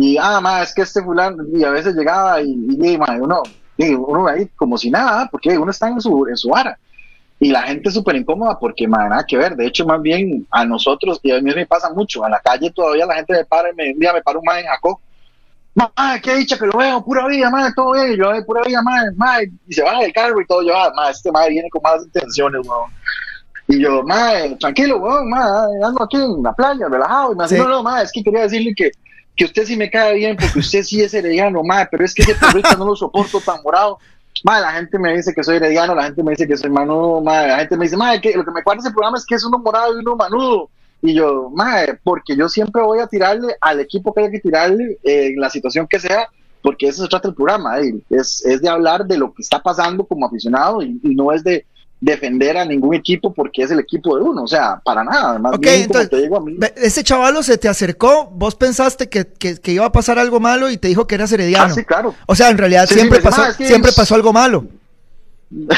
Y, 0.00 0.16
ah, 0.16 0.40
ma, 0.40 0.62
es 0.62 0.72
que 0.72 0.82
este 0.82 1.02
fulano, 1.02 1.42
y 1.52 1.64
a 1.64 1.70
veces 1.70 1.96
llegaba 1.96 2.40
y, 2.40 2.50
y, 2.52 2.92
y, 2.92 2.96
ma, 2.96 3.16
uno, 3.20 3.42
y 3.76 3.94
uno 3.94 4.28
ahí 4.28 4.46
como 4.54 4.78
si 4.78 4.90
nada, 4.90 5.28
porque 5.28 5.58
uno 5.58 5.72
está 5.72 5.88
en 5.88 6.00
su, 6.00 6.24
en 6.28 6.36
su 6.36 6.50
vara. 6.50 6.78
Y 7.40 7.50
la 7.50 7.62
gente 7.62 7.88
es 7.88 7.94
súper 7.96 8.14
incómoda 8.14 8.56
porque, 8.60 8.86
ma, 8.86 9.08
nada 9.08 9.24
que 9.26 9.36
ver. 9.36 9.56
De 9.56 9.66
hecho, 9.66 9.84
más 9.86 10.00
bien 10.00 10.46
a 10.52 10.64
nosotros, 10.64 11.18
y 11.24 11.32
a 11.32 11.40
mí 11.40 11.52
me 11.52 11.66
pasa 11.66 11.90
mucho, 11.92 12.24
en 12.24 12.30
la 12.30 12.38
calle 12.40 12.70
todavía 12.70 13.06
la 13.06 13.14
gente 13.16 13.32
me 13.32 13.44
para 13.44 13.72
me, 13.72 13.92
un 13.92 13.98
día 13.98 14.12
me 14.12 14.22
para 14.22 14.38
un 14.38 14.44
ma 14.44 14.60
en 14.60 14.66
Jacob. 14.66 14.98
Ma, 15.74 15.92
qué 16.22 16.34
dicha 16.36 16.56
que 16.58 16.66
lo 16.66 16.78
veo, 16.78 17.04
pura 17.04 17.26
vida, 17.26 17.50
ma, 17.50 17.72
todo 17.74 17.92
bien. 17.92 18.16
Yo, 18.16 18.32
"Eh, 18.32 18.42
pura 18.44 18.62
vida, 18.66 18.80
ma, 18.82 19.02
ma, 19.16 19.42
y 19.42 19.72
se 19.72 19.82
baja 19.82 20.00
del 20.00 20.12
carro 20.12 20.40
y 20.40 20.46
todo. 20.46 20.62
Yo, 20.62 20.76
ah, 20.76 20.92
ma, 20.94 21.10
este 21.10 21.30
ma 21.32 21.46
viene 21.46 21.68
con 21.70 21.82
más 21.82 22.02
intenciones, 22.04 22.66
weón. 22.66 22.90
Y 23.68 23.80
yo, 23.80 24.02
ma, 24.04 24.30
tranquilo, 24.60 24.98
weón, 24.98 25.28
ma, 25.28 25.66
ando 25.84 26.02
aquí 26.04 26.16
en 26.16 26.42
la 26.42 26.52
playa, 26.52 26.86
relajado. 26.88 27.32
Y 27.32 27.36
me 27.36 27.42
dice, 27.44 27.56
Sí. 27.56 27.62
no, 27.62 27.68
no, 27.68 27.82
ma, 27.84 28.02
es 28.02 28.10
que 28.12 28.22
quería 28.24 28.42
decirle 28.42 28.72
que, 28.76 28.90
que 29.38 29.44
usted 29.44 29.64
sí 29.64 29.76
me 29.76 29.88
cae 29.88 30.16
bien 30.16 30.36
porque 30.36 30.58
usted 30.58 30.82
sí 30.82 31.00
es 31.00 31.14
herediano, 31.14 31.62
ma, 31.62 31.88
pero 31.88 32.04
es 32.04 32.12
que 32.12 32.22
ese 32.22 32.34
perrito 32.34 32.76
no 32.76 32.86
lo 32.86 32.96
soporto 32.96 33.40
tan 33.40 33.62
morado. 33.62 33.98
Ma, 34.44 34.60
la 34.60 34.72
gente 34.72 34.98
me 34.98 35.16
dice 35.16 35.32
que 35.32 35.44
soy 35.44 35.56
herediano, 35.56 35.94
la 35.94 36.04
gente 36.04 36.22
me 36.22 36.32
dice 36.32 36.46
que 36.46 36.56
soy 36.56 36.70
manudo, 36.70 37.20
ma, 37.20 37.46
la 37.46 37.58
gente 37.58 37.76
me 37.76 37.84
dice, 37.84 37.96
ma, 37.96 38.20
que 38.20 38.34
lo 38.34 38.44
que 38.44 38.50
me 38.50 38.62
cuadra 38.62 38.80
ese 38.80 38.90
programa 38.90 39.16
es 39.16 39.24
que 39.24 39.36
es 39.36 39.44
uno 39.44 39.58
morado 39.58 39.96
y 39.96 40.00
uno 40.00 40.16
manudo. 40.16 40.70
Y 41.00 41.14
yo, 41.14 41.50
ma, 41.54 41.76
porque 42.02 42.36
yo 42.36 42.48
siempre 42.48 42.82
voy 42.82 42.98
a 42.98 43.06
tirarle 43.06 43.54
al 43.60 43.78
equipo 43.78 44.12
que 44.12 44.20
haya 44.20 44.30
que 44.30 44.40
tirarle 44.40 44.98
eh, 45.04 45.28
en 45.28 45.40
la 45.40 45.50
situación 45.50 45.86
que 45.86 46.00
sea, 46.00 46.28
porque 46.60 46.88
eso 46.88 47.04
se 47.04 47.08
trata 47.08 47.28
el 47.28 47.34
programa, 47.34 47.78
es, 48.10 48.44
es 48.44 48.60
de 48.60 48.68
hablar 48.68 49.06
de 49.06 49.18
lo 49.18 49.32
que 49.32 49.42
está 49.42 49.62
pasando 49.62 50.04
como 50.04 50.26
aficionado 50.26 50.82
y, 50.82 51.00
y 51.04 51.14
no 51.14 51.30
es 51.30 51.44
de 51.44 51.64
defender 52.00 52.56
a 52.56 52.64
ningún 52.64 52.94
equipo 52.94 53.34
porque 53.34 53.62
es 53.62 53.70
el 53.72 53.80
equipo 53.80 54.16
de 54.16 54.22
uno, 54.22 54.44
o 54.44 54.46
sea, 54.46 54.80
para 54.84 55.02
nada. 55.02 55.38
Más 55.38 55.54
Ok, 55.54 55.60
bien, 55.60 55.82
entonces, 55.82 56.08
te 56.10 56.16
digo 56.22 56.36
a 56.36 56.40
mí, 56.40 56.56
ese 56.76 57.02
chavalo 57.02 57.42
se 57.42 57.58
te 57.58 57.68
acercó, 57.68 58.26
vos 58.32 58.54
pensaste 58.54 59.08
que, 59.08 59.26
que- 59.26 59.56
que 59.60 59.72
iba 59.72 59.84
a 59.84 59.90
pasar 59.92 60.18
algo 60.18 60.38
malo 60.38 60.70
y 60.70 60.76
te 60.76 60.86
dijo 60.88 61.06
que 61.08 61.16
eras 61.16 61.32
herediano. 61.32 61.64
Ah, 61.72 61.74
sí, 61.74 61.84
claro. 61.84 62.14
O 62.26 62.36
sea, 62.36 62.50
en 62.50 62.58
realidad 62.58 62.86
Sí, 62.86 62.94
siempre 62.94 63.20
pasó, 63.20 63.40
"Ma, 63.42 63.48
es 63.48 63.56
que 63.56 63.66
siempre 63.66 63.90
es- 63.90 63.96
pasó 63.96 64.14
algo 64.14 64.32
malo. 64.32 64.64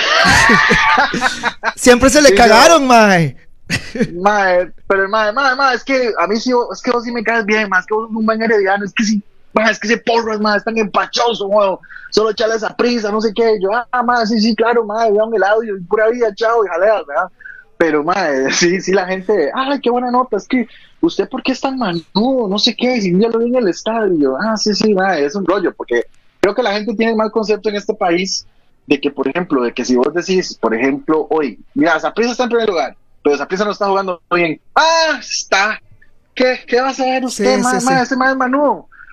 siempre 1.76 2.11
se 2.11 2.20
le 2.22 2.35
cagaron, 2.35 2.87
mae. 2.87 3.37
Mae, 4.14 4.72
pero 4.88 5.09
mae, 5.09 5.33
mae, 5.33 5.54
mae, 5.54 5.76
es 5.76 5.85
que 5.85 6.12
a 6.18 6.26
mí 6.26 6.37
sí, 6.40 6.50
es 6.72 6.83
que 6.83 6.90
vos 6.90 7.04
sí 7.04 7.12
me 7.12 7.22
caes 7.22 7.44
bien, 7.46 7.68
más 7.68 7.87
que 7.87 7.94
vos 7.94 8.09
sos 8.09 8.16
un 8.16 8.26
buen 8.26 8.42
herediano, 8.42 8.85
es 8.85 8.92
que 8.92 9.04
sí, 9.04 9.22
es 9.70 9.78
que 9.78 9.88
ese 9.88 9.98
porro 9.98 10.32
es 10.32 10.40
más, 10.40 10.58
es 10.58 10.64
tan 10.64 10.78
empachoso, 10.78 11.46
weón, 11.46 11.78
solo 12.10 12.30
echarle 12.30 12.56
esa 12.56 12.76
prisa, 12.76 13.10
no 13.10 13.20
sé 13.20 13.32
qué, 13.34 13.58
yo, 13.60 13.70
ah, 13.72 14.02
mae, 14.02 14.26
sí, 14.26 14.40
sí, 14.40 14.54
claro, 14.54 14.84
mae, 14.84 15.12
vea 15.12 15.24
un 15.24 15.34
helado 15.34 15.62
y 15.62 15.80
pura 15.82 16.08
vida, 16.08 16.34
chao, 16.34 16.64
y 16.64 16.68
jaleas, 16.68 17.06
¿verdad? 17.06 17.28
Pero, 17.76 18.04
mae, 18.04 18.50
sí, 18.52 18.80
sí, 18.80 18.92
la 18.92 19.06
gente, 19.06 19.50
ay, 19.54 19.80
qué 19.80 19.90
buena 19.90 20.10
nota, 20.10 20.36
es 20.36 20.46
que, 20.46 20.68
¿usted 21.00 21.28
por 21.28 21.42
qué 21.42 21.52
es 21.52 21.60
tan 21.60 21.78
manudo? 21.78 22.48
No 22.48 22.58
sé 22.58 22.74
qué, 22.76 23.00
si 23.00 23.12
día 23.12 23.28
lo 23.28 23.38
vi 23.38 23.46
en 23.46 23.56
el 23.56 23.68
estadio, 23.68 24.36
ah, 24.40 24.56
sí, 24.56 24.74
sí, 24.74 24.94
mae, 24.94 25.24
es 25.24 25.34
un 25.34 25.44
rollo, 25.44 25.74
porque 25.74 26.04
creo 26.40 26.54
que 26.54 26.62
la 26.62 26.72
gente 26.72 26.94
tiene 26.94 27.14
mal 27.14 27.30
concepto 27.30 27.68
en 27.68 27.76
este 27.76 27.94
país 27.94 28.46
de 28.86 29.00
que, 29.00 29.10
por 29.10 29.28
ejemplo, 29.28 29.62
de 29.62 29.72
que 29.72 29.84
si 29.84 29.96
vos 29.96 30.12
decís, 30.12 30.56
por 30.60 30.74
ejemplo, 30.74 31.26
hoy, 31.30 31.60
mira, 31.74 31.98
Zaprisa 32.00 32.32
está 32.32 32.44
en 32.44 32.50
primer 32.50 32.68
lugar, 32.68 32.96
pero 33.22 33.36
Zaprisa 33.36 33.64
no 33.64 33.70
está 33.70 33.86
jugando 33.86 34.20
bien. 34.32 34.60
Ah, 34.74 35.18
está. 35.20 35.80
¿Qué, 36.34 36.58
qué 36.66 36.80
va 36.80 36.88
a 36.88 36.90
hacer 36.90 37.24
usted, 37.24 37.56
Sí, 37.56 37.62
Mae, 37.62 37.80
sí. 37.80 37.86
Este 38.02 38.16
mae 38.16 38.32
es. 38.32 38.38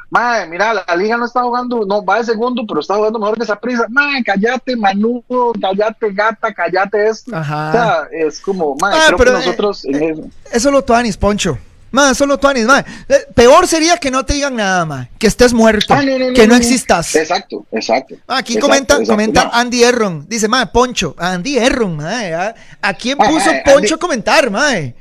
Mae, 0.10 0.48
mira, 0.48 0.74
la, 0.74 0.96
liga 0.96 1.18
no 1.18 1.26
está 1.26 1.42
jugando, 1.42 1.86
no, 1.86 2.04
va 2.04 2.20
de 2.20 2.24
segundo, 2.24 2.64
pero 2.66 2.80
está 2.80 2.96
jugando 2.96 3.20
mejor 3.20 3.38
que 3.38 3.46
Zaprisa. 3.46 3.88
Mae, 3.90 4.24
cállate, 4.24 4.76
Manu, 4.76 5.24
cállate, 5.62 6.12
gata, 6.14 6.54
cállate 6.54 7.08
esto. 7.08 7.36
Ajá. 7.36 7.70
O 7.70 7.72
sea, 7.74 8.08
es 8.28 8.40
como, 8.40 8.76
mae, 8.80 8.94
Ah, 8.96 9.04
creo 9.08 9.18
pero, 9.18 9.32
que 9.32 9.38
nosotros 9.40 9.86
en 9.86 10.04
eso- 10.04 10.30
Eso 10.52 10.72
lo 10.72 10.82
tuanis, 10.84 11.18
Poncho. 11.18 11.58
Mae, 11.92 12.14
solo 12.16 12.38
tuanis, 12.38 12.66
mae. 12.66 12.84
Eh, 13.08 13.28
Peor 13.34 13.66
sería 13.66 13.98
que 13.98 14.12
no 14.12 14.26
te 14.26 14.34
digan 14.34 14.56
nada, 14.56 14.86
mae. 14.86 15.10
Que 15.18 15.28
estés 15.28 15.54
muerto. 15.54 15.94
Ah, 15.94 16.02
no, 16.02 16.20
no, 16.20 16.34
que 16.34 16.46
no, 16.48 16.56
existas. 16.56 17.16
Exacto, 17.16 17.66
exacto. 17.72 18.16
Ah, 18.28 18.38
Aquí 18.40 18.54
Exacto, 18.54 18.68
comenta, 18.68 18.94
exacto. 18.96 19.12
comenta 19.14 19.44
No. 19.46 19.52
Andy 19.54 19.84
Erron. 19.84 20.26
Dice, 20.28 20.48
mae, 20.48 20.68
Poncho. 20.68 21.16
Andy 21.18 21.58
Erron, 21.58 21.96
mae. 21.96 22.34
¿ah? 22.34 22.56
¿A 22.82 22.94
quién 22.94 23.18
puso 23.18 23.50
ah, 23.50 23.62
Poncho 23.66 23.96
a 23.96 23.98
comentar, 23.98 24.50
mae? 24.52 24.96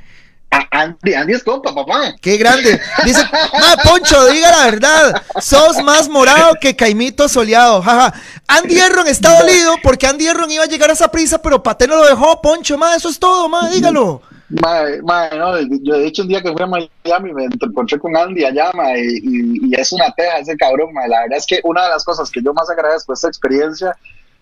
Andy, 0.51 1.15
Andy 1.15 1.35
es 1.35 1.43
compa, 1.43 1.75
papá. 1.75 2.15
Qué 2.21 2.37
grande. 2.37 2.81
Dice, 3.05 3.21
mae, 3.33 3.77
Poncho, 3.85 4.27
diga 4.27 4.51
la 4.51 4.65
verdad. 4.71 5.23
Sos 5.41 5.83
más 5.83 6.09
morado 6.09 6.55
que 6.61 6.77
Caimito 6.77 7.29
soleado. 7.29 7.83
Jaja. 7.83 8.15
Andy 8.47 8.79
Erron 8.79 9.07
está 9.07 9.41
dolido 9.41 9.75
porque 9.83 10.07
Andy 10.07 10.27
Erron 10.27 10.51
iba 10.51 10.65
a 10.65 10.69
llegar 10.69 10.91
a 10.91 10.93
esa 10.93 11.11
prisa, 11.11 11.41
pero 11.41 11.63
Pate 11.63 11.87
no 11.87 11.97
lo 11.97 12.07
dejó, 12.07 12.41
Poncho, 12.41 12.79
mae. 12.79 12.97
Eso 12.97 13.09
es 13.09 13.19
todo, 13.19 13.49
mae. 13.49 13.75
Dígalo. 13.75 14.23
Mae, 14.49 15.03
mae, 15.03 15.37
no, 15.37 15.59
yo 15.83 15.99
de 15.99 16.07
hecho 16.07 16.23
un 16.23 16.29
día 16.29 16.41
que 16.41 16.53
fui 16.53 16.63
a 16.63 16.67
Miami 16.67 17.33
me 17.33 17.45
encontré 17.47 17.99
con 17.99 18.17
Andy 18.17 18.45
allá, 18.45 18.71
mae, 18.75 19.01
y, 19.01 19.59
y 19.69 19.75
es 19.75 19.91
una 19.91 20.13
teja 20.13 20.39
ese 20.39 20.57
cabrón, 20.57 20.93
mae. 20.93 21.09
La 21.09 21.23
verdad 21.23 21.39
es 21.39 21.47
que 21.47 21.61
una 21.65 21.83
de 21.85 21.91
las 21.91 22.05
cosas 22.05 22.31
que 22.31 22.41
yo 22.41 22.55
más 22.55 22.71
agradezco 22.71 23.13
de 23.13 23.15
esta 23.15 23.29
experiencia 23.29 23.97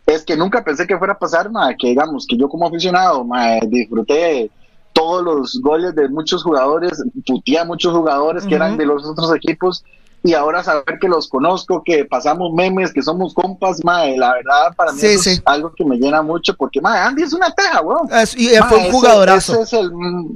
es 0.07 0.23
que 0.23 0.37
nunca 0.37 0.63
pensé 0.63 0.87
que 0.87 0.99
fuera 0.99 1.15
a 1.15 1.19
pasar, 1.19 1.51
mae, 1.51 1.75
que 1.79 1.89
digamos, 1.89 2.27
que 2.29 2.37
yo 2.37 2.51
como 2.51 2.67
aficionado, 2.67 3.25
mae, 3.25 3.61
disfruté 3.67 4.51
todos 4.95 5.23
los 5.23 5.61
goles 5.61 5.95
de 5.95 6.09
muchos 6.09 6.43
jugadores, 6.43 7.03
puteé 7.27 7.59
a 7.59 7.65
muchos 7.67 7.93
jugadores 7.95 8.47
que 8.47 8.55
eran 8.55 8.79
de 8.79 8.87
los 8.87 9.05
otros 9.05 9.35
equipos, 9.35 9.85
y 10.23 10.33
ahora 10.33 10.63
saber 10.65 10.99
que 10.99 11.07
los 11.09 11.29
conozco, 11.29 11.83
que 11.85 12.07
pasamos 12.07 12.51
memes, 12.55 12.95
que 12.95 13.03
somos 13.03 13.35
compas, 13.35 13.85
mae, 13.85 14.17
la 14.17 14.33
verdad 14.33 14.75
para 14.75 14.93
mí 14.93 14.99
Sí, 14.99 15.07
eso 15.09 15.23
sí. 15.25 15.31
es 15.33 15.43
algo 15.45 15.75
que 15.75 15.85
me 15.85 15.97
llena 15.99 16.23
mucho, 16.23 16.55
porque 16.57 16.81
mae, 16.81 16.99
Andy 16.99 17.25
es 17.25 17.35
una 17.35 17.51
teja, 17.51 17.83
weón. 17.83 18.09
Es- 18.11 18.35
y 18.35 18.49
eh, 18.55 18.61
Ma, 18.61 18.69
fue 18.69 18.79
un 18.79 18.83
ese- 18.85 18.93
jugadorazo. 18.93 19.53
ese 19.53 19.63
es 19.63 19.73
el, 19.75 19.91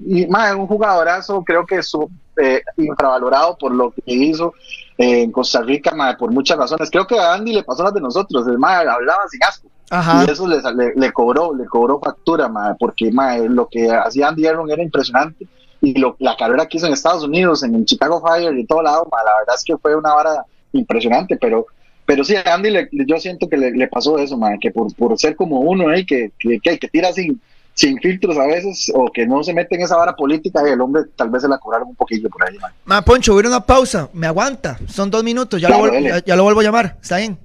y, 0.07 0.27
ma, 0.27 0.55
un 0.55 0.66
jugadorazo, 0.66 1.42
creo 1.42 1.64
que 1.64 1.77
es 1.77 1.90
eh, 2.37 2.61
infravalorado 2.77 3.57
por 3.57 3.73
lo 3.73 3.90
que 3.92 4.03
hizo 4.12 4.53
eh, 4.99 5.23
en 5.23 5.33
Costa 5.33 5.62
Rica, 5.62 5.94
ma, 5.94 6.16
por 6.18 6.33
muchas 6.33 6.59
razones. 6.59 6.90
Creo 6.90 7.07
que 7.07 7.18
a 7.18 7.33
Andy 7.35 7.53
le 7.55 7.62
pasó 7.62 7.83
las 7.85 7.94
de 7.94 8.01
nosotros, 8.03 8.47
el 8.47 8.59
ma, 8.59 8.79
hablaba 8.81 9.27
sin 9.31 9.42
asco. 9.42 9.68
Ajá. 9.90 10.24
Y 10.27 10.31
eso 10.31 10.46
le, 10.46 10.57
le, 10.74 10.94
le 10.94 11.12
cobró, 11.12 11.55
le 11.55 11.64
cobró 11.66 11.98
factura, 11.98 12.48
ma, 12.48 12.77
porque 12.79 13.11
ma, 13.11 13.37
lo 13.38 13.68
que 13.68 13.90
hacía 13.90 14.29
Andy 14.29 14.46
Aaron 14.46 14.70
era 14.70 14.83
impresionante. 14.83 15.46
Y 15.81 15.98
lo, 15.98 16.16
la 16.18 16.37
carrera 16.37 16.66
que 16.66 16.77
hizo 16.77 16.87
en 16.87 16.92
Estados 16.92 17.22
Unidos, 17.24 17.62
en 17.62 17.74
el 17.74 17.85
Chicago 17.85 18.20
Fire 18.27 18.57
y 18.59 18.66
todo 18.66 18.83
lado, 18.83 19.07
ma, 19.11 19.18
la 19.24 19.38
verdad 19.38 19.55
es 19.57 19.64
que 19.64 19.77
fue 19.77 19.94
una 19.94 20.12
vara 20.14 20.44
impresionante, 20.72 21.37
pero 21.37 21.66
pero 22.05 22.24
sí, 22.24 22.35
a 22.37 22.55
Andy 22.55 22.70
le- 22.70 22.88
yo 23.07 23.18
siento 23.18 23.51
que 23.51 23.59
le, 23.59 23.87
pasó 23.88 24.16
eso, 24.16 24.38
ma, 24.38 24.53
que 24.59 24.70
por, 24.70 24.94
por 24.96 25.18
ser 25.18 25.37
como 25.37 25.61
uno, 25.61 25.92
eh, 25.92 26.07
que, 26.07 26.33
que, 26.38 26.59
que, 26.59 26.88
tira 26.88 27.12
sin, 27.12 27.38
sin 27.74 27.98
filtros 28.01 28.38
a 28.38 28.46
veces, 28.46 28.90
o 28.94 29.11
que 29.12 29.27
no 29.27 29.45
se 29.45 29.53
mete 29.53 29.74
en 29.76 29.82
esa 29.82 29.95
vara 29.99 30.16
política, 30.16 30.62
y 30.66 30.72
el 30.72 30.80
hombre 30.80 31.03
tal 31.16 31.28
vez 31.28 31.43
se 31.43 31.49
la 31.49 31.59
cobraron 31.59 31.89
un 31.89 31.97
poquillo 31.97 32.30
por 32.30 32.49
ahí, 32.49 32.57
ma. 32.86 33.03
Poncho, 33.03 33.34
hubiera 33.34 33.51
una 33.51 33.61
pausa. 33.61 34.09
Me 34.14 34.26
aguanta. 34.26 34.78
Son 34.89 35.11
dos 35.11 35.22
minutos. 35.22 35.61
Ya, 35.61 35.68
Claro, 35.68 35.84
lo, 35.86 36.01
ya, 36.01 36.24
ya 36.24 36.34
lo 36.34 36.45
vuelvo 36.45 36.61
a 36.61 36.64
llamar. 36.64 36.97
¿Está 37.03 37.18
bien? 37.18 37.39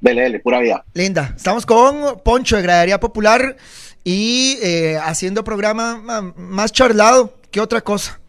Dele, 0.00 0.22
dele, 0.22 0.40
pura 0.40 0.60
vida. 0.60 0.84
Linda. 0.94 1.34
Estamos 1.36 1.66
con 1.66 2.20
Poncho 2.24 2.56
de 2.56 2.62
Gradería 2.62 3.00
Popular 3.00 3.56
y 4.04 4.58
eh, 4.62 4.96
haciendo 5.02 5.42
programa 5.42 5.96
ma, 5.96 6.22
más 6.36 6.72
charlado 6.72 7.34
que 7.50 7.60
otra 7.60 7.80
cosa. 7.80 8.20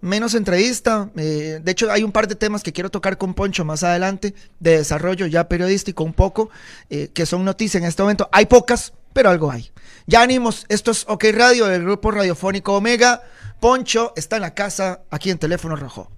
Menos 0.00 0.34
entrevista. 0.34 1.10
eh, 1.16 1.60
de 1.62 1.72
hecho, 1.72 1.90
hay 1.90 2.04
un 2.04 2.12
par 2.12 2.28
de 2.28 2.36
temas 2.36 2.62
que 2.62 2.72
quiero 2.72 2.90
tocar 2.90 3.18
con 3.18 3.34
Poncho 3.34 3.64
más 3.64 3.82
adelante, 3.82 4.34
de 4.60 4.78
desarrollo 4.78 5.26
ya 5.26 5.48
periodístico 5.48 6.04
un 6.04 6.12
poco, 6.12 6.50
eh, 6.90 7.08
que 7.12 7.26
son 7.26 7.44
noticias 7.44 7.82
en 7.82 7.88
este 7.88 8.02
momento. 8.02 8.28
Hay 8.30 8.46
pocas, 8.46 8.92
pero 9.12 9.30
algo 9.30 9.50
hay. 9.50 9.70
Ya 10.06 10.22
animos. 10.22 10.64
Esto 10.68 10.92
es 10.92 11.04
OK 11.08 11.24
Radio 11.32 11.66
del 11.66 11.82
grupo 11.82 12.12
radiofónico 12.12 12.76
Omega. 12.76 13.22
Poncho 13.58 14.12
está 14.14 14.36
en 14.36 14.42
la 14.42 14.54
casa, 14.54 15.00
aquí 15.10 15.30
en 15.30 15.38
Teléfono 15.38 15.74
Rojo. 15.74 16.10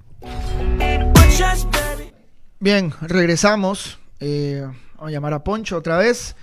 Bien, 2.61 2.93
regresamos. 3.01 3.99
Eh, 4.21 4.67
Vamos 4.99 5.11
a 5.11 5.13
llamar 5.13 5.33
a 5.33 5.45
Poncho 5.45 5.77
otra 5.77 5.97
vez. 5.97 6.35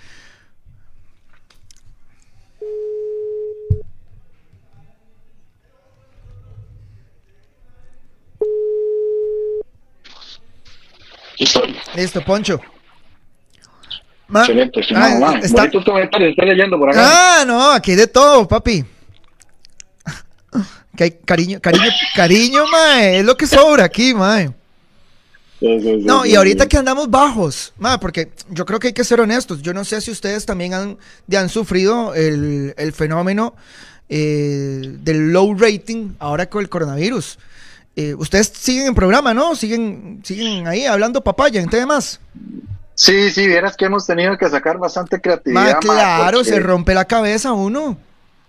Listo. 11.38 11.62
Listo, 11.94 12.24
Poncho. 12.24 12.58
Ma 14.28 14.40
Excelente, 14.40 14.80
estimado 14.80 15.26
ah, 15.26 15.38
está... 15.40 15.70
tus 15.70 15.84
comentarios, 15.84 16.30
estoy 16.30 16.48
leyendo 16.48 16.78
por 16.78 16.88
acá. 16.90 17.00
Ah, 17.04 17.44
no, 17.46 17.70
aquí 17.70 17.94
de 17.94 18.06
todo, 18.06 18.48
papi. 18.48 18.84
Que 20.96 21.04
hay 21.04 21.10
cariño, 21.10 21.60
cariño, 21.60 21.90
cariño, 22.14 22.64
mae, 22.72 23.18
es 23.18 23.24
lo 23.26 23.36
que 23.36 23.46
sobra 23.46 23.84
aquí, 23.84 24.14
mae 24.14 24.50
no, 25.60 26.26
y 26.26 26.34
ahorita 26.34 26.66
que 26.68 26.76
andamos 26.76 27.10
bajos, 27.10 27.72
porque 28.00 28.30
yo 28.50 28.66
creo 28.66 28.78
que 28.78 28.88
hay 28.88 28.92
que 28.92 29.04
ser 29.04 29.20
honestos. 29.20 29.62
Yo 29.62 29.72
no 29.72 29.84
sé 29.84 30.00
si 30.00 30.10
ustedes 30.10 30.44
también 30.44 30.74
han, 30.74 30.98
han 31.34 31.48
sufrido 31.48 32.14
el, 32.14 32.74
el 32.76 32.92
fenómeno 32.92 33.54
eh, 34.08 34.82
del 34.82 35.32
low 35.32 35.56
rating 35.58 36.12
ahora 36.18 36.46
con 36.46 36.62
el 36.62 36.68
coronavirus. 36.68 37.38
Eh, 37.96 38.14
ustedes 38.14 38.48
siguen 38.48 38.88
en 38.88 38.94
programa, 38.94 39.32
¿no? 39.32 39.56
Siguen, 39.56 40.20
siguen 40.22 40.68
ahí 40.68 40.84
hablando 40.84 41.24
papaya, 41.24 41.60
¿en 41.60 41.86
más? 41.86 42.20
Sí, 42.94 43.30
sí, 43.30 43.46
vieras 43.46 43.76
que 43.76 43.86
hemos 43.86 44.06
tenido 44.06 44.36
que 44.36 44.48
sacar 44.48 44.78
bastante 44.78 45.20
creatividad. 45.20 45.80
claro, 45.80 46.44
se 46.44 46.60
rompe 46.60 46.94
la 46.94 47.06
cabeza 47.06 47.52
uno. 47.52 47.98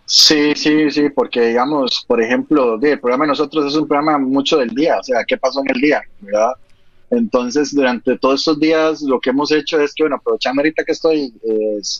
Sí, 0.06 0.54
sí, 0.56 0.90
sí, 0.90 1.10
porque 1.10 1.48
digamos, 1.48 2.06
por 2.08 2.22
ejemplo, 2.22 2.80
el 2.82 3.00
programa 3.00 3.26
de 3.26 3.30
nosotros 3.30 3.66
es 3.66 3.76
un 3.76 3.88
programa 3.88 4.18
mucho 4.18 4.58
del 4.58 4.70
día, 4.70 4.98
o 5.00 5.04
sea, 5.04 5.26
¿qué 5.26 5.38
pasó 5.38 5.60
en 5.62 5.76
el 5.76 5.82
día? 5.82 6.02
¿verdad? 6.22 6.54
Entonces, 7.10 7.74
durante 7.74 8.18
todos 8.18 8.42
estos 8.42 8.60
días, 8.60 9.02
lo 9.02 9.20
que 9.20 9.30
hemos 9.30 9.52
hecho 9.52 9.80
es 9.80 9.94
que, 9.94 10.04
bueno, 10.04 10.18
aprovechando 10.18 10.62
ahorita 10.62 10.84
que 10.84 10.92
estoy, 10.92 11.34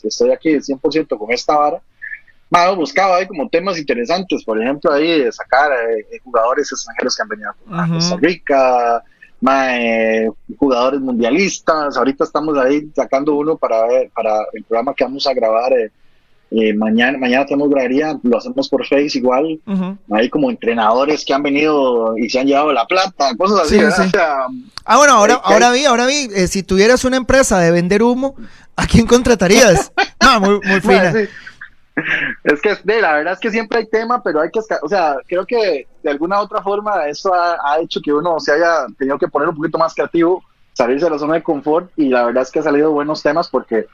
estoy 0.02 0.30
aquí 0.30 0.50
100% 0.50 1.18
con 1.18 1.32
esta 1.32 1.56
vara, 1.56 1.82
bueno, 2.50 2.76
buscaba 2.76 3.16
ahí 3.16 3.26
como 3.26 3.48
temas 3.48 3.78
interesantes, 3.78 4.42
por 4.44 4.60
ejemplo, 4.60 4.92
ahí 4.92 5.20
de 5.20 5.32
sacar 5.32 5.70
eh, 5.72 6.20
jugadores 6.24 6.70
extranjeros 6.72 7.14
que 7.14 7.22
han 7.22 7.28
venido 7.28 7.50
a 7.70 7.88
Costa 7.88 8.16
Rica, 8.16 9.02
jugadores 10.58 11.00
mundialistas. 11.00 11.96
Ahorita 11.96 12.24
estamos 12.24 12.56
ahí 12.56 12.90
sacando 12.94 13.34
uno 13.34 13.56
para 13.56 13.86
ver, 13.86 14.10
para 14.14 14.38
el 14.54 14.64
programa 14.64 14.94
que 14.94 15.04
vamos 15.04 15.26
a 15.26 15.34
grabar. 15.34 15.72
Eh, 15.74 15.90
eh, 16.50 16.74
mañana, 16.74 17.18
mañana 17.18 17.44
tenemos 17.44 17.68
gradería, 17.68 18.18
lo 18.22 18.38
hacemos 18.38 18.68
por 18.68 18.86
Face 18.86 19.18
igual. 19.18 19.60
Hay 20.10 20.30
como 20.30 20.50
entrenadores 20.50 21.24
que 21.24 21.34
han 21.34 21.42
venido 21.42 22.16
y 22.16 22.30
se 22.30 22.40
han 22.40 22.46
llevado 22.46 22.72
la 22.72 22.86
plata, 22.86 23.36
cosas 23.36 23.66
así. 23.66 23.78
ah, 24.84 24.96
bueno, 24.96 25.14
ahora, 25.14 25.34
ahora 25.34 25.70
vi, 25.72 25.84
ahora 25.84 26.06
vi, 26.06 26.28
eh, 26.34 26.46
si 26.46 26.62
tuvieras 26.62 27.04
una 27.04 27.16
empresa 27.16 27.58
de 27.58 27.70
vender 27.70 28.02
humo, 28.02 28.34
¿a 28.76 28.86
quién 28.86 29.06
contratarías? 29.06 29.92
no, 30.22 30.40
muy, 30.40 30.60
muy 30.64 30.80
fina. 30.80 31.12
Es 32.44 32.60
que 32.60 32.76
de, 32.84 33.00
la 33.00 33.14
verdad 33.14 33.32
es 33.34 33.40
que 33.40 33.50
siempre 33.50 33.78
hay 33.78 33.86
tema, 33.88 34.22
pero 34.22 34.40
hay 34.40 34.50
que, 34.50 34.60
o 34.60 34.88
sea, 34.88 35.16
creo 35.26 35.44
que 35.44 35.86
de 36.02 36.10
alguna 36.10 36.40
u 36.40 36.44
otra 36.44 36.62
forma 36.62 37.06
eso 37.08 37.32
ha, 37.34 37.78
hecho 37.80 38.00
que 38.00 38.12
uno 38.12 38.38
se 38.40 38.52
haya 38.52 38.86
tenido 38.98 39.18
que 39.18 39.28
poner 39.28 39.48
un 39.48 39.56
poquito 39.56 39.78
más 39.78 39.94
creativo, 39.94 40.42
salirse 40.72 41.06
de 41.06 41.10
la 41.10 41.18
zona 41.18 41.34
de 41.34 41.42
confort 41.42 41.90
y 41.96 42.08
la 42.08 42.24
verdad 42.26 42.44
es 42.44 42.50
que 42.50 42.60
ha 42.60 42.62
salido 42.62 42.92
buenos 42.92 43.22
temas 43.22 43.48
porque, 43.48 43.86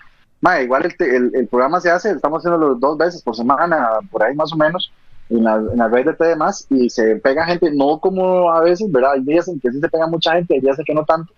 igual 0.63 0.95
el, 0.99 1.31
el, 1.35 1.47
programa 1.49 1.81
se 1.81 1.91
hace, 1.91 2.11
estamos 2.11 2.41
haciéndolo 2.41 2.75
dos 2.75 2.99
veces 2.99 3.23
por 3.23 3.35
semana, 3.35 3.89
por 4.11 4.23
ahí 4.23 4.35
más 4.35 4.53
o 4.53 4.57
menos, 4.57 4.93
en 5.31 5.45
la, 5.45 5.57
en 5.57 5.79
la 5.79 5.89
red 5.89 6.05
de 6.05 6.15
T 6.15 6.37
más 6.37 6.67
y 6.69 6.91
se 6.91 7.17
pega 7.17 7.47
gente, 7.47 7.71
no 7.73 7.99
como 7.99 8.53
a 8.53 8.61
veces, 8.61 8.91
¿verdad? 8.93 9.13
Hay 9.13 9.23
días 9.23 9.49
en 9.49 9.59
que 9.59 9.71
sí 9.71 9.81
se 9.81 9.89
pega 9.89 10.07
mucha 10.07 10.33
gente, 10.33 10.55
hay 10.55 10.61
días 10.61 10.79
en 10.79 10.85
que 10.85 10.95
no 10.95 11.05
tanto, 11.05 11.33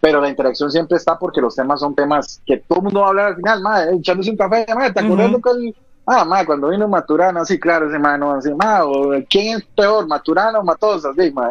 pero 0.00 0.20
la 0.20 0.28
interacción 0.28 0.70
siempre 0.70 0.96
está 0.96 1.18
porque 1.18 1.40
los 1.40 1.54
temas 1.54 1.80
son 1.80 1.94
temas 1.94 2.40
que 2.46 2.58
todo 2.58 2.78
el 2.78 2.84
mundo 2.84 3.00
va 3.00 3.06
a 3.06 3.08
hablar 3.10 3.26
al 3.26 3.36
final, 3.36 3.62
madre, 3.62 3.96
echándose 3.96 4.30
un 4.30 4.36
café, 4.36 4.66
madre, 4.74 4.92
¿te 4.92 5.00
acuerdas 5.00 5.30
que 5.30 5.50
el 5.50 5.76
Ah, 6.10 6.24
ma, 6.24 6.42
cuando 6.46 6.70
vino 6.70 6.88
Maturano, 6.88 7.44
sí, 7.44 7.60
claro, 7.60 7.86
ese 7.86 7.98
mano, 7.98 8.32
así, 8.32 8.48
ma, 8.54 8.80
¿quién 9.28 9.58
es 9.58 9.64
peor, 9.76 10.06
Maturano 10.06 10.60
o 10.60 10.64
Matosas? 10.64 11.14
Sí, 11.18 11.30
ma, 11.30 11.50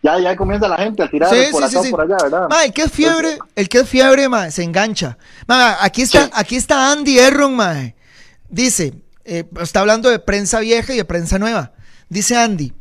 ya, 0.00 0.20
ya 0.20 0.36
comienza 0.36 0.68
la 0.68 0.76
gente 0.76 1.02
a 1.02 1.10
tirar 1.10 1.28
por 1.50 1.64
acá 1.64 1.80
por 1.90 2.00
allá, 2.02 2.16
¿verdad? 2.22 2.46
Ma, 2.48 2.64
el 2.64 2.72
que 2.72 2.82
es 2.82 2.92
fiebre, 2.92 3.38
el 3.56 3.68
que 3.68 3.78
es 3.80 3.88
fiebre, 3.88 4.28
ma, 4.28 4.52
se 4.52 4.62
engancha. 4.62 5.18
Ma, 5.48 5.78
aquí 5.80 6.02
está, 6.02 6.30
aquí 6.32 6.54
está 6.54 6.92
Andy 6.92 7.18
Erron, 7.18 7.56
ma. 7.56 7.74
Dice, 8.48 8.94
eh, 9.24 9.44
está 9.60 9.80
hablando 9.80 10.08
de 10.10 10.20
prensa 10.20 10.60
vieja 10.60 10.92
y 10.92 10.98
de 10.98 11.04
prensa 11.04 11.40
nueva. 11.40 11.72
Dice 12.08 12.36
Andy, 12.36 12.72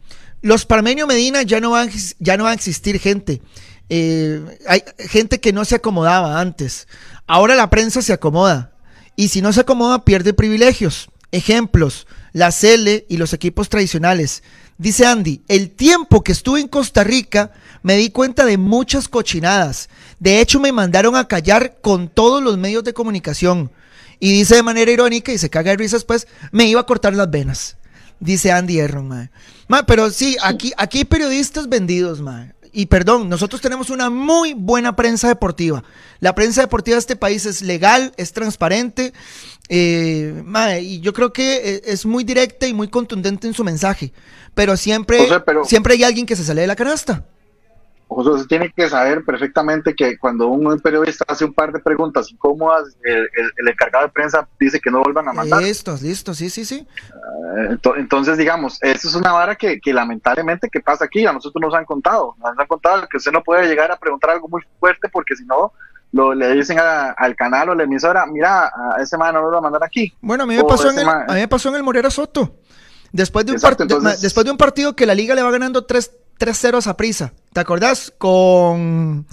los 0.41 0.67
Parmenio 0.67 1.07
Medina 1.07 1.41
ya 1.41 1.59
no 1.59 1.71
van, 1.71 1.89
ya 2.19 2.37
no 2.37 2.43
va 2.43 2.51
a 2.51 2.53
existir 2.53 2.99
gente. 2.99 3.41
Eh, 3.89 4.59
hay 4.67 4.83
gente 4.99 5.39
que 5.39 5.51
no 5.51 5.65
se 5.65 5.73
acomodaba 5.73 6.39
antes. 6.39 6.87
Ahora 7.25 7.55
la 7.55 7.71
prensa 7.71 8.03
se 8.03 8.13
acomoda 8.13 8.76
y 9.17 9.27
si 9.27 9.41
no 9.41 9.51
se 9.51 9.61
acomoda 9.61 10.05
pierde 10.05 10.33
privilegios. 10.33 11.09
Ejemplos, 11.31 12.07
la 12.31 12.51
Cele 12.53 13.05
y 13.09 13.17
los 13.17 13.33
equipos 13.33 13.67
tradicionales. 13.67 14.43
Dice 14.77 15.05
Andy, 15.05 15.41
el 15.49 15.71
tiempo 15.71 16.23
que 16.23 16.31
estuve 16.31 16.61
en 16.61 16.67
Costa 16.69 17.03
Rica 17.03 17.51
me 17.81 17.97
di 17.97 18.11
cuenta 18.11 18.45
de 18.45 18.57
muchas 18.57 19.09
cochinadas. 19.09 19.89
De 20.19 20.39
hecho, 20.39 20.59
me 20.59 20.71
mandaron 20.71 21.15
a 21.15 21.27
callar 21.27 21.79
con 21.81 22.07
todos 22.07 22.41
los 22.41 22.57
medios 22.57 22.83
de 22.83 22.93
comunicación. 22.93 23.71
Y 24.19 24.31
dice 24.31 24.55
de 24.55 24.63
manera 24.63 24.91
irónica, 24.91 25.31
y 25.31 25.37
se 25.37 25.49
caga 25.49 25.71
de 25.71 25.77
risas, 25.77 26.03
pues, 26.03 26.27
me 26.51 26.67
iba 26.67 26.81
a 26.81 26.85
cortar 26.85 27.13
las 27.13 27.29
venas. 27.29 27.77
Dice 28.19 28.51
Andy 28.51 28.79
Erron, 28.79 29.07
mae. 29.07 29.29
pero 29.85 30.09
sí, 30.11 30.37
aquí, 30.41 30.73
aquí 30.77 30.99
hay 30.99 31.05
periodistas 31.05 31.67
vendidos, 31.67 32.21
mae 32.21 32.56
y 32.77 32.85
perdón, 32.85 33.27
nosotros 33.27 33.59
tenemos 33.59 33.89
una 33.89 34.11
muy 34.11 34.53
buena 34.53 34.95
prensa 34.95 35.27
deportiva. 35.27 35.83
La 36.19 36.35
prensa 36.35 36.61
deportiva 36.61 36.93
de 36.93 36.99
este 36.99 37.15
país 37.15 37.47
es 37.47 37.63
legal, 37.63 38.13
es 38.17 38.33
transparente, 38.33 39.13
eh, 39.67 40.43
y 40.83 40.99
yo 40.99 41.11
creo 41.11 41.33
que 41.33 41.55
eh, 41.55 41.81
es 41.85 42.05
muy 42.05 42.23
directa 42.23 42.67
y 42.67 42.75
muy 42.75 42.87
contundente 42.87 43.47
en 43.47 43.55
su 43.55 43.63
mensaje. 43.63 44.13
Pero 44.53 44.77
siempre, 44.77 45.27
siempre 45.65 45.95
hay 45.95 46.03
alguien 46.03 46.27
que 46.27 46.35
se 46.35 46.43
sale 46.43 46.61
de 46.61 46.67
la 46.67 46.75
canasta. 46.75 47.25
José, 48.09 48.41
se 48.41 48.47
tiene 48.47 48.71
que 48.73 48.89
saber 48.89 49.23
perfectamente 49.25 49.93
que 49.93 50.17
cuando 50.17 50.47
un 50.47 50.79
periodista 50.79 51.25
hace 51.27 51.43
un 51.43 51.53
par 51.53 51.73
de 51.73 51.79
preguntas 51.79 52.31
incómodas, 52.31 52.95
el, 53.03 53.29
el, 53.57 53.67
encargado 53.67 54.05
de 54.05 54.11
prensa 54.11 54.47
dice 54.59 54.79
que 54.79 54.89
no 54.89 55.03
vuelvan 55.03 55.27
a 55.27 55.33
mandar. 55.33 55.61
Listo, 55.61 55.97
listo, 56.01 56.33
sí, 56.33 56.49
sí, 56.49 56.63
sí. 56.63 56.87
Eh, 57.57 57.77
entonces, 57.97 58.37
digamos, 58.37 58.79
esto 58.81 59.09
es 59.09 59.15
una 59.15 59.33
vara 59.33 59.55
que, 59.55 59.79
que, 59.81 59.93
lamentablemente 59.93 60.69
que 60.69 60.79
pasa 60.79 61.05
aquí, 61.05 61.25
a 61.25 61.33
nosotros 61.33 61.61
nos 61.61 61.73
han 61.73 61.85
contado, 61.85 62.35
nos 62.37 62.57
han 62.57 62.67
contado 62.67 63.07
que 63.09 63.17
usted 63.17 63.31
no 63.31 63.43
puede 63.43 63.67
llegar 63.67 63.91
a 63.91 63.97
preguntar 63.97 64.31
algo 64.31 64.47
muy 64.47 64.61
fuerte 64.79 65.09
porque 65.09 65.35
si 65.35 65.45
no, 65.45 65.73
lo, 66.13 66.33
le 66.33 66.53
dicen 66.53 66.79
al 66.79 67.35
canal 67.35 67.69
o 67.69 67.75
la 67.75 67.83
emisora, 67.83 68.25
mira, 68.25 68.67
a 68.67 69.01
ese 69.01 69.17
man 69.17 69.33
no 69.33 69.41
lo 69.41 69.51
va 69.51 69.57
a 69.57 69.61
mandar 69.61 69.83
aquí. 69.83 70.13
Bueno, 70.21 70.45
a 70.45 70.47
mí 70.47 70.55
me, 70.55 70.63
pasó 70.63 70.89
en, 70.89 70.99
el, 70.99 71.07
a 71.07 71.25
mí 71.27 71.39
me 71.41 71.47
pasó 71.47 71.69
en 71.69 71.75
el 71.75 71.83
Morera 71.83 72.09
Soto. 72.09 72.55
Después 73.11 73.45
de, 73.45 73.53
un 73.53 74.03
después 74.21 74.45
de 74.45 74.51
un 74.51 74.57
partido 74.57 74.95
que 74.95 75.05
la 75.05 75.15
liga 75.15 75.33
le 75.33 75.41
va 75.41 75.51
ganando 75.51 75.85
3 75.85 76.11
3-0 76.39 76.87
a 76.87 76.97
prisa. 76.97 77.33
¿Te 77.53 77.59
acordás? 77.59 78.13
Con. 78.17 79.25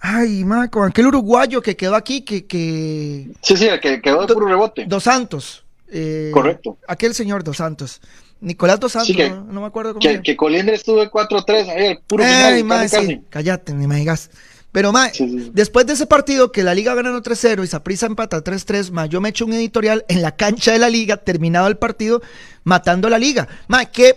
Ay, 0.00 0.44
ma, 0.44 0.68
con 0.68 0.88
aquel 0.88 1.06
uruguayo 1.06 1.62
que 1.62 1.76
quedó 1.76 1.94
aquí, 1.94 2.22
que. 2.22 2.46
que... 2.46 3.30
Sí, 3.40 3.56
sí, 3.56 3.66
el 3.66 3.80
que 3.80 4.00
quedó 4.00 4.26
de 4.26 4.34
puro 4.34 4.46
rebote. 4.46 4.84
Dos 4.86 5.04
Santos. 5.04 5.64
Eh, 5.88 6.30
Correcto. 6.32 6.78
Aquel 6.88 7.14
señor 7.14 7.44
Dos 7.44 7.58
Santos. 7.58 8.00
Nicolás 8.40 8.80
Dos 8.80 8.92
Santos, 8.92 9.16
no, 9.46 9.60
me 9.60 9.66
acuerdo 9.66 9.94
cómo. 9.94 10.00
Que, 10.00 10.20
que 10.20 10.36
Colindre 10.36 10.74
estuvo 10.74 11.00
4-3, 11.00 11.68
ahí, 11.68 11.86
el 11.86 11.98
puro 11.98 12.24
Ay, 12.26 12.64
ma, 12.64 12.88
sí, 12.88 13.22
Cállate, 13.30 13.72
ni 13.72 13.86
me 13.86 13.96
digas. 13.96 14.30
Pero, 14.72 14.90
ma, 14.90 15.12
después 15.52 15.86
de 15.86 15.92
ese 15.92 16.06
partido 16.06 16.50
que 16.50 16.64
la 16.64 16.74
liga 16.74 16.94
ganando 16.94 17.22
3-0 17.22 17.62
y 17.62 17.66
Saprisa 17.68 18.06
empata 18.06 18.42
3-3, 18.42 18.90
ma, 18.90 19.06
yo 19.06 19.20
me 19.20 19.28
echo 19.28 19.44
un 19.44 19.52
editorial 19.52 20.04
en 20.08 20.22
la 20.22 20.34
cancha 20.34 20.72
de 20.72 20.80
la 20.80 20.90
liga, 20.90 21.18
terminado 21.18 21.68
el 21.68 21.76
partido, 21.76 22.20
matando 22.64 23.06
a 23.06 23.10
la 23.10 23.18
liga. 23.18 23.46
Ma, 23.68 23.84
qué 23.84 24.16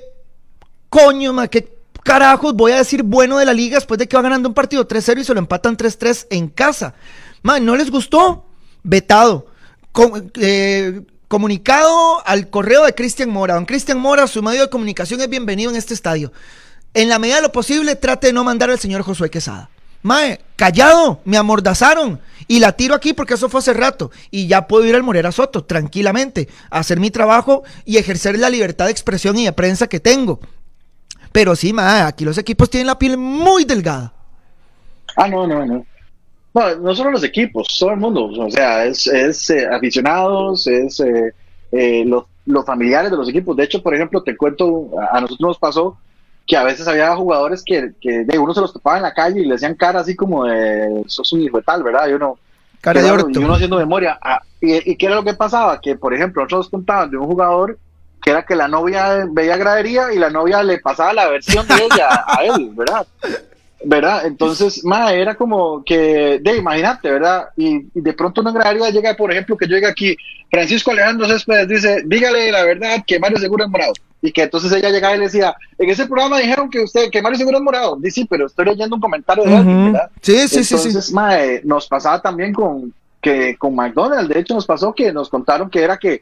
coño, 0.89 1.33
ma, 1.33 1.49
qué 1.49 1.74
carajos 2.05 2.53
voy 2.53 2.71
a 2.71 2.77
decir 2.77 3.03
bueno 3.03 3.39
de 3.39 3.45
la 3.45 3.53
liga 3.53 3.75
después 3.75 3.97
de 3.97 4.07
que 4.07 4.15
va 4.15 4.21
ganando 4.21 4.47
un 4.47 4.55
partido 4.55 4.87
3-0 4.87 5.19
y 5.19 5.23
se 5.25 5.33
lo 5.33 5.39
empatan 5.39 5.75
3-3 5.75 6.27
en 6.29 6.47
casa? 6.47 6.93
Man, 7.41 7.65
¿no 7.65 7.75
les 7.75 7.89
gustó? 7.91 8.45
Vetado. 8.83 9.47
Eh, 10.35 11.01
comunicado 11.27 12.25
al 12.25 12.49
correo 12.49 12.85
de 12.85 12.93
Cristian 12.93 13.29
Mora. 13.29 13.55
Don 13.55 13.65
Cristian 13.65 13.99
Mora, 13.99 14.27
su 14.27 14.43
medio 14.43 14.61
de 14.61 14.69
comunicación 14.69 15.19
es 15.19 15.29
bienvenido 15.29 15.71
en 15.71 15.77
este 15.77 15.95
estadio. 15.95 16.31
En 16.93 17.09
la 17.09 17.19
medida 17.19 17.37
de 17.37 17.41
lo 17.41 17.51
posible, 17.51 17.95
trate 17.95 18.27
de 18.27 18.33
no 18.33 18.43
mandar 18.43 18.69
al 18.69 18.79
señor 18.79 19.01
Josué 19.01 19.29
Quesada. 19.29 19.69
Mae, 20.03 20.39
callado, 20.55 21.21
me 21.25 21.37
amordazaron. 21.37 22.21
Y 22.47 22.59
la 22.59 22.73
tiro 22.73 22.93
aquí 22.93 23.13
porque 23.13 23.33
eso 23.33 23.49
fue 23.49 23.61
hace 23.61 23.73
rato. 23.73 24.11
Y 24.29 24.45
ya 24.45 24.67
puedo 24.67 24.85
ir 24.85 24.93
al 24.93 25.01
Morera 25.01 25.31
Soto 25.31 25.63
tranquilamente, 25.63 26.47
a 26.69 26.79
hacer 26.79 26.99
mi 26.99 27.09
trabajo 27.09 27.63
y 27.85 27.97
ejercer 27.97 28.37
la 28.37 28.51
libertad 28.51 28.85
de 28.85 28.91
expresión 28.91 29.37
y 29.37 29.45
de 29.45 29.53
prensa 29.53 29.87
que 29.87 29.99
tengo. 29.99 30.39
Pero 31.35 31.53
sí, 31.53 31.73
ma, 31.73 32.07
aquí 32.07 32.23
los 32.23 32.37
equipos 32.37 32.69
tienen 32.69 32.87
la 32.87 32.97
piel 32.97 33.17
muy 33.17 33.65
delgada. 33.65 34.13
Ah, 35.17 35.27
no, 35.27 35.45
no, 35.45 35.65
no. 35.65 35.85
No, 36.53 36.75
no 36.77 36.95
solo 36.95 37.11
los 37.11 37.25
equipos, 37.25 37.75
todo 37.77 37.91
el 37.91 37.97
mundo. 37.97 38.27
O 38.27 38.49
sea, 38.49 38.85
es, 38.85 39.05
es 39.07 39.49
eh, 39.49 39.67
aficionados, 39.67 40.65
es 40.65 40.97
eh, 41.01 41.33
eh, 41.73 42.05
los, 42.05 42.23
los, 42.45 42.65
familiares 42.65 43.11
de 43.11 43.17
los 43.17 43.27
equipos. 43.27 43.57
De 43.57 43.65
hecho, 43.65 43.83
por 43.83 43.93
ejemplo, 43.93 44.23
te 44.23 44.37
cuento, 44.37 44.91
a, 45.11 45.19
nosotros 45.19 45.49
nos 45.49 45.57
pasó 45.57 45.97
que 46.47 46.55
a 46.55 46.63
veces 46.63 46.87
había 46.87 47.13
jugadores 47.17 47.63
que, 47.65 47.91
que 47.99 48.23
de 48.23 48.39
uno 48.39 48.53
se 48.53 48.61
los 48.61 48.71
topaba 48.71 48.95
en 48.95 49.03
la 49.03 49.13
calle 49.13 49.41
y 49.41 49.45
le 49.45 49.55
hacían 49.55 49.75
cara 49.75 49.99
así 49.99 50.15
como 50.15 50.45
de, 50.45 51.03
sos 51.07 51.33
un 51.33 51.41
hijo 51.41 51.57
de 51.57 51.63
tal, 51.63 51.83
¿verdad? 51.83 52.07
Y 52.07 52.13
uno, 52.13 52.39
cara 52.79 53.01
de 53.01 53.09
y 53.09 53.37
uno 53.39 53.55
haciendo 53.55 53.75
memoria. 53.75 54.17
Ah, 54.21 54.41
y, 54.61 54.89
y, 54.89 54.95
qué 54.95 55.07
era 55.07 55.15
lo 55.15 55.23
que 55.25 55.33
pasaba? 55.33 55.81
Que, 55.81 55.97
por 55.97 56.13
ejemplo, 56.13 56.43
nosotros 56.43 56.69
contaban 56.69 57.11
de 57.11 57.17
un 57.17 57.27
jugador 57.27 57.77
que 58.25 58.31
era 58.31 58.43
que 58.43 58.55
la 58.55 58.67
novia 58.67 59.27
veía 59.29 59.55
gradería 59.55 60.11
y 60.11 60.17
la 60.17 60.31
novia 60.31 60.63
le 60.63 60.79
pasaba 60.79 61.13
la 61.13 61.29
versión 61.29 61.67
de 61.67 61.75
ella 61.75 62.25
a 62.25 62.43
él, 62.43 62.71
¿verdad? 62.73 63.05
¿verdad? 63.83 64.25
Entonces, 64.25 64.83
ma, 64.83 65.13
era 65.13 65.35
como 65.35 65.83
que, 65.83 66.39
de, 66.41 66.57
imagínate, 66.57 67.11
¿verdad? 67.11 67.49
Y, 67.55 67.85
de 67.93 68.13
pronto 68.13 68.41
una 68.41 68.51
gradería 68.51 68.89
llega, 68.89 69.15
por 69.15 69.31
ejemplo, 69.31 69.55
que 69.55 69.67
llega 69.67 69.89
aquí, 69.89 70.17
Francisco 70.49 70.89
Alejandro 70.89 71.27
Céspedes 71.27 71.67
dice, 71.67 72.03
dígale 72.07 72.51
la 72.51 72.63
verdad 72.63 73.03
que 73.05 73.19
Mario 73.19 73.37
Seguro 73.37 73.65
es 73.65 73.69
morado. 73.69 73.93
Y 74.23 74.31
que 74.31 74.41
entonces 74.41 74.71
ella 74.71 74.89
llegaba 74.89 75.15
y 75.15 75.19
le 75.19 75.25
decía, 75.25 75.55
en 75.77 75.87
ese 75.87 76.07
programa 76.07 76.39
dijeron 76.39 76.67
que 76.67 76.79
usted, 76.79 77.11
que 77.11 77.21
Mario 77.21 77.37
Seguro 77.37 77.57
es 77.57 77.63
morado. 77.63 77.95
Dice, 77.97 78.21
sí, 78.21 78.27
pero 78.27 78.47
estoy 78.47 78.65
leyendo 78.65 78.95
un 78.95 79.01
comentario 79.01 79.43
de 79.43 79.55
alguien, 79.55 79.93
¿verdad? 79.93 80.09
Sí, 80.19 80.47
sí, 80.47 80.63
sí. 80.63 80.73
Entonces, 80.73 81.13
ma, 81.13 81.37
nos 81.63 81.87
pasaba 81.87 82.19
también 82.19 82.53
con, 82.53 82.91
que 83.21 83.55
con 83.57 83.75
McDonald's, 83.75 84.29
de 84.29 84.39
hecho 84.39 84.55
nos 84.55 84.65
pasó 84.65 84.93
que 84.93 85.13
nos 85.13 85.29
contaron 85.29 85.69
que 85.69 85.83
era 85.83 85.97
que 85.97 86.21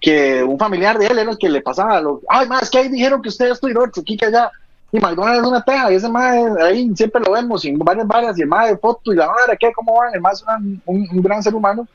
que 0.00 0.42
un 0.42 0.58
familiar 0.58 0.98
de 0.98 1.06
él 1.06 1.18
era 1.18 1.30
el 1.30 1.38
que 1.38 1.48
le 1.48 1.60
pasaba 1.60 2.00
lo, 2.00 2.20
ay 2.28 2.48
más 2.48 2.70
que 2.70 2.78
ahí 2.78 2.88
dijeron 2.88 3.20
que 3.20 3.28
usted 3.28 3.50
es 3.50 3.62
norte 3.62 4.00
aquí 4.00 4.16
que 4.16 4.26
allá 4.26 4.50
y 4.92 4.98
McDonald's 4.98 5.42
es 5.42 5.48
una 5.48 5.62
teja, 5.62 5.92
y 5.92 5.94
ese 5.96 6.08
más 6.08 6.36
ahí 6.60 6.90
siempre 6.96 7.22
lo 7.24 7.32
vemos, 7.32 7.64
en 7.64 7.78
varias 7.78 8.06
varias, 8.06 8.38
y 8.38 8.42
el 8.42 8.48
más 8.48 8.68
de 8.68 8.76
foto, 8.76 9.12
y 9.12 9.16
la 9.16 9.26
madre, 9.26 9.56
¿qué? 9.58 9.72
¿Cómo 9.72 9.94
van? 9.94 10.14
El 10.14 10.20
más 10.20 10.40
es 10.40 10.44
un, 10.48 10.82
un, 10.86 11.22
gran 11.22 11.42
ser 11.42 11.54
humano. 11.54 11.86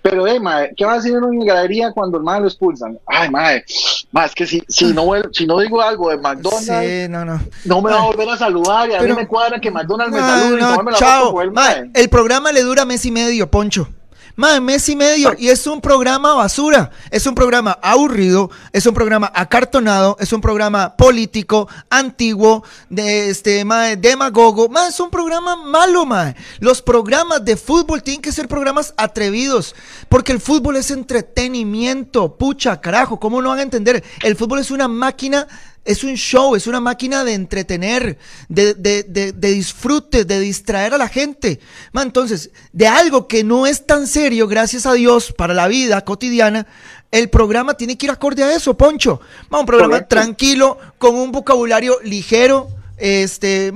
Pero, 0.00 0.26
hey, 0.26 0.38
madre, 0.40 0.72
¿qué 0.76 0.84
va 0.84 0.92
a 0.92 0.96
decir 0.96 1.12
en 1.12 1.24
una 1.24 1.44
galería 1.44 1.92
cuando 1.92 2.16
el 2.16 2.24
madre 2.24 2.42
lo 2.42 2.46
expulsan? 2.46 2.98
Ay, 3.04 3.28
madre, 3.28 3.64
más 4.12 4.34
que 4.34 4.46
si, 4.46 4.62
si, 4.68 4.94
no, 4.94 5.10
si 5.32 5.44
no 5.44 5.58
digo 5.58 5.82
algo 5.82 6.08
de 6.08 6.18
McDonald's, 6.18 6.66
sí, 6.66 7.08
no, 7.10 7.24
no. 7.24 7.40
no 7.64 7.82
me 7.82 7.90
va 7.90 7.98
a 7.98 8.06
volver 8.06 8.30
a 8.30 8.36
saludar, 8.36 8.88
y 8.88 8.94
a 8.94 9.02
mí 9.02 9.12
me 9.12 9.26
cuadra 9.26 9.60
que 9.60 9.70
McDonald's 9.70 10.14
me 10.14 10.20
salude 10.20 10.60
y 10.60 10.84
me 10.84 10.92
la 10.92 10.98
chao, 10.98 11.42
el, 11.42 11.52
el 11.92 12.08
programa 12.08 12.52
le 12.52 12.62
dura 12.62 12.86
mes 12.86 13.04
y 13.04 13.10
medio, 13.10 13.50
Poncho. 13.50 13.88
Más 14.38 14.62
mes 14.62 14.88
y 14.88 14.94
medio. 14.94 15.34
Y 15.36 15.48
es 15.48 15.66
un 15.66 15.80
programa 15.80 16.32
basura. 16.34 16.92
Es 17.10 17.26
un 17.26 17.34
programa 17.34 17.76
aburrido. 17.82 18.52
Es 18.72 18.86
un 18.86 18.94
programa 18.94 19.32
acartonado. 19.34 20.16
Es 20.20 20.32
un 20.32 20.40
programa 20.40 20.94
político, 20.96 21.68
antiguo, 21.90 22.62
de 22.88 23.30
este, 23.30 23.64
mae, 23.64 23.96
demagogo. 23.96 24.68
Más 24.68 24.90
es 24.90 25.00
un 25.00 25.10
programa 25.10 25.56
malo, 25.56 26.06
mae. 26.06 26.36
Los 26.60 26.80
programas 26.80 27.44
de 27.44 27.56
fútbol 27.56 28.00
tienen 28.04 28.22
que 28.22 28.30
ser 28.30 28.46
programas 28.46 28.94
atrevidos. 28.96 29.74
Porque 30.08 30.30
el 30.30 30.40
fútbol 30.40 30.76
es 30.76 30.92
entretenimiento. 30.92 32.36
Pucha, 32.38 32.80
carajo. 32.80 33.18
¿Cómo 33.18 33.42
no 33.42 33.48
van 33.48 33.58
a 33.58 33.62
entender? 33.62 34.04
El 34.22 34.36
fútbol 34.36 34.60
es 34.60 34.70
una 34.70 34.86
máquina 34.86 35.48
es 35.88 36.04
un 36.04 36.16
show, 36.16 36.54
es 36.54 36.66
una 36.66 36.80
máquina 36.80 37.24
de 37.24 37.32
entretener, 37.32 38.18
de, 38.50 38.74
de, 38.74 39.04
de, 39.04 39.32
de 39.32 39.50
disfrute, 39.52 40.26
de 40.26 40.38
distraer 40.38 40.92
a 40.92 40.98
la 40.98 41.08
gente. 41.08 41.60
entonces, 41.94 42.50
de 42.74 42.86
algo 42.86 43.26
que 43.26 43.42
no 43.42 43.66
es 43.66 43.86
tan 43.86 44.06
serio, 44.06 44.46
gracias 44.46 44.84
a 44.84 44.92
Dios, 44.92 45.32
para 45.32 45.54
la 45.54 45.66
vida 45.66 46.04
cotidiana, 46.04 46.66
el 47.10 47.30
programa 47.30 47.72
tiene 47.72 47.96
que 47.96 48.04
ir 48.04 48.12
acorde 48.12 48.44
a 48.44 48.54
eso, 48.54 48.76
Poncho. 48.76 49.22
un 49.50 49.64
programa 49.64 50.06
tranquilo, 50.06 50.76
con 50.98 51.14
un 51.14 51.32
vocabulario 51.32 51.98
ligero, 52.04 52.68
este, 52.98 53.72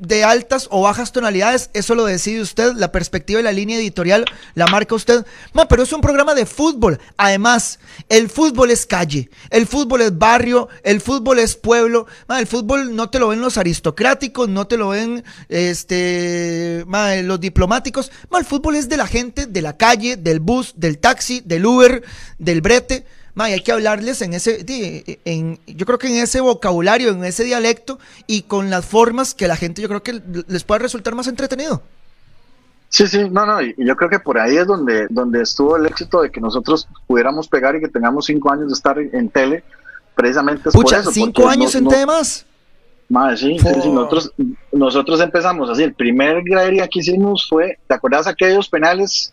de 0.00 0.24
altas 0.24 0.68
o 0.70 0.82
bajas 0.82 1.12
tonalidades, 1.12 1.70
eso 1.74 1.94
lo 1.94 2.04
decide 2.04 2.40
usted, 2.40 2.72
la 2.74 2.92
perspectiva 2.92 3.40
y 3.40 3.42
la 3.42 3.52
línea 3.52 3.78
editorial 3.78 4.24
la 4.54 4.66
marca 4.66 4.94
usted. 4.94 5.24
pero 5.68 5.82
es 5.82 5.92
un 5.92 6.00
programa 6.00 6.34
de 6.34 6.46
fútbol. 6.46 6.98
Además, 7.16 7.78
el 8.08 8.28
fútbol 8.28 8.70
es 8.70 8.86
calle, 8.86 9.30
el 9.50 9.66
fútbol 9.66 10.02
es 10.02 10.16
barrio, 10.16 10.68
el 10.82 11.00
fútbol 11.00 11.38
es 11.38 11.56
pueblo. 11.56 12.06
el 12.28 12.46
fútbol 12.46 12.94
no 12.94 13.10
te 13.10 13.18
lo 13.18 13.28
ven 13.28 13.40
los 13.40 13.58
aristocráticos, 13.58 14.48
no 14.48 14.66
te 14.66 14.76
lo 14.76 14.88
ven 14.88 15.24
este, 15.48 16.84
los 17.22 17.40
diplomáticos. 17.40 18.10
el 18.36 18.44
fútbol 18.44 18.76
es 18.76 18.88
de 18.88 18.96
la 18.96 19.06
gente, 19.06 19.46
de 19.46 19.62
la 19.62 19.76
calle, 19.76 20.16
del 20.16 20.40
bus, 20.40 20.74
del 20.76 20.98
taxi, 20.98 21.42
del 21.44 21.66
Uber, 21.66 22.02
del 22.38 22.60
brete 22.60 23.04
hay 23.36 23.60
que 23.60 23.72
hablarles 23.72 24.20
en 24.22 24.34
ese, 24.34 24.64
en, 25.24 25.58
yo 25.66 25.86
creo 25.86 25.98
que 25.98 26.08
en 26.08 26.22
ese 26.22 26.40
vocabulario, 26.40 27.10
en 27.10 27.24
ese 27.24 27.44
dialecto 27.44 27.98
y 28.26 28.42
con 28.42 28.70
las 28.70 28.84
formas 28.84 29.34
que 29.34 29.48
la 29.48 29.56
gente 29.56 29.80
yo 29.80 29.88
creo 29.88 30.02
que 30.02 30.20
les 30.46 30.64
puede 30.64 30.80
resultar 30.80 31.14
más 31.14 31.26
entretenido. 31.26 31.82
Sí, 32.90 33.06
sí, 33.06 33.30
no, 33.30 33.46
no, 33.46 33.62
y 33.62 33.74
yo 33.78 33.96
creo 33.96 34.10
que 34.10 34.18
por 34.18 34.38
ahí 34.38 34.58
es 34.58 34.66
donde, 34.66 35.06
donde 35.08 35.40
estuvo 35.40 35.78
el 35.78 35.86
éxito 35.86 36.20
de 36.20 36.30
que 36.30 36.42
nosotros 36.42 36.86
pudiéramos 37.06 37.48
pegar 37.48 37.74
y 37.74 37.80
que 37.80 37.88
tengamos 37.88 38.26
cinco 38.26 38.52
años 38.52 38.68
de 38.68 38.74
estar 38.74 38.98
en, 38.98 39.30
tele, 39.30 39.64
precisamente 40.14 40.68
es 40.68 40.74
por 40.74 40.92
eso. 40.92 41.10
cinco 41.10 41.48
años 41.48 41.74
en 41.74 41.88
tele 41.88 42.04
más. 42.04 42.44
Madre, 43.08 43.38
sí, 43.38 43.56
nosotros, 43.56 44.32
nosotros 44.72 45.20
empezamos 45.22 45.70
así, 45.70 45.82
el 45.82 45.94
primer 45.94 46.42
gradería 46.42 46.86
que 46.86 46.98
hicimos 46.98 47.46
fue, 47.48 47.78
¿te 47.88 47.94
acuerdas 47.94 48.26
aquellos 48.26 48.68
penales 48.68 49.32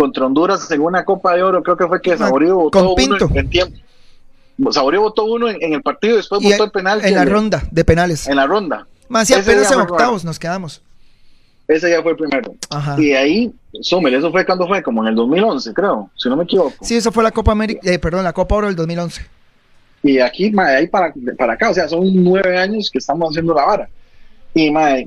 contra 0.00 0.24
Honduras 0.24 0.70
en 0.70 0.80
una 0.80 1.04
Copa 1.04 1.34
de 1.34 1.42
Oro, 1.42 1.62
creo 1.62 1.76
que 1.76 1.86
fue 1.86 2.00
que 2.00 2.16
Saborío 2.16 2.56
votó 2.56 2.94
uno 2.94 3.16
en, 3.34 3.50
tiempo. 3.50 3.76
Saborío 4.70 5.02
votó 5.02 5.24
uno 5.26 5.50
en, 5.50 5.74
el 5.74 5.82
partido 5.82 6.14
y 6.14 6.16
después 6.16 6.42
votó 6.42 6.64
el 6.64 6.70
penal. 6.70 7.04
En 7.04 7.14
la 7.14 7.26
ronda 7.26 7.62
de 7.70 7.84
penales. 7.84 8.26
En 8.26 8.36
la 8.36 8.46
ronda. 8.46 8.86
Más 9.10 9.28
si 9.28 9.34
apenas 9.34 9.70
en 9.70 9.80
octavos 9.80 10.24
nos 10.24 10.38
quedamos. 10.38 10.80
Ese 11.68 11.90
ya 11.90 12.02
fue 12.02 12.12
el 12.12 12.16
primero. 12.16 12.54
Y 12.96 13.12
ahí, 13.12 13.52
Sommer, 13.82 14.14
eso 14.14 14.30
fue 14.32 14.46
cuando 14.46 14.66
fue, 14.66 14.82
como 14.82 15.02
en 15.02 15.08
el 15.08 15.14
2011, 15.16 15.74
creo, 15.74 16.10
si 16.16 16.30
no 16.30 16.36
me 16.36 16.44
equivoco. 16.44 16.74
Sí, 16.80 16.96
eso 16.96 17.12
fue 17.12 17.22
la 17.22 17.30
Copa 17.30 17.52
América, 17.52 17.80
eh, 17.84 17.98
perdón, 17.98 18.24
la 18.24 18.32
Copa 18.32 18.54
Oro 18.54 18.68
del 18.68 18.76
2011. 18.76 19.20
Y 20.02 20.18
aquí, 20.18 20.50
ahí 20.58 20.86
para, 20.86 21.12
para 21.36 21.52
acá, 21.52 21.68
o 21.68 21.74
sea, 21.74 21.86
son 21.86 22.08
nueve 22.24 22.56
años 22.56 22.88
que 22.90 22.98
estamos 22.98 23.28
haciendo 23.28 23.52
la 23.52 23.66
vara. 23.66 23.88
Y, 24.52 24.70
mae, 24.70 25.06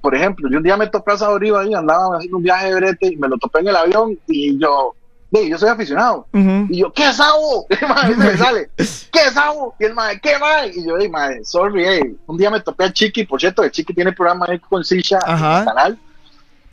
por 0.00 0.14
ejemplo, 0.14 0.50
yo 0.50 0.58
un 0.58 0.62
día 0.62 0.76
me 0.76 0.86
topé 0.86 1.12
a 1.12 1.18
Saborío 1.18 1.58
ahí, 1.58 1.72
andaba 1.72 2.16
haciendo 2.16 2.36
un 2.36 2.42
viaje 2.42 2.68
de 2.68 2.74
brete 2.74 3.06
y 3.06 3.16
me 3.16 3.28
lo 3.28 3.38
topé 3.38 3.60
en 3.60 3.68
el 3.68 3.76
avión 3.76 4.18
y 4.26 4.58
yo, 4.58 4.94
yo 5.30 5.58
soy 5.58 5.70
aficionado. 5.70 6.26
Y 6.32 6.78
yo, 6.78 6.92
¿qué 6.92 7.08
es 7.08 7.16
Sabo? 7.16 7.66
Y 8.10 8.14
me 8.14 8.36
sale, 8.36 8.68
¿qué 8.76 9.30
Sabo? 9.32 9.74
Y 9.80 9.84
el 9.84 9.94
mae, 9.94 10.20
¿qué 10.20 10.38
mae? 10.38 10.72
Y 10.74 10.86
yo, 10.86 10.96
mae, 11.10 11.42
sorry, 11.42 11.84
hey. 11.86 12.16
Un 12.26 12.36
día 12.36 12.50
me 12.50 12.60
topé 12.60 12.84
a 12.84 12.92
Chiqui, 12.92 13.24
por 13.24 13.40
cierto, 13.40 13.62
el 13.62 13.70
Chiqui 13.70 13.94
tiene 13.94 14.12
programa 14.12 14.46
ahí 14.48 14.58
con 14.58 14.84
Sisha 14.84 15.18
en 15.26 15.34
el 15.34 15.64
canal. 15.64 15.98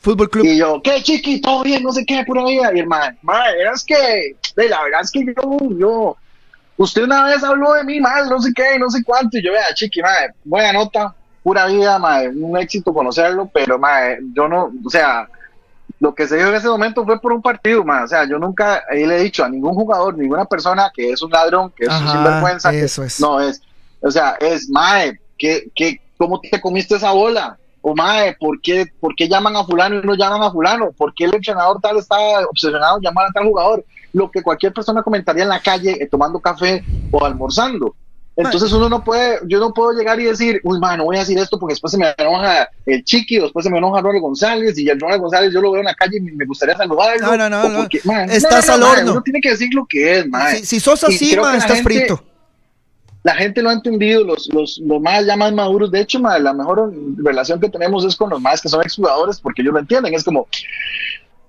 Fútbol 0.01 0.29
Club. 0.29 0.45
Y 0.45 0.57
yo, 0.57 0.81
¿qué 0.83 1.01
Chiqui? 1.01 1.39
¿Todo 1.39 1.63
bien? 1.63 1.83
No 1.83 1.93
sé 1.93 2.05
qué, 2.05 2.23
pura 2.25 2.43
vida. 2.45 2.71
Y 2.75 2.79
el 2.79 2.87
mae, 2.87 3.17
mae, 3.21 3.63
es 3.73 3.85
que, 3.85 4.35
de, 4.57 4.69
la 4.69 4.83
verdad 4.83 5.01
es 5.03 5.11
que 5.11 5.25
yo, 5.25 5.57
yo, 5.77 6.17
usted 6.75 7.03
una 7.03 7.25
vez 7.25 7.43
habló 7.43 7.73
de 7.73 7.85
mí 7.85 8.01
mal, 8.01 8.29
no 8.29 8.41
sé 8.41 8.51
qué, 8.53 8.77
no 8.77 8.89
sé 8.89 9.03
cuánto. 9.05 9.37
Y 9.37 9.43
yo, 9.43 9.53
vea, 9.53 9.73
Chiqui, 9.73 10.01
mae, 10.01 10.33
buena 10.43 10.73
nota 10.73 11.15
pura 11.43 11.67
vida, 11.67 11.99
un 12.35 12.57
éxito 12.57 12.93
conocerlo, 12.93 13.49
pero 13.53 13.79
yo 14.33 14.47
no, 14.47 14.71
o 14.85 14.89
sea, 14.89 15.27
lo 15.99 16.13
que 16.15 16.27
se 16.27 16.37
dio 16.37 16.47
en 16.47 16.55
ese 16.55 16.67
momento 16.67 17.03
fue 17.05 17.19
por 17.19 17.33
un 17.33 17.41
partido, 17.41 17.83
o 17.83 18.07
sea, 18.07 18.27
yo 18.27 18.39
nunca 18.39 18.83
le 18.91 19.17
he 19.17 19.23
dicho 19.23 19.43
a 19.43 19.49
ningún 19.49 19.73
jugador, 19.73 20.17
ninguna 20.17 20.45
persona 20.45 20.91
que 20.93 21.11
es 21.11 21.21
un 21.21 21.31
ladrón, 21.31 21.71
que 21.75 21.85
es 21.85 21.89
un 21.89 22.07
sinvergüenza, 22.07 22.73
eso 22.73 23.03
es. 23.03 23.19
no 23.19 23.39
es, 23.41 23.61
o 24.01 24.11
sea, 24.11 24.35
es, 24.39 24.69
mae, 24.69 25.19
que, 25.37 25.69
que, 25.75 26.01
¿cómo 26.17 26.39
te 26.39 26.61
comiste 26.61 26.95
esa 26.95 27.11
bola? 27.11 27.57
O 27.81 27.95
mae, 27.95 28.35
¿por 28.39 28.61
qué, 28.61 28.85
¿por 28.99 29.15
qué 29.15 29.27
llaman 29.27 29.55
a 29.55 29.63
fulano 29.63 29.99
y 29.99 30.05
no 30.05 30.15
llaman 30.15 30.43
a 30.43 30.51
fulano? 30.51 30.91
¿Por 30.91 31.13
qué 31.13 31.25
el 31.25 31.35
entrenador 31.35 31.79
tal 31.81 31.97
está 31.97 32.17
obsesionado 32.49 32.97
en 32.97 33.03
llamar 33.03 33.27
a 33.27 33.31
tal 33.31 33.45
jugador? 33.45 33.85
Lo 34.11 34.29
que 34.29 34.41
cualquier 34.41 34.73
persona 34.73 35.01
comentaría 35.01 35.43
en 35.43 35.49
la 35.49 35.61
calle, 35.61 35.97
eh, 35.99 36.07
tomando 36.07 36.39
café 36.39 36.83
o 37.11 37.25
almorzando. 37.25 37.95
Entonces 38.35 38.71
uno 38.71 38.87
no 38.87 39.03
puede, 39.03 39.39
yo 39.47 39.59
no 39.59 39.73
puedo 39.73 39.91
llegar 39.91 40.19
y 40.19 40.23
decir, 40.23 40.61
uy, 40.63 40.79
no 40.79 41.03
voy 41.03 41.17
a 41.17 41.19
decir 41.19 41.37
esto 41.37 41.59
porque 41.59 41.73
después 41.73 41.91
se 41.91 41.97
me 41.97 42.13
enoja 42.17 42.69
el 42.85 43.03
Chiqui, 43.03 43.37
después 43.37 43.65
se 43.65 43.69
me 43.69 43.79
enoja 43.79 44.01
Ronald 44.01 44.21
González, 44.21 44.77
y 44.79 44.87
el 44.87 44.99
Ronald 44.99 45.21
González 45.21 45.53
yo 45.53 45.59
lo 45.59 45.71
veo 45.71 45.81
en 45.81 45.87
la 45.87 45.95
calle 45.95 46.17
y 46.17 46.21
me 46.21 46.45
gustaría 46.45 46.77
saludarlo. 46.77 47.35
No, 47.35 47.49
no, 47.49 47.69
no, 47.69 47.87
estás 48.31 48.69
al 48.69 48.81
horno. 48.81 49.11
Uno 49.11 49.21
tiene 49.21 49.41
que 49.41 49.49
decir 49.49 49.69
lo 49.73 49.85
que 49.85 50.19
es, 50.19 50.27
man. 50.27 50.55
Si, 50.63 50.79
sos 50.79 51.03
así, 51.03 51.35
man, 51.35 51.55
estás 51.55 51.81
frito. 51.81 52.23
La 53.23 53.35
gente 53.35 53.61
lo 53.61 53.69
ha 53.69 53.73
entendido, 53.73 54.23
los, 54.23 54.47
los, 54.53 54.79
los 54.85 55.01
más 55.01 55.25
ya 55.25 55.35
más 55.35 55.51
maduros. 55.51 55.91
De 55.91 55.99
hecho, 55.99 56.19
la 56.19 56.53
mejor 56.53 56.93
relación 57.17 57.59
que 57.59 57.67
tenemos 57.67 58.05
es 58.05 58.15
con 58.15 58.29
los 58.29 58.39
más 58.39 58.61
que 58.61 58.69
son 58.69 58.81
exjugadores 58.81 59.41
porque 59.41 59.61
ellos 59.61 59.73
lo 59.73 59.81
entienden. 59.81 60.13
Es 60.13 60.23
como, 60.23 60.47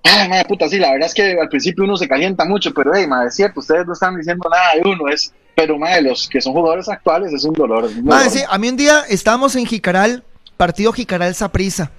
Ay, 0.03 0.29
madre 0.29 0.45
puta, 0.45 0.67
sí, 0.67 0.77
la 0.77 0.91
verdad 0.91 1.07
es 1.07 1.13
que 1.13 1.39
al 1.39 1.49
principio 1.49 1.83
uno 1.83 1.95
se 1.95 2.07
calienta 2.07 2.45
mucho, 2.45 2.73
pero 2.73 2.91
madre, 3.07 3.27
es 3.27 3.35
cierto, 3.35 3.59
ustedes 3.59 3.85
no 3.85 3.93
están 3.93 4.17
diciendo 4.17 4.49
nada 4.49 4.73
de 4.75 4.89
uno, 4.89 5.07
es, 5.09 5.33
pero 5.55 5.77
madre, 5.77 6.01
los 6.01 6.27
que 6.27 6.41
son 6.41 6.53
jugadores 6.53 6.89
actuales 6.89 7.31
es 7.33 7.43
un 7.43 7.53
dolor. 7.53 7.89
Madre, 8.03 8.29
sí, 8.29 8.39
a 8.47 8.57
mí 8.57 8.69
un 8.69 8.77
día 8.77 9.01
estábamos 9.09 9.55
en 9.55 9.65
Jicaral, 9.65 10.23
partido 10.57 10.91
Jicaral 10.91 11.35
Saprisa. 11.35 11.91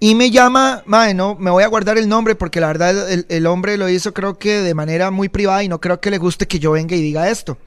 Y 0.00 0.14
me 0.14 0.30
llama, 0.30 0.82
madre, 0.86 1.14
no, 1.14 1.34
me 1.36 1.50
voy 1.50 1.62
a 1.62 1.68
guardar 1.68 1.96
el 1.96 2.08
nombre 2.08 2.34
porque 2.34 2.60
la 2.60 2.66
verdad 2.66 3.10
el, 3.10 3.46
hombre 3.46 3.78
lo 3.78 3.88
hizo 3.88 4.12
creo 4.12 4.38
que 4.38 4.58
de 4.58 4.74
manera 4.74 5.10
muy 5.10 5.28
privada 5.28 5.62
y 5.62 5.68
no 5.68 5.80
creo 5.80 6.00
que 6.00 6.10
le 6.10 6.18
guste 6.18 6.46
que 6.46 6.58
yo 6.58 6.72
venga 6.72 6.94
y 6.94 7.00
diga 7.00 7.30
esto. 7.30 7.58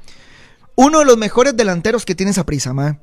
Uno 0.75 0.99
de 0.99 1.05
los 1.05 1.17
mejores 1.17 1.57
delanteros 1.57 2.05
que 2.05 2.13
tiene 2.13 2.33
Saprisa, 2.33 2.73
madre. 2.73 2.99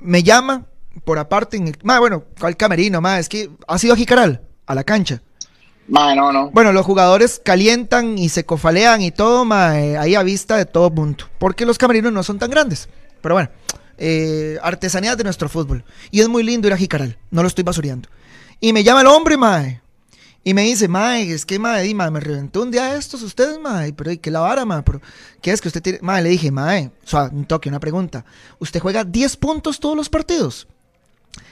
Me 0.00 0.22
llama 0.22 0.66
por 1.04 1.18
aparte, 1.18 1.56
en 1.56 1.76
bueno, 1.84 2.24
¿cuál 2.40 2.56
camerino, 2.56 3.00
madre? 3.00 3.20
Es 3.20 3.28
que 3.28 3.50
ha 3.68 3.78
sido 3.78 3.94
Jicaral, 3.94 4.40
a 4.66 4.74
la 4.74 4.84
cancha. 4.84 5.22
No, 5.88 6.32
no. 6.32 6.50
Bueno, 6.50 6.72
los 6.72 6.86
jugadores 6.86 7.40
calientan 7.44 8.16
y 8.18 8.28
se 8.28 8.44
cofalean 8.44 9.02
y 9.02 9.10
todo, 9.10 9.44
eh, 9.74 9.96
ahí 9.98 10.14
a 10.14 10.22
vista 10.22 10.56
de 10.56 10.64
todo 10.64 10.90
punto. 10.94 11.26
Porque 11.38 11.66
los 11.66 11.78
camerinos 11.78 12.12
no 12.12 12.22
son 12.22 12.38
tan 12.38 12.50
grandes. 12.50 12.88
Pero 13.20 13.34
bueno, 13.34 13.50
eh, 13.98 14.58
artesanías 14.62 15.16
de 15.16 15.24
nuestro 15.24 15.48
fútbol. 15.48 15.84
Y 16.10 16.20
es 16.20 16.28
muy 16.28 16.42
lindo 16.42 16.68
ir 16.68 16.74
a 16.74 16.76
Jicaral, 16.76 17.18
no 17.30 17.42
lo 17.42 17.48
estoy 17.48 17.64
basureando. 17.64 18.08
Y 18.60 18.72
me 18.72 18.84
llama 18.84 19.02
el 19.02 19.06
hombre, 19.08 19.36
mae. 19.36 19.80
Y 20.44 20.54
me 20.54 20.62
dice, 20.62 20.88
mae, 20.88 21.32
es 21.32 21.46
que, 21.46 21.58
mae, 21.58 21.94
me 21.94 22.20
reventó 22.20 22.62
un 22.62 22.70
día 22.72 22.96
estos 22.96 23.22
ustedes, 23.22 23.60
mae. 23.60 23.92
Pero, 23.92 24.10
¿qué 24.20 24.30
la 24.30 24.40
vara, 24.40 24.64
mae? 24.64 24.82
Pero, 24.82 25.00
¿Qué 25.40 25.52
es 25.52 25.60
que 25.60 25.68
usted 25.68 25.82
tiene? 25.82 25.98
Mae, 26.02 26.22
le 26.22 26.30
dije, 26.30 26.50
mae, 26.50 26.90
o 27.04 27.08
sea, 27.08 27.24
un 27.24 27.44
toque, 27.44 27.68
una 27.68 27.78
pregunta. 27.78 28.24
¿Usted 28.58 28.80
juega 28.80 29.04
10 29.04 29.36
puntos 29.36 29.78
todos 29.78 29.96
los 29.96 30.08
partidos? 30.08 30.66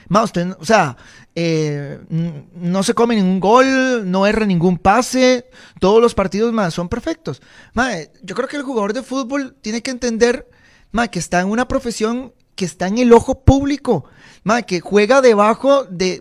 Ma, 0.07 0.23
usted, 0.23 0.55
o 0.59 0.65
sea, 0.65 0.97
eh, 1.35 1.99
no 2.09 2.83
se 2.83 2.93
come 2.93 3.15
ningún 3.15 3.39
gol, 3.39 4.11
no 4.11 4.27
erra 4.27 4.45
ningún 4.45 4.77
pase, 4.77 5.49
todos 5.79 6.01
los 6.01 6.13
partidos 6.13 6.53
más 6.53 6.73
son 6.73 6.89
perfectos. 6.89 7.41
Ma, 7.73 7.91
yo 8.21 8.35
creo 8.35 8.47
que 8.47 8.57
el 8.57 8.63
jugador 8.63 8.93
de 8.93 9.03
fútbol 9.03 9.55
tiene 9.61 9.81
que 9.81 9.91
entender 9.91 10.47
ma, 10.91 11.07
que 11.07 11.19
está 11.19 11.39
en 11.39 11.47
una 11.47 11.67
profesión 11.67 12.33
que 12.55 12.65
está 12.65 12.87
en 12.87 12.97
el 12.97 13.13
ojo 13.13 13.43
público, 13.43 14.05
ma, 14.43 14.61
que 14.61 14.81
juega 14.81 15.21
debajo 15.21 15.85
de, 15.85 16.19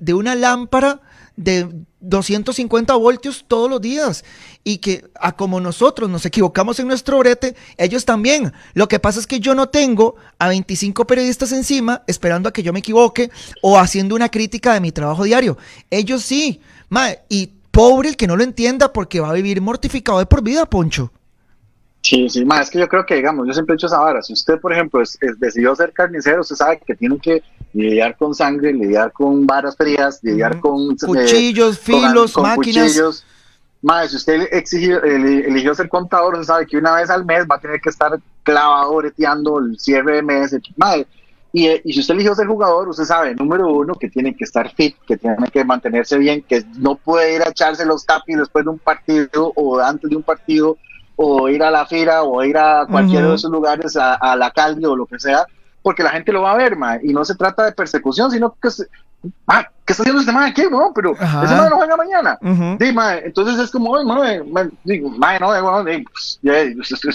de 0.00 0.14
una 0.14 0.34
lámpara 0.34 1.02
de 1.36 1.68
250 2.08 2.94
voltios 2.94 3.44
todos 3.46 3.68
los 3.68 3.80
días 3.80 4.24
y 4.64 4.78
que 4.78 5.04
a 5.20 5.36
como 5.36 5.60
nosotros 5.60 6.08
nos 6.08 6.24
equivocamos 6.26 6.78
en 6.80 6.88
nuestro 6.88 7.18
brete, 7.18 7.54
ellos 7.76 8.04
también. 8.04 8.52
Lo 8.74 8.88
que 8.88 8.98
pasa 8.98 9.20
es 9.20 9.26
que 9.26 9.40
yo 9.40 9.54
no 9.54 9.68
tengo 9.68 10.16
a 10.38 10.48
25 10.48 11.06
periodistas 11.06 11.52
encima 11.52 12.02
esperando 12.06 12.48
a 12.48 12.52
que 12.52 12.62
yo 12.62 12.72
me 12.72 12.78
equivoque 12.78 13.30
o 13.62 13.78
haciendo 13.78 14.14
una 14.14 14.28
crítica 14.28 14.74
de 14.74 14.80
mi 14.80 14.92
trabajo 14.92 15.24
diario. 15.24 15.58
Ellos 15.90 16.22
sí, 16.22 16.60
y 17.28 17.52
pobre 17.70 18.10
el 18.10 18.16
que 18.16 18.26
no 18.26 18.36
lo 18.36 18.44
entienda 18.44 18.92
porque 18.92 19.20
va 19.20 19.30
a 19.30 19.34
vivir 19.34 19.60
mortificado 19.60 20.18
de 20.18 20.26
por 20.26 20.42
vida, 20.42 20.64
Poncho. 20.66 21.12
Sí, 22.02 22.28
sí, 22.28 22.44
más 22.44 22.66
es 22.66 22.70
que 22.70 22.78
yo 22.78 22.88
creo 22.88 23.04
que, 23.04 23.16
digamos, 23.16 23.48
yo 23.48 23.52
siempre 23.52 23.74
he 23.74 23.76
dicho 23.76 23.88
esa 23.88 23.98
vara, 23.98 24.22
si 24.22 24.32
usted, 24.32 24.60
por 24.60 24.72
ejemplo, 24.72 25.02
decidió 25.38 25.74
ser 25.74 25.92
carnicero, 25.92 26.42
usted 26.42 26.54
sabe 26.54 26.80
que 26.86 26.94
tiene 26.94 27.18
que 27.18 27.42
lidiar 27.76 28.16
con 28.16 28.34
sangre, 28.34 28.72
lidiar 28.72 29.12
con 29.12 29.46
varas 29.46 29.76
frías, 29.76 30.20
lidiar 30.22 30.60
con... 30.60 30.92
Eh, 30.92 30.96
cuchillos, 31.06 31.78
filos, 31.78 32.36
máquinas. 32.36 32.86
Cuchillos. 32.86 33.24
Más, 33.82 34.10
si 34.10 34.16
usted 34.16 34.48
exigió, 34.50 35.02
eligió 35.02 35.74
ser 35.74 35.88
contador, 35.88 36.34
usted 36.34 36.46
sabe 36.46 36.66
que 36.66 36.78
una 36.78 36.94
vez 36.94 37.10
al 37.10 37.24
mes 37.24 37.46
va 37.48 37.56
a 37.56 37.60
tener 37.60 37.80
que 37.80 37.90
estar 37.90 38.18
clavado, 38.42 38.96
breteando 38.96 39.58
el 39.58 39.78
cierre 39.78 40.16
de 40.16 40.22
mes. 40.22 40.56
Madre, 40.76 41.06
y, 41.52 41.68
y, 41.68 41.92
si 41.92 42.00
usted 42.00 42.14
eligió 42.14 42.34
ser 42.34 42.46
jugador, 42.46 42.88
usted 42.88 43.04
sabe, 43.04 43.34
número 43.34 43.68
uno, 43.68 43.94
que 43.94 44.08
tiene 44.08 44.34
que 44.34 44.44
estar 44.44 44.74
fit, 44.74 44.96
que 45.06 45.16
tiene 45.16 45.36
que 45.52 45.64
mantenerse 45.64 46.18
bien, 46.18 46.42
que 46.42 46.64
no 46.78 46.96
puede 46.96 47.36
ir 47.36 47.42
a 47.42 47.50
echarse 47.50 47.84
los 47.84 48.04
tapis 48.06 48.38
después 48.38 48.64
de 48.64 48.70
un 48.70 48.78
partido 48.78 49.52
o 49.54 49.78
antes 49.78 50.08
de 50.08 50.16
un 50.16 50.22
partido 50.22 50.78
o 51.16 51.48
ir 51.48 51.62
a 51.62 51.70
la 51.70 51.86
fira 51.86 52.22
o 52.22 52.42
ir 52.44 52.56
a 52.56 52.86
cualquiera 52.86 53.28
de 53.28 53.34
esos 53.34 53.50
lugares, 53.50 53.96
a, 53.96 54.36
la 54.36 54.50
calle 54.50 54.86
o 54.86 54.96
lo 54.96 55.06
que 55.06 55.18
sea, 55.18 55.46
porque 55.86 56.02
la 56.02 56.10
gente 56.10 56.32
lo 56.32 56.42
va 56.42 56.50
a 56.50 56.56
ver, 56.56 56.74
ma, 56.74 56.98
y 57.00 57.12
no 57.12 57.24
se 57.24 57.36
trata 57.36 57.64
de 57.64 57.70
persecución, 57.70 58.28
sino 58.28 58.56
que, 58.60 58.70
ma, 59.46 59.62
¿qué 59.84 59.92
está 59.92 60.02
haciendo 60.02 60.18
este 60.18 60.32
man 60.32 60.50
aquí, 60.50 60.64
no? 60.68 60.90
Pero 60.92 61.12
ese 61.12 61.54
man 61.54 61.70
no 61.70 61.76
juega 61.76 61.96
mañana. 61.96 62.36
entonces 63.22 63.56
es 63.60 63.70
como, 63.70 63.96
no, 64.02 64.20
digo, 64.82 65.14
no, 65.16 65.84
pues, 66.10 66.40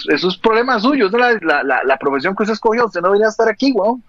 eso 0.08 0.28
es 0.30 0.38
problema 0.38 0.80
suyo, 0.80 1.08
es 1.08 1.12
la, 1.12 1.64
la, 1.64 1.84
la, 1.84 1.98
profesión 1.98 2.34
que 2.34 2.44
usted 2.44 2.54
escogió, 2.54 2.86
usted 2.86 3.02
no 3.02 3.10
debería 3.10 3.28
estar 3.28 3.50
aquí, 3.50 3.74
weón. 3.74 4.02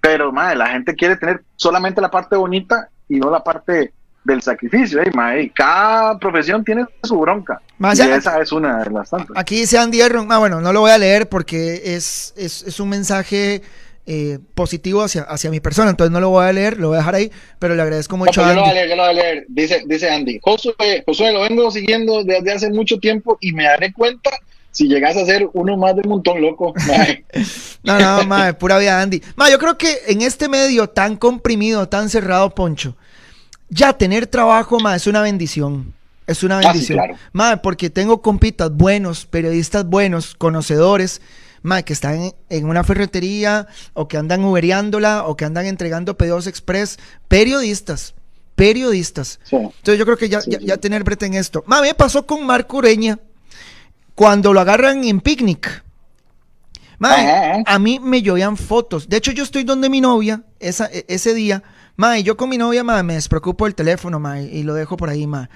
Pero, 0.00 0.32
ma, 0.32 0.54
la 0.54 0.68
gente 0.68 0.94
quiere 0.94 1.16
tener 1.16 1.44
solamente 1.56 2.00
la 2.00 2.10
parte 2.10 2.36
bonita 2.36 2.88
y 3.10 3.20
no 3.20 3.28
la 3.28 3.44
parte 3.44 3.92
del 4.26 4.42
sacrificio. 4.42 5.00
Eh, 5.02 5.52
cada 5.54 6.18
profesión 6.18 6.64
tiene 6.64 6.86
su 7.02 7.18
bronca. 7.18 7.60
y 7.78 8.00
esa 8.00 8.40
es 8.40 8.50
una 8.50 8.82
de 8.82 8.90
las 8.90 9.10
tantas. 9.10 9.36
Aquí 9.36 9.62
Andy 9.76 10.00
Erron, 10.00 10.32
ah, 10.32 10.38
bueno, 10.38 10.62
no 10.62 10.72
lo 10.72 10.80
voy 10.80 10.90
a 10.90 10.98
leer 10.98 11.28
porque 11.28 11.94
es, 11.94 12.34
es, 12.36 12.80
un 12.80 12.88
mensaje 12.88 13.62
eh, 14.06 14.38
positivo 14.54 15.02
hacia, 15.02 15.22
hacia 15.22 15.50
mi 15.50 15.60
persona, 15.60 15.90
entonces 15.90 16.12
no 16.12 16.20
lo 16.20 16.30
voy 16.30 16.46
a 16.46 16.52
leer, 16.52 16.78
lo 16.78 16.88
voy 16.88 16.96
a 16.96 16.98
dejar 16.98 17.16
ahí, 17.16 17.30
pero 17.58 17.74
le 17.74 17.82
agradezco 17.82 18.16
mucho 18.16 18.40
a 18.40 18.50
Andy. 18.50 18.54
Yo 18.54 18.60
lo 18.60 18.62
voy 18.62 18.70
a 18.70 18.74
leer, 18.74 18.88
yo 18.88 18.96
lo 18.96 19.02
voy 19.02 19.10
a 19.10 19.14
leer. 19.14 19.46
Dice, 19.48 19.82
dice 19.86 20.10
Andy, 20.10 20.38
Josué, 20.40 21.02
Josué, 21.04 21.32
lo 21.32 21.40
vengo 21.40 21.70
siguiendo 21.70 22.22
desde 22.22 22.52
hace 22.52 22.70
mucho 22.70 22.98
tiempo 22.98 23.36
y 23.40 23.52
me 23.52 23.64
daré 23.64 23.92
cuenta 23.92 24.30
si 24.76 24.88
llegas 24.88 25.16
a 25.16 25.24
ser 25.24 25.48
uno 25.54 25.76
más 25.78 25.96
de 25.96 26.02
un 26.02 26.10
montón, 26.10 26.40
loco. 26.40 26.74
no, 27.82 27.98
no, 27.98 28.26
madre, 28.26 28.52
pura 28.54 28.78
vida, 28.78 29.00
Andy. 29.00 29.22
Ma, 29.34 29.50
yo 29.50 29.58
creo 29.58 29.78
que 29.78 30.00
en 30.06 30.20
este 30.20 30.48
medio 30.50 30.86
tan 30.86 31.16
comprimido, 31.16 31.88
tan 31.88 32.10
cerrado, 32.10 32.54
Poncho, 32.54 32.94
ya 33.70 33.94
tener 33.94 34.26
trabajo, 34.26 34.78
ma, 34.78 34.94
es 34.94 35.06
una 35.06 35.22
bendición. 35.22 35.94
Es 36.26 36.42
una 36.42 36.58
ah, 36.58 36.60
bendición. 36.60 37.00
ma, 37.32 37.62
porque 37.62 37.88
tengo 37.88 38.20
compitas 38.20 38.70
buenos, 38.70 39.24
periodistas 39.24 39.86
buenos, 39.86 40.34
conocedores, 40.34 41.22
ma, 41.66 41.82
que 41.82 41.92
están 41.92 42.32
en, 42.48 42.64
una 42.64 42.84
ferretería 42.84 43.66
o 43.92 44.08
que 44.08 44.16
andan 44.16 44.44
uberiándola 44.44 45.24
o 45.26 45.36
que 45.36 45.44
andan 45.44 45.66
entregando 45.66 46.16
pedidos 46.16 46.46
express. 46.46 46.98
Periodistas, 47.28 48.14
periodistas. 48.54 49.40
Entonces 49.50 49.98
yo 49.98 50.04
creo 50.04 50.16
que 50.16 50.28
ya, 50.28 50.40
ya, 50.46 50.76
tener 50.78 51.04
brete 51.04 51.26
en 51.26 51.34
esto. 51.34 51.64
Ma, 51.66 51.82
me 51.82 51.92
pasó 51.94 52.26
con 52.26 52.46
Marco 52.46 52.78
Ureña 52.78 53.18
cuando 54.14 54.52
lo 54.52 54.60
agarran 54.60 55.04
en 55.04 55.20
picnic. 55.20 55.84
Ma, 56.98 57.62
a 57.66 57.78
mí 57.78 58.00
me 58.00 58.22
llovían 58.22 58.56
fotos. 58.56 59.08
De 59.08 59.18
hecho, 59.18 59.32
yo 59.32 59.42
estoy 59.42 59.64
donde 59.64 59.90
mi 59.90 60.00
novia 60.00 60.42
esa, 60.60 60.86
e, 60.86 61.04
ese 61.08 61.34
día 61.34 61.62
Mae, 61.96 62.22
yo 62.22 62.36
con 62.36 62.50
mi 62.50 62.58
novia, 62.58 62.84
mae, 62.84 63.02
me 63.02 63.14
despreocupo 63.14 63.66
el 63.66 63.74
teléfono, 63.74 64.20
mae, 64.20 64.44
y 64.44 64.62
lo 64.62 64.74
dejo 64.74 64.98
por 64.98 65.08
ahí, 65.08 65.26
mae. 65.26 65.48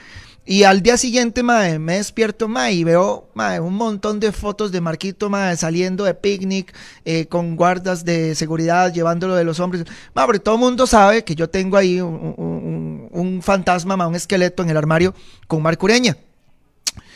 Y 0.46 0.64
al 0.64 0.82
día 0.82 0.96
siguiente, 0.96 1.42
mae, 1.42 1.78
me 1.78 1.96
despierto, 1.96 2.48
mae, 2.48 2.72
y 2.72 2.82
veo, 2.82 3.28
mae, 3.34 3.60
un 3.60 3.74
montón 3.74 4.20
de 4.20 4.32
fotos 4.32 4.72
de 4.72 4.80
Marquito, 4.80 5.28
mae, 5.28 5.56
saliendo 5.56 6.04
de 6.04 6.14
picnic, 6.14 6.74
eh, 7.04 7.26
con 7.26 7.56
guardas 7.56 8.04
de 8.04 8.34
seguridad, 8.34 8.92
llevándolo 8.92 9.34
de 9.34 9.44
los 9.44 9.60
hombres. 9.60 9.84
Mae, 10.14 10.26
porque 10.26 10.40
todo 10.40 10.54
el 10.54 10.60
mundo 10.60 10.86
sabe 10.86 11.24
que 11.24 11.34
yo 11.34 11.50
tengo 11.50 11.76
ahí 11.76 12.00
un, 12.00 13.40
fantasma, 13.42 13.96
mae, 13.96 14.08
un 14.08 14.14
esqueleto 14.14 14.62
en 14.62 14.70
el 14.70 14.76
armario 14.76 15.14
con 15.46 15.62
Marco 15.62 15.86
Ureña. 15.86 16.16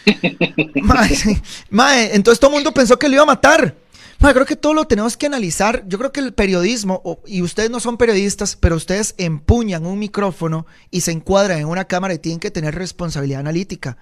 mae, 0.82 1.42
mae, 1.70 2.14
entonces 2.14 2.38
todo 2.38 2.50
el 2.50 2.56
mundo 2.56 2.72
pensó 2.72 2.98
que 2.98 3.08
lo 3.08 3.14
iba 3.14 3.22
a 3.22 3.26
matar 3.26 3.83
creo 4.32 4.46
que 4.46 4.56
todo 4.56 4.74
lo 4.74 4.86
tenemos 4.86 5.16
que 5.16 5.26
analizar. 5.26 5.84
Yo 5.86 5.98
creo 5.98 6.12
que 6.12 6.20
el 6.20 6.32
periodismo, 6.32 7.20
y 7.26 7.42
ustedes 7.42 7.70
no 7.70 7.80
son 7.80 7.96
periodistas, 7.96 8.56
pero 8.56 8.76
ustedes 8.76 9.14
empuñan 9.18 9.86
un 9.86 9.98
micrófono 9.98 10.66
y 10.90 11.02
se 11.02 11.12
encuadran 11.12 11.58
en 11.58 11.66
una 11.66 11.84
cámara 11.84 12.14
y 12.14 12.18
tienen 12.18 12.40
que 12.40 12.50
tener 12.50 12.74
responsabilidad 12.74 13.40
analítica. 13.40 13.96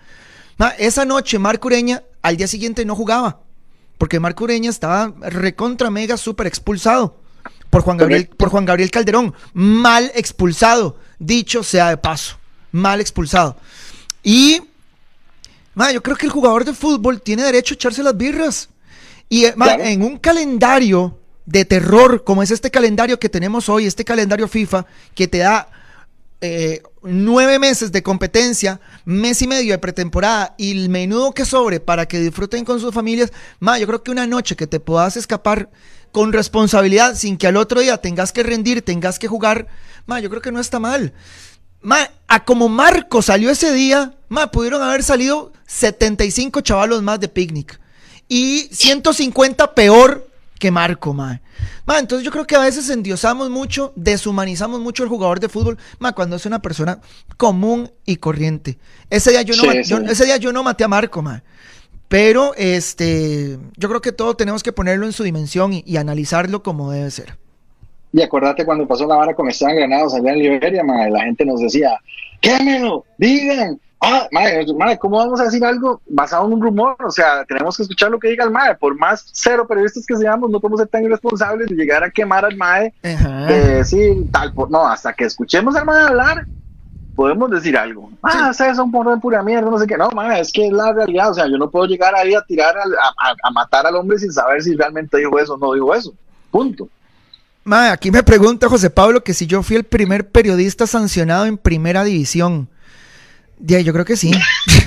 esa 0.78 1.04
noche 1.04 1.38
Marco 1.38 1.68
Ureña 1.68 2.02
al 2.20 2.36
día 2.36 2.46
siguiente 2.46 2.84
no 2.84 2.94
jugaba, 2.94 3.40
porque 3.98 4.20
Marco 4.20 4.44
Ureña 4.44 4.70
estaba 4.70 5.12
recontra 5.20 5.90
mega 5.90 6.16
súper 6.16 6.46
expulsado 6.46 7.16
por 7.70 7.82
Juan, 7.82 7.96
Gabriel, 7.96 8.28
por 8.28 8.50
Juan 8.50 8.66
Gabriel 8.66 8.90
Calderón. 8.90 9.34
Mal 9.54 10.12
expulsado, 10.14 10.98
dicho 11.18 11.62
sea 11.62 11.88
de 11.88 11.96
paso. 11.96 12.36
Mal 12.70 13.00
expulsado. 13.00 13.56
Y 14.22 14.60
yo 15.92 16.02
creo 16.02 16.16
que 16.16 16.26
el 16.26 16.32
jugador 16.32 16.66
de 16.66 16.74
fútbol 16.74 17.22
tiene 17.22 17.42
derecho 17.42 17.72
a 17.72 17.76
echarse 17.76 18.02
las 18.02 18.16
birras. 18.16 18.68
Y 19.33 19.47
eh, 19.47 19.55
en 19.85 20.03
un 20.03 20.18
calendario 20.18 21.18
de 21.47 21.64
terror, 21.64 22.22
como 22.22 22.43
es 22.43 22.51
este 22.51 22.70
calendario 22.70 23.18
que 23.18 23.30
tenemos 23.30 23.70
hoy, 23.70 23.87
este 23.87 24.05
calendario 24.05 24.47
FIFA, 24.47 24.85
que 25.14 25.26
te 25.26 25.39
da 25.39 25.70
eh, 26.43 26.83
nueve 27.03 27.59
meses 27.59 27.93
de 27.93 28.03
competencia, 28.03 28.78
mes 29.07 29.41
y 29.41 29.47
medio 29.47 29.72
de 29.72 29.78
pretemporada 29.78 30.55
y 30.59 30.72
el 30.72 30.91
menudo 30.91 31.33
que 31.33 31.47
sobre 31.47 31.80
para 31.80 32.05
que 32.05 32.20
disfruten 32.20 32.66
con 32.66 32.78
sus 32.78 32.93
familias, 32.93 33.33
ma, 33.59 33.78
yo 33.78 33.87
creo 33.87 34.03
que 34.03 34.11
una 34.11 34.26
noche 34.26 34.55
que 34.55 34.66
te 34.66 34.80
puedas 34.80 35.16
escapar 35.16 35.70
con 36.11 36.35
responsabilidad 36.35 37.14
sin 37.14 37.39
que 37.39 37.47
al 37.47 37.57
otro 37.57 37.80
día 37.80 37.97
tengas 37.97 38.33
que 38.33 38.43
rendir, 38.43 38.83
tengas 38.83 39.18
que 39.18 39.28
jugar, 39.28 39.66
ma, 40.05 40.20
yo 40.20 40.28
creo 40.28 40.43
que 40.43 40.53
no 40.53 40.61
está 40.61 40.78
mal. 40.78 41.14
Ma, 41.80 42.11
a 42.28 42.45
como 42.45 42.68
Marco 42.68 43.22
salió 43.22 43.49
ese 43.49 43.72
día, 43.72 44.14
ma, 44.28 44.51
pudieron 44.51 44.83
haber 44.83 45.03
salido 45.03 45.55
75 45.68 46.61
chavalos 46.61 47.03
más 47.03 47.18
de 47.18 47.28
picnic 47.28 47.80
y 48.28 48.68
150 48.70 49.74
peor 49.74 50.26
que 50.62 50.70
Marco, 50.70 51.12
mae. 51.12 51.40
entonces 51.98 52.24
yo 52.24 52.30
creo 52.30 52.46
que 52.46 52.54
a 52.54 52.60
veces 52.60 52.88
endiosamos 52.88 53.50
mucho, 53.50 53.92
deshumanizamos 53.96 54.78
mucho 54.78 55.02
al 55.02 55.08
jugador 55.08 55.40
de 55.40 55.48
fútbol, 55.48 55.76
ma, 55.98 56.12
cuando 56.12 56.36
es 56.36 56.46
una 56.46 56.62
persona 56.62 57.00
común 57.36 57.90
y 58.06 58.16
corriente. 58.16 58.78
Ese 59.10 59.32
día 59.32 59.42
yo 59.42 59.56
no, 59.56 59.72
ese 59.72 60.24
día 60.24 60.36
yo 60.36 60.52
no 60.52 60.62
maté 60.62 60.84
a 60.84 60.88
Marco, 60.88 61.20
mae. 61.20 61.42
Pero 62.06 62.54
este, 62.56 63.58
yo 63.76 63.88
creo 63.88 64.00
que 64.00 64.12
todo 64.12 64.36
tenemos 64.36 64.62
que 64.62 64.70
ponerlo 64.70 65.06
en 65.06 65.12
su 65.12 65.24
dimensión 65.24 65.72
y, 65.72 65.96
analizarlo 65.96 66.62
como 66.62 66.92
debe 66.92 67.10
ser. 67.10 67.36
Y 68.12 68.22
acordate 68.22 68.64
cuando 68.64 68.86
pasó 68.86 69.06
la 69.06 69.16
vara 69.16 69.34
con 69.34 69.48
Esteban 69.48 69.74
Granados 69.74 70.14
allá 70.14 70.32
en 70.32 70.38
Liberia, 70.38 70.84
mae, 70.84 71.10
la 71.10 71.24
gente 71.24 71.44
nos 71.44 71.60
decía, 71.60 71.98
quémelo, 72.40 73.04
digan, 73.18 73.80
ah, 74.03 74.28
madre, 74.30 74.66
madre, 74.78 74.98
¿cómo 74.98 75.16
vamos 75.16 75.40
a 75.40 75.44
decir 75.44 75.64
algo 75.64 76.00
basado 76.07 76.46
en 76.46 76.53
un 76.53 76.62
rumor? 76.62 76.96
O 77.05 77.11
sea, 77.11 77.44
tenemos 77.44 77.76
que 77.76 77.84
escuchar 77.84 78.11
lo 78.11 78.18
que 78.18 78.28
diga 78.28 78.44
el 78.44 78.50
MAE. 78.50 78.74
Por 78.74 78.98
más 78.98 79.24
cero 79.32 79.66
periodistas 79.66 80.05
que 80.07 80.16
seamos, 80.16 80.50
no 80.50 80.61
podemos 80.61 80.80
ser 80.80 80.88
tan 80.88 81.05
irresponsables 81.05 81.68
de 81.68 81.76
llegar 81.76 82.05
a 82.05 82.11
quemar 82.11 82.44
al 82.44 82.57
MAE, 82.57 82.92
de 83.03 83.76
decir 83.76 84.30
tal, 84.30 84.53
por, 84.53 84.70
no, 84.70 84.86
hasta 84.86 85.12
que 85.12 85.24
escuchemos 85.24 85.76
al 85.76 85.86
MAE 85.86 86.07
hablar, 86.07 86.46
podemos 87.14 87.50
decir 87.50 87.76
algo. 87.76 88.11
Ah, 88.22 88.53
sí. 88.53 88.64
es 88.64 88.78
un 88.78 88.90
de 88.90 89.16
pura 89.20 89.42
mierda, 89.42 89.70
no 89.70 89.78
sé 89.78 89.86
qué. 89.86 89.96
No, 89.96 90.11
madre, 90.11 90.40
es 90.40 90.53
que 90.53 90.66
es 90.66 90.72
la 90.72 90.92
realidad. 90.92 91.30
O 91.30 91.34
sea, 91.34 91.46
yo 91.48 91.59
no 91.59 91.70
puedo 91.70 91.86
llegar 91.86 92.14
ahí 92.14 92.34
a 92.34 92.42
tirar, 92.42 92.74
a, 92.76 93.50
matar 93.50 93.86
al 93.86 93.96
hombre 93.96 94.18
sin 94.18 94.32
saber 94.32 94.62
si 94.62 94.74
realmente 94.74 95.18
dijo 95.18 95.38
eso 95.38 95.55
o 95.55 95.59
no 95.59 95.72
dijo 95.74 95.94
eso. 95.94 96.14
Punto. 96.50 96.88
Madre, 97.64 97.90
aquí 97.90 98.11
me 98.11 98.22
pregunta 98.22 98.68
José 98.68 98.90
Pablo 98.90 99.22
que 99.22 99.34
si 99.34 99.46
yo 99.46 99.62
fui 99.62 99.76
el 99.76 99.84
primer 99.84 100.28
periodista 100.28 100.86
sancionado 100.86 101.46
en 101.46 101.57
primera 101.57 102.03
división. 102.03 102.68
Ya, 103.64 103.80
yo 103.80 103.92
creo 103.92 104.04
que 104.04 104.16
sí. 104.16 104.32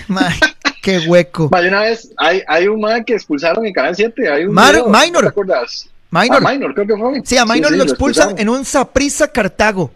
qué 0.83 0.99
hueco. 0.99 1.49
una 1.51 1.81
vez, 1.81 2.11
hay, 2.17 2.41
hay 2.47 2.67
un 2.67 2.81
man 2.81 3.03
que 3.03 3.13
expulsaron 3.13 3.65
en 3.65 3.73
Canal 3.73 3.95
7. 3.95 4.29
Hay 4.29 4.45
un 4.45 4.53
Minor. 4.53 5.21
¿Te 5.21 5.27
acuerdas? 5.27 5.89
Minor. 6.11 6.45
A 6.45 6.51
Minor, 6.51 6.73
creo 6.73 6.87
que 6.87 6.95
fue. 6.95 7.21
Sí, 7.23 7.37
a 7.37 7.45
Minor 7.45 7.71
lo 7.71 7.83
expulsan 7.83 8.37
en 8.37 8.49
un 8.49 8.65
Saprisa 8.65 9.27
Cartago. 9.29 9.91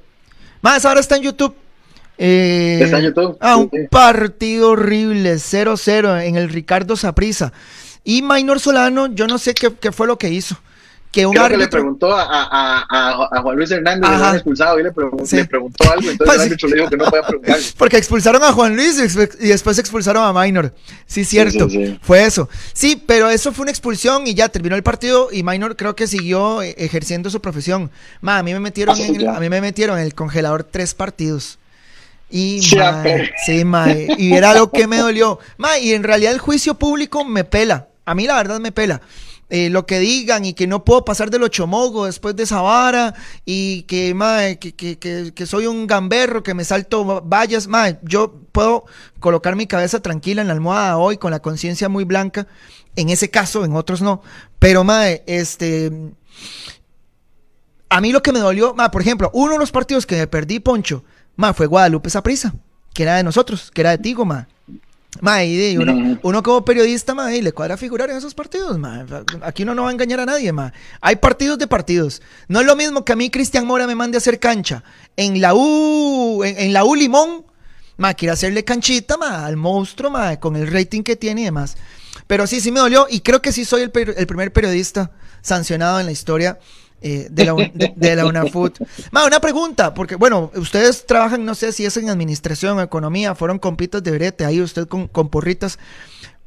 Más, 0.62 0.86
ahora 0.86 1.02
está 1.02 1.18
en 1.18 1.24
YouTube. 1.24 1.56
Eh, 2.18 2.80
está 2.82 3.00
en 3.00 3.06
YouTube. 3.06 3.38
Ah, 3.40 3.58
un 3.58 3.70
partido 3.90 4.72
horrible, 4.72 5.36
0-0 5.36 6.24
en 6.26 6.38
el 6.38 6.50
Ricardo 6.50 6.96
Saprisa. 6.96 7.54
Y 8.04 8.22
Minor 8.22 8.60
Solano, 8.60 9.08
yo 9.08 9.28
no 9.28 9.38
sé 9.38 9.54
qué, 9.54 9.74
qué 9.74 9.92
fue 9.92 10.08
lo 10.08 10.18
que 10.18 10.30
hizo 10.30 10.58
que 11.12 11.26
un 11.26 11.34
Creo 11.34 11.50
que 11.50 11.58
le 11.58 11.68
preguntó 11.68 12.14
a, 12.14 12.24
a, 12.24 12.86
a, 13.32 13.42
Juan 13.42 13.56
Luis 13.56 13.72
Hernández, 13.72 14.08
le 14.08 14.16
habían 14.16 14.36
expulsado 14.36 14.80
y 14.80 14.84
le, 14.84 14.92
preguntó 14.92 15.92
algo, 15.92 16.10
entonces 16.10 16.36
el 16.36 16.42
árbitro 16.42 16.70
le 16.70 16.76
dijo 16.76 16.90
que 16.90 16.98
no 16.98 17.06
podía 17.06 17.24
preguntar. 17.24 17.58
Porque 17.78 17.98
expulsaron 17.98 18.44
a 18.44 18.54
Juan 18.54 18.76
Luis 18.76 19.00
y 19.40 19.48
después 19.48 19.80
expulsaron 19.80 20.24
a 20.24 20.40
Minor. 20.40 20.74
Sí, 21.08 21.26
cierto, 21.26 21.68
fue 22.02 22.26
eso. 22.26 22.48
Sí, 22.74 23.02
pero 23.08 23.30
eso 23.30 23.52
fue 23.52 23.64
una 23.64 23.72
expulsión 23.72 24.28
y 24.28 24.36
ya 24.36 24.50
terminó 24.50 24.76
el 24.76 24.84
partido 24.84 25.30
y 25.32 25.42
Minor 25.42 25.76
creo 25.76 25.96
que 25.96 26.06
siguió 26.06 26.62
eh, 26.62 26.76
ejerciendo 26.78 27.32
su 27.32 27.42
profesión. 27.42 27.90
Ma, 28.22 28.38
a 28.38 28.44
mí 28.44 28.54
me 28.54 28.60
metieron, 28.60 28.96
ah, 28.96 29.04
en 29.04 29.16
el, 29.16 29.28
a 29.28 29.40
mí 29.40 29.50
me 29.50 29.62
metieron 29.62 29.98
en 29.98 30.06
el 30.06 30.14
congelador 30.14 30.64
tres 30.64 30.94
partidos. 30.94 31.58
Y, 32.30 32.62
sí, 32.62 32.78
sí, 33.44 33.66
ma, 33.66 33.88
y 33.92 34.34
era 34.34 34.54
lo 34.54 34.70
que 34.70 34.86
me 34.86 34.98
dolió. 34.98 35.40
Ma, 35.58 35.80
y 35.80 35.94
en 35.94 36.04
realidad 36.04 36.34
el 36.34 36.40
juicio 36.40 36.76
público 36.76 37.26
me 37.26 37.44
pela. 37.44 37.88
A 38.06 38.14
mí 38.14 38.28
la 38.28 38.36
verdad 38.36 38.60
me 38.60 38.72
pela. 38.72 39.02
Eh, 39.52 39.72
lo 39.72 39.88
que 39.88 39.98
digan 39.98 40.46
y 40.46 40.54
que 40.54 40.68
no 40.68 40.86
puedo 40.86 41.04
pasar 41.04 41.32
del 41.32 41.42
ochomogo 41.42 42.06
después 42.06 42.36
de 42.36 42.44
esa 42.44 42.62
vara 42.62 43.16
y 43.46 43.82
que, 43.84 44.16
que, 44.60 45.32
que, 45.34 45.46
soy 45.48 45.66
un 45.66 45.88
gamberro, 45.88 46.44
que 46.44 46.54
me 46.54 46.64
salto 46.64 47.24
vallas, 47.26 47.68
yo 48.04 48.32
puedo 48.52 48.86
colocar 49.20 49.56
mi 49.56 49.66
cabeza 49.66 50.02
tranquila 50.04 50.42
en 50.42 50.50
la 50.50 50.54
almohada 50.54 50.98
hoy 50.98 51.18
con 51.18 51.32
la 51.32 51.40
conciencia 51.40 51.90
muy 51.90 52.04
blanca, 52.04 52.46
en 52.96 53.10
ese 53.10 53.32
caso, 53.32 53.66
en 53.66 53.76
otros 53.76 54.04
no, 54.04 54.22
pero 54.60 54.84
mae, 54.84 55.24
este... 55.26 55.92
A 57.92 58.02
mí 58.02 58.12
lo 58.12 58.22
que 58.22 58.32
me 58.32 58.38
dolió, 58.38 58.76
por 58.92 59.02
ejemplo, 59.02 59.32
uno 59.34 59.54
de 59.54 59.60
los 59.60 59.72
partidos 59.72 60.06
que 60.06 60.16
me 60.16 60.28
perdí, 60.28 60.60
Poncho, 60.60 61.04
ma, 61.36 61.56
fue 61.56 61.66
Guadalupe 61.66 62.12
Saprisa, 62.12 62.54
que 62.94 63.02
era 63.02 63.16
de 63.16 63.24
nosotros, 63.24 63.72
que 63.72 63.82
era 63.82 63.90
de 63.90 63.98
Tigo, 63.98 64.26
ma. 64.26 64.48
Mae, 65.22 65.78
uno, 65.78 66.20
uno 66.22 66.44
como 66.44 66.64
periodista, 66.64 67.16
mae, 67.16 67.42
le 67.42 67.52
cuadra 67.52 67.78
figurar 67.78 68.10
en 68.12 68.18
esos 68.18 68.36
partidos, 68.36 68.78
mae. 68.78 69.06
Aquí 69.42 69.64
uno 69.64 69.74
no 69.74 69.84
va 69.84 69.90
a 69.90 69.92
engañar 69.92 70.20
a 70.20 70.26
nadie, 70.26 70.54
mae. 70.54 70.72
Hay 71.02 71.16
partidos 71.18 71.58
de 71.58 71.68
partidos. 71.68 72.22
No 72.48 72.62
es 72.62 72.68
lo 72.68 72.76
mismo 72.76 73.04
que 73.04 73.14
a 73.14 73.16
mí 73.16 73.30
Cristian 73.30 73.66
Mora 73.66 73.88
me 73.88 73.96
mande 73.96 74.18
a 74.18 74.20
hacer 74.20 74.40
cancha 74.40 74.84
en 75.18 75.42
la 75.42 75.56
U, 75.56 76.44
en, 76.44 76.72
la 76.72 76.86
U 76.86 76.96
Limón, 76.96 77.44
mae, 77.98 78.16
quiere 78.16 78.34
hacerle 78.34 78.64
canchita, 78.64 79.18
mae, 79.18 79.46
al 79.46 79.58
monstruo, 79.58 80.12
mae, 80.12 80.40
con 80.40 80.56
el 80.56 80.72
rating 80.72 81.02
que 81.02 81.16
tiene 81.16 81.42
y 81.42 81.46
demás. 81.46 81.76
Pero 82.28 82.46
sí, 82.46 82.62
sí 82.62 82.72
me 82.72 82.80
dolió 82.80 83.08
y 83.10 83.22
creo 83.22 83.42
que 83.42 83.52
sí 83.52 83.66
soy 83.66 83.82
el, 83.82 83.92
el 83.94 84.28
primer 84.28 84.54
periodista 84.54 85.12
sancionado 85.42 86.00
en 86.00 86.06
la 86.06 86.12
historia 86.12 86.60
eh, 87.02 87.28
de, 87.32 87.46
la, 87.46 87.56
de, 87.96 88.16
la 88.16 88.26
UNAFUT. 88.26 88.80
una 89.12 89.40
pregunta, 89.40 89.94
porque 89.94 90.16
bueno, 90.16 90.52
ustedes 90.56 91.06
trabajan, 91.06 91.46
no 91.46 91.56
sé 91.56 91.72
si 91.72 91.86
es 91.86 91.96
en 91.98 92.10
administración 92.10 92.80
economía, 92.80 93.36
fueron 93.36 93.60
compitas 93.60 94.04
de 94.04 94.12
brete, 94.12 94.46
ahí 94.46 94.62
usted 94.62 94.88
con, 94.88 95.08
porritas. 95.30 95.80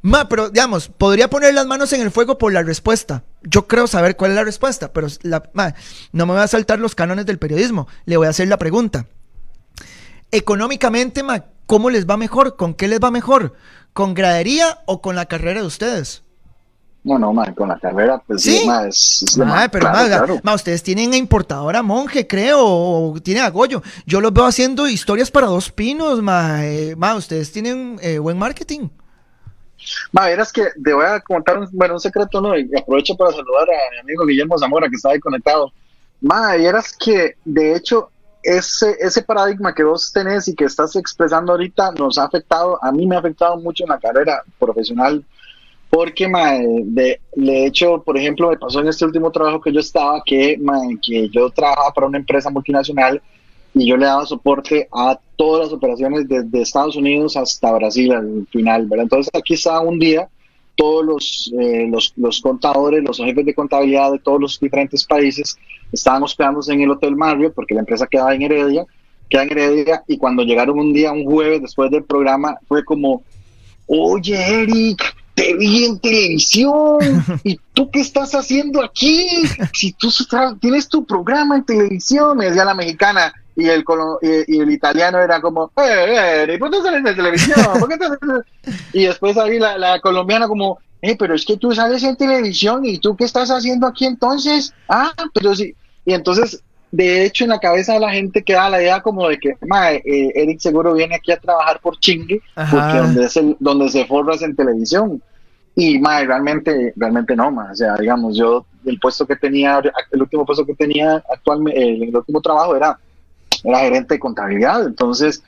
Ma, 0.01 0.27
pero 0.27 0.49
digamos, 0.49 0.89
podría 0.89 1.29
poner 1.29 1.53
las 1.53 1.65
manos 1.65 1.93
en 1.93 2.01
el 2.01 2.11
fuego 2.11 2.37
por 2.37 2.51
la 2.51 2.61
respuesta. 2.61 3.23
Yo 3.41 3.67
creo 3.67 3.87
saber 3.87 4.15
cuál 4.17 4.31
es 4.31 4.35
la 4.35 4.43
respuesta, 4.43 4.91
pero 4.91 5.07
la, 5.21 5.43
no 6.11 6.25
me 6.25 6.33
voy 6.33 6.41
a 6.41 6.47
saltar 6.47 6.79
los 6.79 6.93
cánones 6.93 7.25
del 7.25 7.39
periodismo. 7.39 7.87
Le 8.05 8.17
voy 8.17 8.27
a 8.27 8.31
hacer 8.31 8.47
la 8.47 8.57
pregunta. 8.57 9.07
Económicamente, 10.31 11.23
ma, 11.23 11.45
¿cómo 11.65 11.89
les 11.89 12.05
va 12.05 12.17
mejor? 12.17 12.57
¿Con 12.57 12.73
qué 12.73 12.87
les 12.87 12.99
va 12.99 13.11
mejor? 13.11 13.53
¿Con 13.93 14.13
gradería 14.13 14.81
o 14.85 15.01
con 15.01 15.15
la 15.15 15.25
carrera 15.25 15.61
de 15.61 15.67
ustedes? 15.67 16.22
No, 17.05 17.19
no, 17.19 17.33
con 17.53 17.67
la 17.67 17.77
carrera, 17.77 18.21
pues 18.25 18.43
sí, 18.43 18.65
es, 18.87 19.25
pero 19.71 19.91
claro, 19.91 20.39
ustedes 20.55 20.81
tienen 20.83 21.11
a 21.11 21.17
importadora 21.17 21.83
Monje, 21.83 22.25
creo, 22.25 22.59
o 22.61 23.19
tienen 23.21 23.43
a 23.43 23.49
Goyo. 23.49 23.83
Yo 24.05 24.21
los 24.21 24.31
veo 24.31 24.45
haciendo 24.45 24.87
historias 24.87 25.29
para 25.29 25.47
dos 25.47 25.69
pinos, 25.69 26.21
ma, 26.21 26.65
eh, 26.65 26.95
ustedes 27.17 27.51
tienen 27.51 27.99
eh, 28.01 28.19
buen 28.19 28.37
marketing. 28.37 28.87
Ma, 30.13 30.27
verás 30.27 30.53
que 30.53 30.67
te 30.81 30.93
voy 30.93 31.05
a 31.05 31.19
contar 31.19 31.59
un, 31.59 31.67
bueno, 31.73 31.95
un 31.95 31.99
secreto, 31.99 32.39
¿no? 32.39 32.57
Y 32.57 32.69
aprovecho 32.77 33.17
para 33.17 33.31
saludar 33.31 33.63
a 33.69 33.91
mi 33.91 33.99
amigo 33.99 34.25
Guillermo 34.25 34.57
Zamora, 34.57 34.87
que 34.87 34.95
está 34.95 35.09
ahí 35.09 35.19
conectado. 35.19 35.73
Ma, 36.21 36.55
verás 36.55 36.95
que, 36.97 37.35
de 37.43 37.75
hecho, 37.75 38.11
ese, 38.41 38.95
ese 39.01 39.23
paradigma 39.23 39.73
que 39.73 39.83
vos 39.83 40.13
tenés 40.13 40.47
y 40.47 40.55
que 40.55 40.63
estás 40.63 40.95
expresando 40.95 41.51
ahorita 41.51 41.91
nos 41.97 42.17
ha 42.17 42.23
afectado, 42.23 42.79
a 42.81 42.93
mí 42.93 43.05
me 43.05 43.17
ha 43.17 43.19
afectado 43.19 43.57
mucho 43.57 43.83
en 43.83 43.89
la 43.89 43.99
carrera 43.99 44.41
profesional 44.57 45.25
porque, 45.93 46.27
de, 47.35 47.65
hecho, 47.67 48.01
por 48.01 48.17
ejemplo, 48.17 48.49
me 48.49 48.57
pasó 48.57 48.79
en 48.79 48.87
este 48.87 49.05
último 49.05 49.31
trabajo 49.31 49.61
que 49.61 49.71
yo 49.71 49.79
estaba, 49.79 50.23
que, 50.25 50.59
yo 51.31 51.51
trabajaba 51.51 51.93
para 51.93 52.07
una 52.07 52.17
empresa 52.17 52.49
multinacional 52.49 53.21
y 53.75 53.87
yo 53.87 53.95
le 53.95 54.07
daba 54.07 54.25
soporte 54.25 54.87
a 54.91 55.19
todas 55.35 55.65
las 55.65 55.73
operaciones 55.73 56.27
desde 56.27 56.63
Estados 56.63 56.95
Unidos 56.95 57.37
hasta 57.37 57.71
Brasil 57.73 58.11
al 58.11 58.47
final, 58.49 58.87
¿verdad? 58.87 59.03
Entonces 59.03 59.29
aquí 59.35 59.53
estaba 59.53 59.81
un 59.81 59.99
día 59.99 60.27
todos 60.75 61.05
los, 61.05 61.53
eh, 61.59 61.85
los, 61.87 62.11
los, 62.17 62.41
contadores, 62.41 63.03
los 63.03 63.17
jefes 63.17 63.45
de 63.45 63.53
contabilidad 63.53 64.13
de 64.13 64.17
todos 64.17 64.41
los 64.41 64.59
diferentes 64.59 65.05
países 65.05 65.55
estaban 65.91 66.23
hospedándose 66.23 66.73
en 66.73 66.81
el 66.81 66.89
Hotel 66.89 67.15
Mario 67.15 67.53
porque 67.53 67.75
la 67.75 67.81
empresa 67.81 68.07
quedaba 68.07 68.33
en 68.33 68.41
Heredia, 68.41 68.83
queda 69.29 69.43
en 69.43 69.51
Heredia 69.51 70.03
y 70.07 70.17
cuando 70.17 70.41
llegaron 70.41 70.79
un 70.79 70.91
día, 70.91 71.11
un 71.11 71.25
jueves 71.25 71.61
después 71.61 71.91
del 71.91 72.03
programa, 72.03 72.57
fue 72.67 72.83
como, 72.83 73.21
oye 73.85 74.63
Eric, 74.63 75.22
te 75.33 75.55
vi 75.55 75.85
en 75.85 75.99
televisión. 75.99 76.99
¿Y 77.43 77.59
tú 77.73 77.89
qué 77.91 78.01
estás 78.01 78.33
haciendo 78.33 78.83
aquí? 78.83 79.27
Si 79.73 79.93
tú 79.93 80.09
tienes 80.59 80.87
tu 80.87 81.05
programa 81.05 81.55
en 81.55 81.65
televisión, 81.65 82.37
me 82.37 82.45
decía 82.45 82.65
la 82.65 82.73
mexicana. 82.73 83.33
Y 83.55 83.67
el, 83.67 83.83
y, 84.47 84.57
el 84.59 84.71
italiano 84.71 85.19
era 85.19 85.39
como, 85.39 85.71
eh, 85.77 86.45
eh, 86.47 86.57
¿por 86.57 86.71
qué 86.71 86.81
sales 86.81 87.03
de 87.03 87.13
televisión? 87.13 87.59
y 88.93 89.05
después 89.05 89.37
ahí 89.37 89.59
la, 89.59 89.77
la, 89.77 89.99
colombiana 89.99 90.47
como, 90.47 90.79
eh, 91.03 91.15
pero 91.15 91.35
es 91.35 91.45
que 91.45 91.57
tú 91.57 91.71
sales 91.71 92.01
en 92.01 92.15
televisión 92.15 92.83
y 92.83 92.97
tú 92.97 93.15
qué 93.15 93.25
estás 93.25 93.51
haciendo 93.51 93.85
aquí 93.85 94.05
entonces? 94.05 94.73
Ah, 94.89 95.11
pero 95.35 95.53
sí. 95.53 95.75
Y 96.03 96.13
entonces, 96.13 96.63
de 96.93 97.25
hecho, 97.25 97.43
en 97.45 97.49
la 97.49 97.59
cabeza 97.59 97.93
de 97.93 97.99
la 97.99 98.11
gente 98.11 98.43
queda 98.43 98.69
la 98.69 98.79
idea 98.79 99.01
como 99.01 99.27
de 99.27 99.39
que, 99.39 99.49
eh, 99.49 100.31
Eric 100.35 100.59
seguro 100.59 100.93
viene 100.93 101.15
aquí 101.15 101.31
a 101.31 101.39
trabajar 101.39 101.79
por 101.79 101.97
chingue, 101.97 102.39
porque 102.53 102.97
donde, 102.97 103.25
es 103.25 103.35
el, 103.35 103.57
donde 103.59 103.89
se 103.89 104.05
forra 104.05 104.35
es 104.35 104.43
en 104.43 104.55
televisión. 104.55 105.19
Y 105.75 105.97
mae, 105.97 106.23
realmente, 106.27 106.93
realmente 106.95 107.35
no, 107.35 107.49
mae. 107.49 107.71
O 107.71 107.75
sea, 107.75 107.95
digamos, 107.95 108.37
yo 108.37 108.67
el 108.85 108.99
puesto 108.99 109.25
que 109.25 109.35
tenía, 109.35 109.81
el 110.11 110.21
último 110.21 110.45
puesto 110.45 110.67
que 110.67 110.75
tenía 110.75 111.15
actualmente, 111.33 111.81
el, 111.81 112.15
último 112.15 112.39
trabajo 112.41 112.75
era, 112.75 112.95
era 113.63 113.79
gerente 113.79 114.13
de 114.13 114.19
contabilidad. 114.19 114.85
Entonces, 114.85 115.41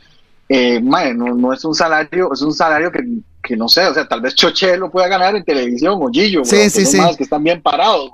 eh, 0.49 0.81
mae, 0.81 1.13
no, 1.13 1.35
no, 1.35 1.53
es 1.53 1.63
un 1.63 1.75
salario, 1.75 2.33
es 2.33 2.41
un 2.41 2.53
salario 2.53 2.91
que, 2.91 3.03
que, 3.43 3.55
no 3.55 3.69
sé, 3.69 3.85
o 3.85 3.93
sea, 3.93 4.07
tal 4.07 4.21
vez 4.21 4.33
Choche 4.33 4.77
lo 4.77 4.89
pueda 4.89 5.07
ganar 5.07 5.35
en 5.35 5.43
televisión 5.43 5.99
o 6.01 6.09
Gillo, 6.09 6.43
sí, 6.43 6.71
sí, 6.71 6.87
sí. 6.87 6.99
que 7.15 7.23
están 7.23 7.43
bien 7.43 7.61
parados, 7.61 8.09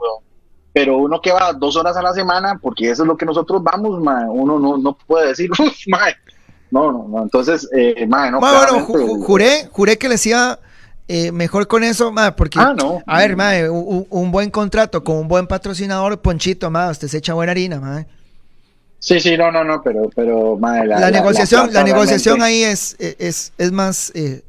Pero 0.74 0.97
uno 0.97 1.19
que 1.22 1.32
va 1.32 1.53
dos 1.53 1.76
horas 1.76 1.97
a 1.97 2.01
la 2.01 2.13
semana, 2.13 2.57
porque 2.61 2.89
eso 2.89 3.03
es 3.03 3.07
lo 3.07 3.17
que 3.17 3.26
nosotros 3.26 3.61
vamos, 3.61 4.01
mae, 4.01 4.26
uno 4.28 4.57
no, 4.57 4.78
no 4.78 4.97
puede 5.05 5.30
decir, 5.30 5.49
mae. 5.88 6.15
No, 6.72 6.91
no, 6.91 7.05
no. 7.07 7.24
Entonces, 7.24 7.67
eh, 7.76 8.07
no. 8.07 8.39
Bueno, 8.39 8.86
juré, 9.26 9.67
juré 9.72 9.97
que 9.97 10.07
le 10.07 10.13
decía 10.13 10.57
eh, 11.07 11.34
mejor 11.34 11.67
con 11.67 11.84
eso, 11.84 12.13
ma, 12.13 12.34
porque, 12.38 12.57
ah, 12.57 12.74
no. 12.74 13.03
a 13.05 13.17
ver, 13.17 13.36
ma, 13.36 13.51
un, 13.69 14.32
buen 14.32 14.49
contrato 14.49 15.03
con 15.03 15.17
un 15.17 15.28
buen 15.28 15.45
patrocinador, 15.45 16.22
Ponchito, 16.22 16.72
ma, 16.72 16.89
usted 16.89 17.09
se 17.09 17.17
echa 17.17 17.34
buena 17.34 17.51
harina, 17.51 17.82
ma. 17.82 18.05
Sí, 18.99 19.19
sí, 19.19 19.36
no, 19.36 19.51
no, 19.51 19.65
no, 19.65 19.82
pero, 19.82 20.09
pero, 20.15 20.55
ma, 20.57 20.86
la, 20.86 21.11
negociación, 21.11 21.74
la, 21.74 21.84
negociación 21.84 22.41
ahí 22.41 22.63
es, 22.63 22.95
es, 22.99 23.51
es 23.57 23.72
más, 23.74 24.13
eh, 24.15 24.43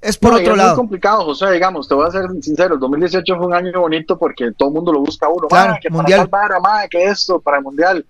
es 0.00 0.16
por 0.16 0.34
otro 0.34 0.56
lado. 0.56 0.70
Es 0.70 0.76
complicado, 0.76 1.24
José, 1.24 1.50
digamos, 1.52 1.88
te 1.88 1.94
voy 1.94 2.06
a 2.06 2.10
ser 2.10 2.24
sincero, 2.40 2.74
el 2.74 2.80
2018 2.80 3.36
fue 3.36 3.46
un 3.46 3.54
año 3.54 3.80
bonito 3.80 4.18
porque 4.18 4.52
todo 4.52 4.68
el 4.68 4.74
mundo 4.74 4.92
lo 4.92 5.00
busca 5.00 5.28
uno, 5.28 5.48
claro, 5.48 5.76
que 5.80 5.90
mundial. 5.90 6.28
para 6.28 6.54
salvar, 6.54 6.88
que 6.88 7.04
esto, 7.04 7.40
para 7.40 7.58
el 7.58 7.64
mundial 7.64 8.04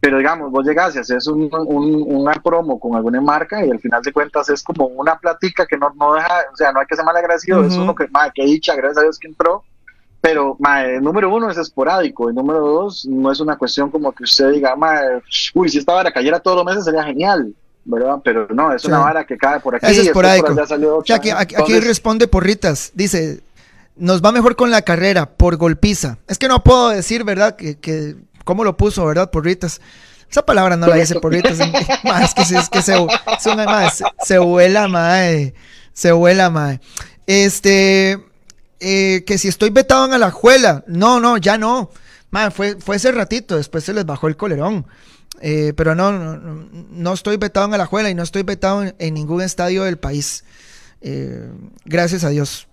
pero 0.00 0.18
digamos, 0.18 0.50
vos 0.50 0.64
llegas 0.64 0.94
y 0.94 1.00
haces 1.00 1.26
un, 1.26 1.48
un, 1.52 2.04
una 2.06 2.34
promo 2.34 2.78
con 2.78 2.94
alguna 2.94 3.20
marca 3.20 3.64
y 3.64 3.70
al 3.70 3.80
final 3.80 4.00
de 4.02 4.12
cuentas 4.12 4.48
es 4.48 4.62
como 4.62 4.86
una 4.86 5.18
platica 5.18 5.66
que 5.66 5.76
no, 5.76 5.92
no 5.96 6.14
deja, 6.14 6.44
o 6.52 6.56
sea, 6.56 6.72
no 6.72 6.80
hay 6.80 6.86
que 6.86 6.94
ser 6.94 7.04
mal 7.04 7.16
agradecido, 7.16 7.64
es 7.64 7.76
uno 7.76 7.94
que, 7.94 8.06
madre, 8.08 8.32
que 8.34 8.44
dicha, 8.44 8.76
gracias 8.76 8.98
a 8.98 9.02
Dios 9.02 9.18
que 9.18 9.26
entró, 9.26 9.64
pero 10.20 10.56
madre, 10.60 11.00
número 11.00 11.34
uno 11.34 11.50
es 11.50 11.58
esporádico 11.58 12.30
y 12.30 12.34
número 12.34 12.60
dos 12.60 13.06
no 13.06 13.32
es 13.32 13.40
una 13.40 13.56
cuestión 13.56 13.90
como 13.90 14.12
que 14.12 14.22
usted 14.22 14.52
diga, 14.52 14.76
madre, 14.76 15.20
uy, 15.54 15.68
si 15.68 15.78
esta 15.78 15.94
vara 15.94 16.12
cayera 16.12 16.38
todos 16.38 16.58
los 16.58 16.66
meses 16.66 16.84
sería 16.84 17.02
genial. 17.02 17.52
¿Verdad? 17.88 18.18
Pero 18.22 18.46
no, 18.50 18.72
es 18.72 18.84
una 18.84 18.98
vara 18.98 19.24
que 19.24 19.36
cae 19.36 19.60
por 19.60 19.74
aquí. 19.74 19.86
Es 19.86 19.98
esporádico. 19.98 20.54
aquí, 21.12 21.30
aquí, 21.30 21.80
responde 21.80 22.28
Porritas, 22.28 22.92
dice, 22.94 23.40
nos 23.96 24.22
va 24.22 24.30
mejor 24.30 24.56
con 24.56 24.70
la 24.70 24.82
carrera, 24.82 25.26
por 25.26 25.56
golpiza. 25.56 26.18
Es 26.28 26.38
que 26.38 26.48
no 26.48 26.62
puedo 26.62 26.90
decir, 26.90 27.24
¿verdad? 27.24 27.56
Que, 27.56 27.78
que 27.78 28.16
¿Cómo 28.44 28.64
lo 28.64 28.76
puso, 28.76 29.04
verdad? 29.04 29.30
Porritas. 29.30 29.80
Esa 30.30 30.44
palabra 30.44 30.76
no 30.76 30.86
la 30.86 30.96
dice 30.96 31.18
porritas. 31.20 31.58
más 32.04 32.34
que, 32.34 32.42
es 32.42 32.68
que 32.68 32.82
se, 32.82 32.94
más, 33.56 34.02
se 34.22 34.38
vuela, 34.38 34.88
mae. 34.88 35.54
Se 35.92 36.12
vuela, 36.12 36.50
mae. 36.50 36.80
Este, 37.26 38.18
eh, 38.80 39.24
que 39.26 39.38
si 39.38 39.48
estoy 39.48 39.70
vetado 39.70 40.12
en 40.12 40.20
la 40.20 40.30
juela. 40.30 40.84
No, 40.86 41.20
no, 41.20 41.38
ya 41.38 41.56
no. 41.56 41.90
Ma, 42.30 42.50
fue, 42.50 42.76
fue 42.76 42.96
ese 42.96 43.12
ratito, 43.12 43.56
después 43.56 43.84
se 43.84 43.94
les 43.94 44.04
bajó 44.04 44.28
el 44.28 44.36
colerón. 44.36 44.86
Eh, 45.40 45.72
pero 45.76 45.94
no, 45.94 46.12
no, 46.12 47.12
estoy 47.12 47.36
vetado 47.36 47.66
en 47.66 47.74
Alajuela 47.74 48.10
y 48.10 48.14
no 48.14 48.22
estoy 48.22 48.42
vetado 48.42 48.84
en, 48.98 49.14
ningún 49.14 49.42
estadio 49.42 49.84
del 49.84 49.98
país. 49.98 50.44
Eh, 51.00 51.48
gracias 51.84 52.24
a 52.24 52.30
Dios. 52.30 52.66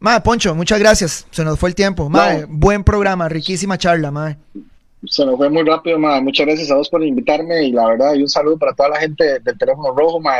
Ma, 0.00 0.22
Poncho, 0.22 0.54
muchas 0.54 0.78
gracias. 0.78 1.26
Se 1.30 1.44
nos 1.44 1.58
fue 1.58 1.68
el 1.68 1.74
tiempo. 1.74 2.08
Ma, 2.08 2.46
buen 2.48 2.84
programa, 2.84 3.28
riquísima 3.28 3.76
charla, 3.78 4.10
ma. 4.10 4.36
Se 5.06 5.24
nos 5.24 5.36
fue 5.36 5.50
muy 5.50 5.64
rápido, 5.64 5.98
ma. 5.98 6.20
Muchas 6.20 6.46
gracias 6.46 6.70
a 6.70 6.76
vos 6.76 6.88
por 6.88 7.02
invitarme 7.04 7.64
y 7.64 7.72
la 7.72 7.88
verdad, 7.88 8.14
y 8.14 8.22
un 8.22 8.28
saludo 8.28 8.58
para 8.58 8.74
toda 8.74 8.90
la 8.90 9.00
gente 9.00 9.40
del 9.40 9.58
teléfono 9.58 9.94
rojo, 9.94 10.20
ma. 10.20 10.36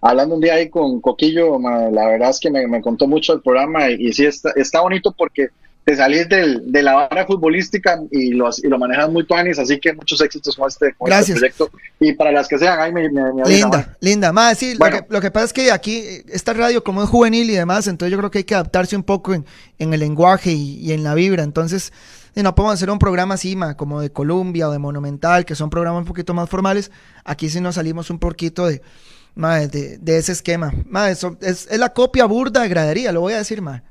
Hablando 0.00 0.34
un 0.34 0.40
día 0.40 0.54
ahí 0.54 0.68
con 0.68 1.00
Coquillo, 1.00 1.58
ma, 1.58 1.88
la 1.90 2.06
verdad 2.08 2.30
es 2.30 2.38
que 2.38 2.50
me, 2.50 2.80
contó 2.82 3.06
mucho 3.06 3.32
el 3.32 3.40
programa 3.40 3.90
y, 3.90 4.08
y 4.08 4.12
sí 4.12 4.26
está, 4.26 4.50
está 4.56 4.80
bonito 4.82 5.12
porque 5.12 5.48
te 5.84 5.96
salís 5.96 6.28
del, 6.30 6.72
de 6.72 6.82
la 6.82 6.94
vara 6.94 7.26
futbolística 7.26 8.00
y, 8.10 8.30
los, 8.30 8.64
y 8.64 8.68
lo 8.68 8.78
manejas 8.78 9.10
muy 9.10 9.26
tuanis, 9.26 9.58
así 9.58 9.78
que 9.78 9.92
muchos 9.92 10.18
éxitos 10.22 10.56
con 10.56 10.66
este, 10.66 10.94
con 10.94 11.12
este 11.12 11.34
proyecto. 11.34 11.70
Y 12.00 12.14
para 12.14 12.32
las 12.32 12.48
que 12.48 12.58
sean, 12.58 12.80
ahí 12.80 12.90
me, 12.90 13.10
me, 13.10 13.44
Linda, 13.44 13.94
linda. 14.00 14.32
Más, 14.32 14.56
sí, 14.56 14.76
lo, 14.78 14.86
que, 14.86 15.04
lo, 15.10 15.20
que, 15.20 15.30
pasa 15.30 15.46
es 15.46 15.52
que 15.52 15.70
aquí, 15.70 16.02
esta 16.28 16.54
radio 16.54 16.82
como 16.82 17.02
es 17.02 17.10
juvenil 17.10 17.50
y 17.50 17.54
demás, 17.54 17.86
entonces 17.86 18.10
yo 18.10 18.18
creo 18.18 18.30
que 18.30 18.38
hay 18.38 18.44
que 18.44 18.54
adaptarse 18.54 18.96
un 18.96 19.02
poco 19.02 19.34
en, 19.34 19.44
en 19.78 19.92
el 19.92 20.00
lenguaje 20.00 20.52
y, 20.52 20.78
y, 20.78 20.92
en 20.92 21.04
la 21.04 21.14
vibra. 21.14 21.42
Entonces, 21.42 21.92
no 22.34 22.54
podemos 22.54 22.74
hacer 22.74 22.90
un 22.90 22.98
programa 22.98 23.34
así, 23.34 23.54
como 23.76 24.00
de 24.00 24.10
Columbia 24.10 24.70
o 24.70 24.72
de 24.72 24.78
Monumental, 24.78 25.44
que 25.44 25.54
son 25.54 25.68
programas 25.68 26.00
un 26.00 26.06
poquito 26.06 26.32
más 26.32 26.48
formales. 26.48 26.90
Aquí 27.24 27.50
sí 27.50 27.60
nos 27.60 27.74
salimos 27.74 28.08
un 28.08 28.18
poquito 28.18 28.66
de, 28.66 28.80
de, 29.36 29.98
de, 29.98 30.16
ese 30.16 30.32
esquema. 30.32 30.72
eso 31.10 31.36
es, 31.42 31.68
es, 31.70 31.78
la 31.78 31.90
copia 31.90 32.24
burda 32.24 32.62
de 32.62 32.68
gradería, 32.70 33.12
lo 33.12 33.20
voy 33.20 33.34
a 33.34 33.38
decir, 33.38 33.60
más 33.60 33.82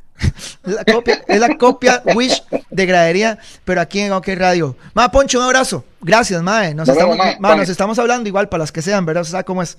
la 0.64 0.84
copia, 0.86 1.24
es 1.28 1.40
la 1.40 1.58
copia 1.58 2.04
Wish 2.16 2.44
de 2.70 2.86
gradería, 2.86 3.38
pero 3.66 3.82
aquí 3.82 4.00
en 4.00 4.14
OK 4.14 4.28
Radio. 4.36 4.76
Ma, 4.94 5.12
Poncho, 5.12 5.40
un 5.40 5.46
abrazo. 5.46 5.84
Gracias, 6.02 6.42
Mae. 6.42 6.74
Nos, 6.74 6.90
estamos, 6.90 7.18
nos 7.40 7.70
estamos 7.70 8.00
hablando 8.00 8.28
igual 8.28 8.50
para 8.50 8.64
las 8.64 8.72
que 8.72 8.82
sean, 8.82 9.06
¿verdad? 9.06 9.24
¿Sabes 9.24 9.46
cómo 9.46 9.62
es? 9.62 9.78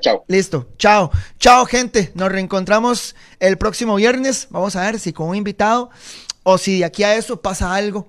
chao. 0.00 0.24
Listo, 0.28 0.68
chao. 0.78 1.10
Chao, 1.38 1.66
gente. 1.66 2.12
Nos 2.14 2.30
reencontramos 2.30 3.14
el 3.40 3.58
próximo 3.58 3.96
viernes. 3.96 4.48
Vamos 4.50 4.76
a 4.76 4.82
ver 4.82 5.00
si 5.00 5.12
con 5.12 5.28
un 5.28 5.36
invitado 5.36 5.90
o 6.42 6.58
si 6.58 6.78
de 6.78 6.84
aquí 6.84 7.02
a 7.02 7.16
eso 7.16 7.40
pasa 7.40 7.74
algo. 7.74 8.06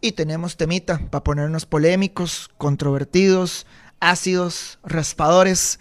Y 0.00 0.12
tenemos 0.12 0.56
temita 0.56 1.00
para 1.10 1.24
ponernos 1.24 1.66
polémicos, 1.66 2.50
controvertidos, 2.56 3.66
ácidos, 4.00 4.78
raspadores. 4.84 5.80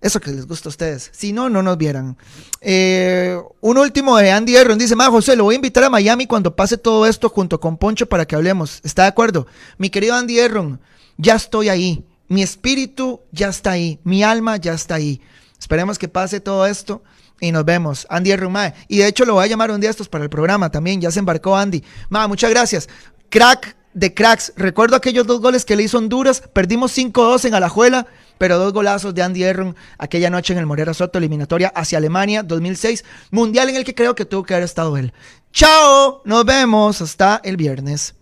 Eso 0.00 0.20
que 0.20 0.30
les 0.30 0.46
gusta 0.46 0.68
a 0.68 0.70
ustedes. 0.70 1.10
Si 1.12 1.32
no, 1.32 1.48
no 1.48 1.62
nos 1.62 1.76
vieran. 1.76 2.16
Eh, 2.60 3.36
un 3.60 3.78
último 3.78 4.16
de 4.16 4.30
Andy 4.30 4.54
Erron. 4.54 4.78
Dice, 4.78 4.94
ma, 4.94 5.10
José, 5.10 5.34
lo 5.34 5.44
voy 5.44 5.54
a 5.54 5.56
invitar 5.56 5.82
a 5.82 5.90
Miami 5.90 6.26
cuando 6.26 6.54
pase 6.54 6.78
todo 6.78 7.04
esto 7.06 7.28
junto 7.28 7.58
con 7.58 7.76
Poncho 7.78 8.06
para 8.06 8.24
que 8.24 8.36
hablemos. 8.36 8.80
¿Está 8.84 9.02
de 9.02 9.08
acuerdo? 9.08 9.48
Mi 9.76 9.90
querido 9.90 10.14
Andy 10.14 10.38
Erron, 10.38 10.80
ya 11.16 11.34
estoy 11.34 11.68
ahí. 11.68 12.04
Mi 12.28 12.42
espíritu 12.42 13.22
ya 13.32 13.48
está 13.48 13.72
ahí. 13.72 13.98
Mi 14.04 14.22
alma 14.22 14.56
ya 14.56 14.72
está 14.72 14.94
ahí. 14.94 15.20
Esperemos 15.58 15.98
que 15.98 16.06
pase 16.08 16.38
todo 16.38 16.64
esto 16.66 17.02
y 17.40 17.50
nos 17.50 17.64
vemos. 17.64 18.06
Andy 18.08 18.30
Erron, 18.30 18.52
ma. 18.52 18.72
Y 18.86 18.98
de 18.98 19.08
hecho 19.08 19.24
lo 19.24 19.34
voy 19.34 19.44
a 19.44 19.48
llamar 19.48 19.72
un 19.72 19.80
día 19.80 19.90
estos 19.90 20.08
para 20.08 20.22
el 20.22 20.30
programa 20.30 20.70
también. 20.70 21.00
Ya 21.00 21.10
se 21.10 21.18
embarcó 21.18 21.56
Andy. 21.56 21.82
Ma, 22.08 22.28
muchas 22.28 22.50
gracias. 22.50 22.88
Crack 23.30 23.76
de 23.94 24.14
cracks. 24.14 24.52
Recuerdo 24.56 24.94
aquellos 24.94 25.26
dos 25.26 25.40
goles 25.40 25.64
que 25.64 25.74
le 25.74 25.82
hizo 25.82 25.98
Honduras. 25.98 26.40
Perdimos 26.52 26.96
5-2 26.96 27.46
en 27.46 27.54
Alajuela 27.54 28.06
pero 28.38 28.58
dos 28.58 28.72
golazos 28.72 29.14
de 29.14 29.22
Andy 29.22 29.44
Erron 29.44 29.76
aquella 29.98 30.30
noche 30.30 30.52
en 30.52 30.58
el 30.58 30.66
Morera 30.66 30.94
Soto, 30.94 31.18
eliminatoria 31.18 31.68
hacia 31.68 31.98
Alemania 31.98 32.42
2006, 32.42 33.04
mundial 33.30 33.68
en 33.68 33.76
el 33.76 33.84
que 33.84 33.94
creo 33.94 34.14
que 34.14 34.24
tuvo 34.24 34.44
que 34.44 34.54
haber 34.54 34.64
estado 34.64 34.96
él. 34.96 35.12
Chao, 35.52 36.22
nos 36.24 36.44
vemos 36.44 37.00
hasta 37.00 37.40
el 37.44 37.56
viernes. 37.56 38.17